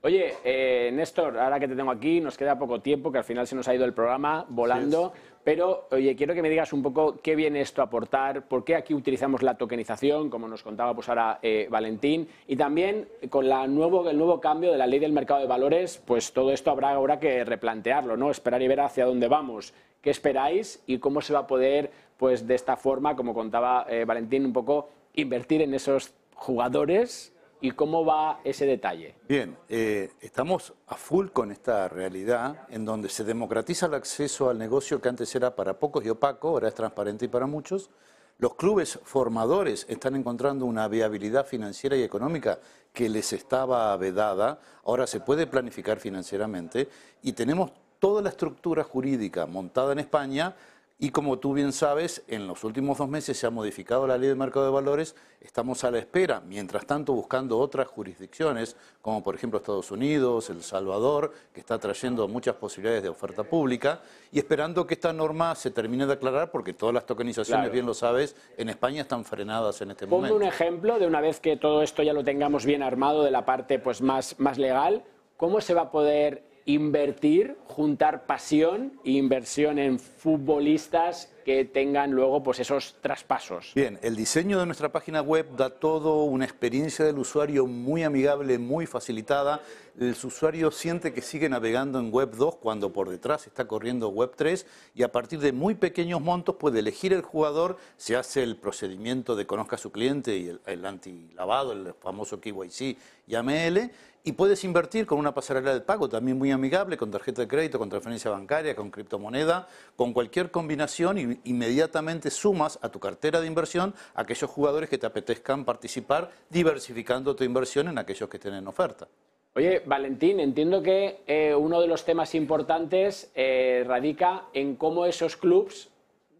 Oye, 0.05 0.35
eh, 0.43 0.91
Néstor, 0.93 1.35
ahora 1.39 1.59
que 1.59 1.67
te 1.67 1.75
tengo 1.75 1.89
aquí, 1.89 2.21
nos 2.21 2.37
queda 2.37 2.59
poco 2.59 2.79
tiempo, 2.79 3.11
que 3.11 3.17
al 3.17 3.23
final 3.23 3.47
se 3.47 3.55
nos 3.55 3.67
ha 3.67 3.73
ido 3.73 3.85
el 3.85 3.93
programa 3.95 4.45
volando, 4.49 5.11
pero 5.43 5.87
oye, 5.89 6.15
quiero 6.15 6.35
que 6.35 6.43
me 6.43 6.49
digas 6.51 6.73
un 6.73 6.83
poco 6.83 7.17
qué 7.23 7.35
viene 7.35 7.61
esto 7.61 7.81
a 7.81 7.85
aportar, 7.85 8.47
por 8.47 8.63
qué 8.63 8.75
aquí 8.75 8.93
utilizamos 8.93 9.41
la 9.41 9.57
tokenización, 9.57 10.29
como 10.29 10.47
nos 10.47 10.61
contaba 10.61 10.93
pues 10.93 11.09
ahora 11.09 11.39
eh, 11.41 11.67
Valentín, 11.71 12.27
y 12.45 12.55
también 12.55 13.07
con 13.31 13.49
la 13.49 13.65
nuevo, 13.65 14.07
el 14.07 14.15
nuevo 14.15 14.39
cambio 14.39 14.71
de 14.71 14.77
la 14.77 14.85
ley 14.85 14.99
del 14.99 15.11
mercado 15.11 15.39
de 15.39 15.47
valores, 15.47 15.99
pues 16.05 16.33
todo 16.33 16.51
esto 16.51 16.69
habrá 16.69 16.91
ahora 16.91 17.19
que 17.19 17.43
replantearlo, 17.43 18.15
¿no? 18.15 18.29
Esperar 18.29 18.61
y 18.61 18.67
ver 18.67 18.81
hacia 18.81 19.07
dónde 19.07 19.27
vamos. 19.27 19.73
¿Qué 20.03 20.11
esperáis 20.11 20.83
y 20.85 20.99
cómo 20.99 21.21
se 21.21 21.33
va 21.33 21.39
a 21.39 21.47
poder, 21.47 21.89
pues 22.17 22.45
de 22.45 22.53
esta 22.53 22.77
forma, 22.77 23.15
como 23.15 23.33
contaba 23.33 23.87
eh, 23.89 24.05
Valentín, 24.05 24.45
un 24.45 24.53
poco 24.53 24.87
invertir 25.15 25.63
en 25.63 25.73
esos 25.73 26.13
jugadores 26.35 27.34
y 27.65 27.71
cómo 27.71 28.05
va 28.05 28.41
ese 28.43 28.65
detalle? 28.65 29.15
Bien, 29.27 29.57
eh, 29.67 30.11
estamos 30.21 30.73
a 30.87 30.95
full 30.95 31.29
con 31.29 31.51
esta 31.51 31.87
realidad 31.87 32.67
en 32.69 32.85
donde 32.85 33.09
se 33.09 33.23
democratiza 33.23 33.87
el 33.87 33.95
acceso 33.95 34.49
al 34.49 34.59
negocio 34.59 35.01
que 35.01 35.09
antes 35.09 35.33
era 35.35 35.55
para 35.55 35.79
pocos 35.79 36.05
y 36.05 36.09
opaco, 36.09 36.49
ahora 36.49 36.67
es 36.67 36.75
transparente 36.75 37.25
y 37.25 37.27
para 37.27 37.47
muchos. 37.47 37.89
Los 38.37 38.53
clubes 38.53 38.99
formadores 39.03 39.85
están 39.89 40.15
encontrando 40.15 40.65
una 40.65 40.87
viabilidad 40.87 41.45
financiera 41.45 41.95
y 41.95 42.03
económica 42.03 42.59
que 42.93 43.09
les 43.09 43.33
estaba 43.33 43.95
vedada, 43.97 44.59
ahora 44.83 45.07
se 45.07 45.21
puede 45.21 45.47
planificar 45.47 45.99
financieramente 45.99 46.87
y 47.23 47.33
tenemos 47.33 47.71
toda 47.97 48.21
la 48.21 48.29
estructura 48.29 48.83
jurídica 48.83 49.47
montada 49.47 49.93
en 49.93 49.99
España 49.99 50.55
y 50.97 51.09
como 51.09 51.39
tú 51.39 51.53
bien 51.53 51.73
sabes, 51.73 52.23
en 52.29 52.47
los 52.47 52.63
últimos 52.63 52.97
dos 52.97 53.09
meses 53.09 53.37
se 53.37 53.45
ha 53.45 53.49
modificado 53.49 54.07
la 54.07 54.17
ley 54.17 54.29
del 54.29 54.37
mercado 54.37 54.65
de 54.65 54.71
valores, 54.71 55.13
estamos 55.41 55.83
a 55.83 55.91
la 55.91 55.99
espera, 55.99 56.39
mientras 56.39 56.85
tanto 56.85 57.11
buscando 57.11 57.59
otras 57.59 57.87
jurisdicciones, 57.87 58.77
como 59.01 59.21
por 59.21 59.35
ejemplo 59.35 59.59
Estados 59.59 59.91
Unidos, 59.91 60.49
El 60.49 60.63
Salvador, 60.63 61.33
que 61.53 61.59
está 61.59 61.77
trayendo 61.79 62.29
muchas 62.29 62.55
posibilidades 62.55 63.03
de 63.03 63.09
oferta 63.09 63.43
pública, 63.43 64.01
y 64.31 64.39
esperando 64.39 64.87
que 64.87 64.93
esta 64.93 65.11
norma 65.11 65.53
se 65.55 65.69
termine 65.69 66.05
de 66.05 66.13
aclarar, 66.13 66.49
porque 66.49 66.73
todas 66.73 66.95
las 66.95 67.05
tokenizaciones, 67.05 67.63
Claro. 67.63 67.73
bien 67.73 67.85
lo 67.85 67.93
sabes, 67.93 68.35
en 68.57 68.69
España 68.69 69.01
están 69.01 69.25
frenadas 69.25 69.81
en 69.81 69.91
este 69.91 70.05
momento. 70.05 70.35
un 70.37 70.43
ejemplo 70.43 70.97
de 70.97 71.07
una 71.07 71.19
vez 71.19 71.41
que 71.41 71.57
todo 71.57 71.81
esto 71.81 72.03
ya 72.03 72.13
lo 72.13 72.23
tengamos 72.23 72.65
bien 72.65 72.81
armado 72.81 73.23
de 73.23 73.31
la 73.31 73.43
parte 73.43 73.79
pues 73.79 74.01
más, 74.01 74.39
más 74.39 74.57
legal, 74.57 75.03
¿cómo 75.35 75.59
se 75.59 75.73
va 75.73 75.81
a 75.81 75.91
poder 75.91 76.54
invertir, 76.65 77.57
juntar 77.65 78.25
pasión 78.25 78.93
e 79.03 79.11
inversión 79.11 79.79
en 79.79 79.99
futbolistas 79.99 81.31
que 81.45 81.63
tengan 81.63 82.11
luego 82.11 82.41
pues 82.41 82.59
esos 82.59 82.95
traspasos. 83.01 83.71
Bien, 83.75 83.99
el 84.01 84.15
diseño 84.15 84.59
de 84.59 84.65
nuestra 84.65 84.91
página 84.91 85.21
web 85.21 85.55
da 85.55 85.69
todo 85.69 86.23
una 86.23 86.43
experiencia 86.43 87.05
del 87.05 87.19
usuario 87.19 87.67
muy 87.67 88.01
amigable, 88.01 88.57
muy 88.57 88.87
facilitada. 88.87 89.61
El 89.97 90.15
usuario 90.23 90.71
siente 90.71 91.13
que 91.13 91.21
sigue 91.21 91.47
navegando 91.47 91.99
en 91.99 92.11
Web 92.11 92.35
2 92.35 92.55
cuando 92.55 92.91
por 92.91 93.09
detrás 93.09 93.45
está 93.45 93.67
corriendo 93.67 94.09
Web 94.09 94.31
3 94.35 94.65
y 94.95 95.03
a 95.03 95.11
partir 95.11 95.39
de 95.39 95.51
muy 95.51 95.75
pequeños 95.75 96.19
montos 96.19 96.55
puede 96.55 96.79
elegir 96.79 97.13
el 97.13 97.21
jugador, 97.21 97.77
se 97.95 98.15
hace 98.15 98.41
el 98.41 98.57
procedimiento 98.57 99.35
de 99.35 99.45
conozca 99.45 99.75
a 99.75 99.79
su 99.79 99.91
cliente 99.91 100.35
y 100.35 100.47
el, 100.49 100.61
el 100.65 100.83
antilavado, 100.83 101.73
el 101.73 101.93
famoso 101.93 102.41
KYC 102.41 102.97
y 103.27 103.35
AML 103.35 103.91
y 104.27 104.31
puedes 104.31 104.63
invertir 104.63 105.05
con 105.05 105.19
una 105.19 105.35
pasarela 105.35 105.71
de 105.71 105.81
pago 105.81 106.09
también 106.09 106.35
muy 106.35 106.49
amigable, 106.49 106.97
con 106.97 107.11
tarjeta 107.11 107.43
de 107.43 107.47
crédito, 107.47 107.77
con 107.77 107.89
transferencia 107.89 108.31
bancaria, 108.31 108.75
con 108.75 108.89
criptomoneda, 108.89 109.67
con 109.95 110.13
cualquier 110.13 110.49
combinación 110.49 111.19
y 111.19 111.34
inmediatamente 111.43 112.29
sumas 112.29 112.79
a 112.81 112.89
tu 112.89 112.99
cartera 112.99 113.41
de 113.41 113.47
inversión 113.47 113.93
a 114.13 114.21
aquellos 114.21 114.49
jugadores 114.49 114.89
que 114.89 114.97
te 114.97 115.05
apetezcan 115.05 115.65
participar, 115.65 116.31
diversificando 116.49 117.35
tu 117.35 117.43
inversión 117.43 117.87
en 117.87 117.97
aquellos 117.97 118.29
que 118.29 118.37
estén 118.37 118.53
en 118.53 118.67
oferta. 118.67 119.07
Oye, 119.55 119.81
Valentín, 119.85 120.41
entiendo 120.41 120.83
que 120.83 121.21
eh, 121.27 121.55
uno 121.55 121.79
de 121.79 121.87
los 121.87 122.03
temas 122.03 122.35
importantes 122.35 123.31
eh, 123.35 123.85
radica 123.87 124.45
en 124.53 124.75
cómo 124.75 125.05
esos 125.05 125.37
clubs, 125.37 125.89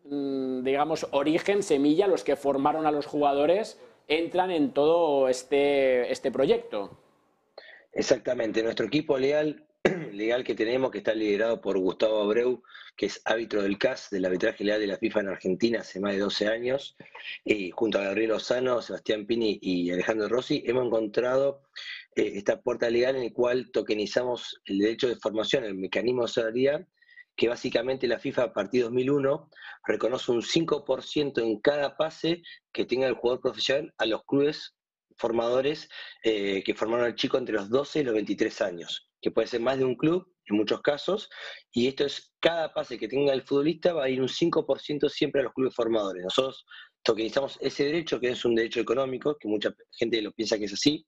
mm, 0.03 0.63
digamos, 0.63 1.07
origen, 1.11 1.63
semilla, 1.63 2.07
los 2.07 2.25
que 2.25 2.35
formaron 2.35 2.85
a 2.85 2.91
los 2.91 3.05
jugadores, 3.05 3.79
entran 4.09 4.51
en 4.51 4.71
todo 4.71 5.29
este, 5.29 6.11
este 6.11 6.29
proyecto. 6.29 6.97
Exactamente, 7.93 8.61
nuestro 8.61 8.87
equipo 8.87 9.17
legal, 9.17 9.64
legal 10.13 10.43
que 10.43 10.55
tenemos, 10.55 10.91
que 10.91 10.99
está 10.99 11.13
liderado 11.13 11.61
por 11.61 11.77
Gustavo 11.77 12.21
Abreu, 12.21 12.63
que 12.95 13.05
es 13.07 13.21
árbitro 13.25 13.61
del 13.61 13.77
CAS, 13.77 14.09
del 14.09 14.25
arbitraje 14.25 14.63
legal 14.63 14.79
de 14.79 14.87
la 14.87 14.97
FIFA 14.97 15.19
en 15.21 15.29
Argentina 15.29 15.79
hace 15.81 15.99
más 15.99 16.13
de 16.13 16.19
12 16.19 16.47
años, 16.47 16.95
y 17.43 17.71
junto 17.71 17.99
a 17.99 18.03
Gabriel 18.03 18.29
Lozano, 18.29 18.81
Sebastián 18.81 19.25
Pini 19.25 19.59
y 19.61 19.91
Alejandro 19.91 20.27
Rossi, 20.27 20.63
hemos 20.65 20.85
encontrado 20.85 21.61
eh, 22.15 22.33
esta 22.35 22.61
puerta 22.61 22.89
legal 22.89 23.15
en 23.15 23.25
la 23.25 23.33
cual 23.33 23.71
tokenizamos 23.71 24.61
el 24.65 24.79
derecho 24.79 25.07
de 25.07 25.17
formación, 25.17 25.63
el 25.63 25.75
mecanismo 25.75 26.23
de 26.23 26.29
salarial, 26.29 26.87
que 27.35 27.49
básicamente 27.49 28.07
la 28.07 28.17
FIFA 28.17 28.43
a 28.43 28.53
partir 28.53 28.81
de 28.81 28.85
2001 28.85 29.49
reconoce 29.85 30.31
un 30.31 30.41
5% 30.41 31.41
en 31.41 31.59
cada 31.59 31.97
pase 31.97 32.41
que 32.71 32.85
tenga 32.85 33.07
el 33.07 33.15
jugador 33.15 33.41
profesional 33.41 33.93
a 33.97 34.05
los 34.05 34.23
clubes 34.23 34.73
formadores 35.17 35.89
eh, 36.23 36.63
que 36.63 36.73
formaron 36.73 37.05
al 37.05 37.15
chico 37.15 37.37
entre 37.37 37.55
los 37.55 37.69
12 37.69 37.99
y 37.99 38.03
los 38.03 38.13
23 38.13 38.61
años, 38.61 39.09
que 39.25 39.31
puede 39.31 39.47
ser 39.47 39.59
más 39.59 39.79
de 39.79 39.85
un 39.85 39.95
club 39.95 40.31
en 40.45 40.55
muchos 40.55 40.81
casos, 40.81 41.27
y 41.71 41.87
esto 41.87 42.05
es 42.05 42.31
cada 42.39 42.71
pase 42.71 42.99
que 42.99 43.07
tenga 43.07 43.33
el 43.33 43.41
futbolista 43.41 43.91
va 43.91 44.03
a 44.03 44.09
ir 44.09 44.21
un 44.21 44.27
5% 44.27 45.09
siempre 45.09 45.41
a 45.41 45.45
los 45.45 45.53
clubes 45.53 45.73
formadores. 45.73 46.23
Nosotros 46.23 46.63
tokenizamos 47.01 47.57
ese 47.59 47.85
derecho, 47.85 48.19
que 48.19 48.29
es 48.29 48.45
un 48.45 48.53
derecho 48.53 48.81
económico, 48.81 49.35
que 49.39 49.47
mucha 49.47 49.73
gente 49.97 50.21
lo 50.21 50.31
piensa 50.31 50.59
que 50.59 50.65
es 50.65 50.73
así, 50.73 51.07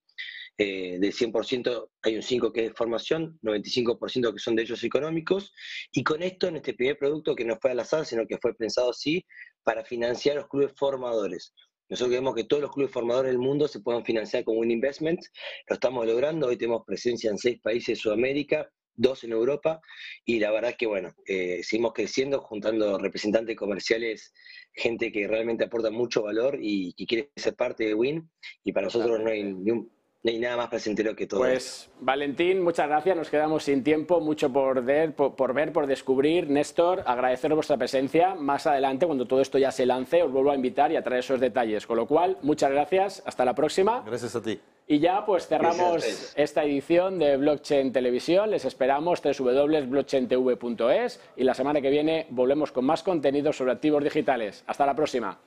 eh, 0.58 0.98
del 1.00 1.14
100% 1.14 1.92
hay 2.02 2.16
un 2.16 2.24
5% 2.24 2.52
que 2.52 2.66
es 2.66 2.74
formación, 2.74 3.38
95% 3.44 4.34
que 4.34 4.40
son 4.40 4.56
derechos 4.56 4.84
económicos, 4.84 5.54
y 5.92 6.04
con 6.04 6.24
esto, 6.24 6.48
en 6.48 6.56
este 6.56 6.74
primer 6.74 6.98
producto 6.98 7.36
que 7.36 7.46
no 7.46 7.56
fue 7.62 7.70
al 7.70 7.80
azar, 7.80 8.04
sino 8.04 8.26
que 8.26 8.40
fue 8.40 8.56
pensado 8.56 8.90
así, 8.90 9.24
para 9.62 9.86
financiar 9.86 10.38
los 10.38 10.48
clubes 10.48 10.74
formadores. 10.76 11.54
Nosotros 11.90 12.12
queremos 12.12 12.36
que 12.36 12.44
todos 12.44 12.62
los 12.62 12.72
clubes 12.72 12.92
formadores 12.92 13.32
del 13.32 13.40
mundo 13.40 13.68
se 13.68 13.80
puedan 13.80 14.04
financiar 14.04 14.44
con 14.44 14.58
un 14.58 14.70
investment. 14.70 15.22
Lo 15.70 15.76
estamos 15.76 16.06
logrando. 16.06 16.48
Hoy 16.48 16.58
tenemos 16.58 16.84
presencia 16.86 17.30
en 17.30 17.38
seis 17.38 17.60
países 17.62 17.88
de 17.88 17.96
Sudamérica, 17.96 18.70
dos 18.94 19.24
en 19.24 19.32
Europa. 19.32 19.80
Y 20.26 20.40
la 20.40 20.52
verdad 20.52 20.72
es 20.72 20.78
que, 20.78 20.88
bueno, 20.88 21.16
eh, 21.26 21.62
seguimos 21.64 21.94
creciendo, 21.94 22.42
juntando 22.42 22.98
representantes 22.98 23.56
comerciales, 23.56 24.34
gente 24.74 25.14
que 25.14 25.28
realmente 25.28 25.64
aporta 25.64 25.90
mucho 25.90 26.24
valor 26.24 26.58
y 26.62 26.94
que 26.94 27.06
quiere 27.06 27.32
ser 27.38 27.56
parte 27.56 27.86
de 27.86 27.94
WIN. 27.94 28.30
Y 28.66 28.74
para 28.74 28.88
nosotros 28.88 29.22
no 29.22 29.30
hay 29.30 29.44
ni 29.44 29.72
un, 29.72 29.90
no 30.24 30.32
hay 30.32 30.40
nada 30.40 30.58
más 30.58 30.70
placentero 30.70 31.16
que 31.16 31.28
todo 31.28 31.42
Pues 31.42 31.90
Valentín, 32.00 32.62
muchas 32.62 32.88
gracias. 32.88 33.16
Nos 33.16 33.30
quedamos 33.30 33.64
sin 33.64 33.84
tiempo, 33.84 34.20
mucho 34.20 34.52
por 34.52 34.84
ver, 34.84 35.16
por, 35.16 35.54
ver, 35.54 35.72
por 35.72 35.88
descubrir. 35.88 36.50
Néstor, 36.50 37.04
agradecer 37.06 37.54
vuestra 37.54 37.78
presencia. 37.78 38.36
Más 38.36 38.68
adelante, 38.68 39.06
cuando 39.06 39.26
todo 39.26 39.42
esto 39.42 39.58
ya 39.58 39.72
se 39.72 39.86
lance, 39.86 40.24
os 40.24 40.32
vuelvo 40.32 40.52
a 40.52 40.56
invitar 40.56 40.92
y 40.92 40.96
a 40.96 41.04
traer 41.04 41.20
esos 41.20 41.40
detalles. 41.40 41.88
Con 41.88 41.98
lo 41.98 42.08
cual, 42.08 42.38
muchas 42.42 42.72
gracias. 42.72 43.24
Hasta 43.26 43.46
la 43.46 43.56
próxima. 43.56 44.04
Gracias 44.06 44.36
a 44.36 44.42
ti. 44.42 44.60
Y 44.90 45.00
ya 45.00 45.26
pues 45.26 45.48
cerramos 45.48 46.34
esta 46.36 46.64
edición 46.64 47.20
de 47.20 47.36
Blockchain 47.38 47.92
Televisión. 47.92 48.52
Les 48.52 48.64
esperamos 48.66 49.22
www.blockchaintv.es 49.22 51.22
y 51.36 51.44
la 51.44 51.54
semana 51.54 51.82
que 51.82 51.90
viene 51.90 52.28
volvemos 52.30 52.72
con 52.72 52.86
más 52.86 53.04
contenido 53.04 53.52
sobre 53.54 53.74
activos 53.74 54.04
digitales. 54.04 54.64
Hasta 54.66 54.86
la 54.86 54.96
próxima. 54.96 55.40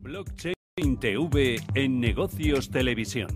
Blockchain 0.00 0.54
TV 1.00 1.60
en 1.74 2.00
Negocios 2.00 2.70
Televisión. 2.70 3.28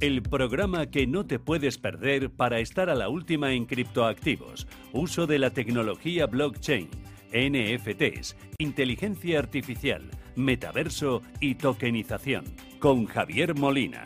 El 0.00 0.22
programa 0.22 0.86
que 0.86 1.06
no 1.06 1.26
te 1.26 1.38
puedes 1.38 1.78
perder 1.78 2.30
para 2.30 2.60
estar 2.60 2.90
a 2.90 2.94
la 2.94 3.08
última 3.08 3.52
en 3.52 3.66
criptoactivos, 3.66 4.66
uso 4.92 5.26
de 5.26 5.38
la 5.38 5.50
tecnología 5.50 6.26
blockchain, 6.26 6.88
NFTs, 7.32 8.36
inteligencia 8.58 9.38
artificial, 9.38 10.10
metaverso 10.36 11.22
y 11.40 11.54
tokenización, 11.54 12.44
con 12.78 13.06
Javier 13.06 13.54
Molina. 13.54 14.04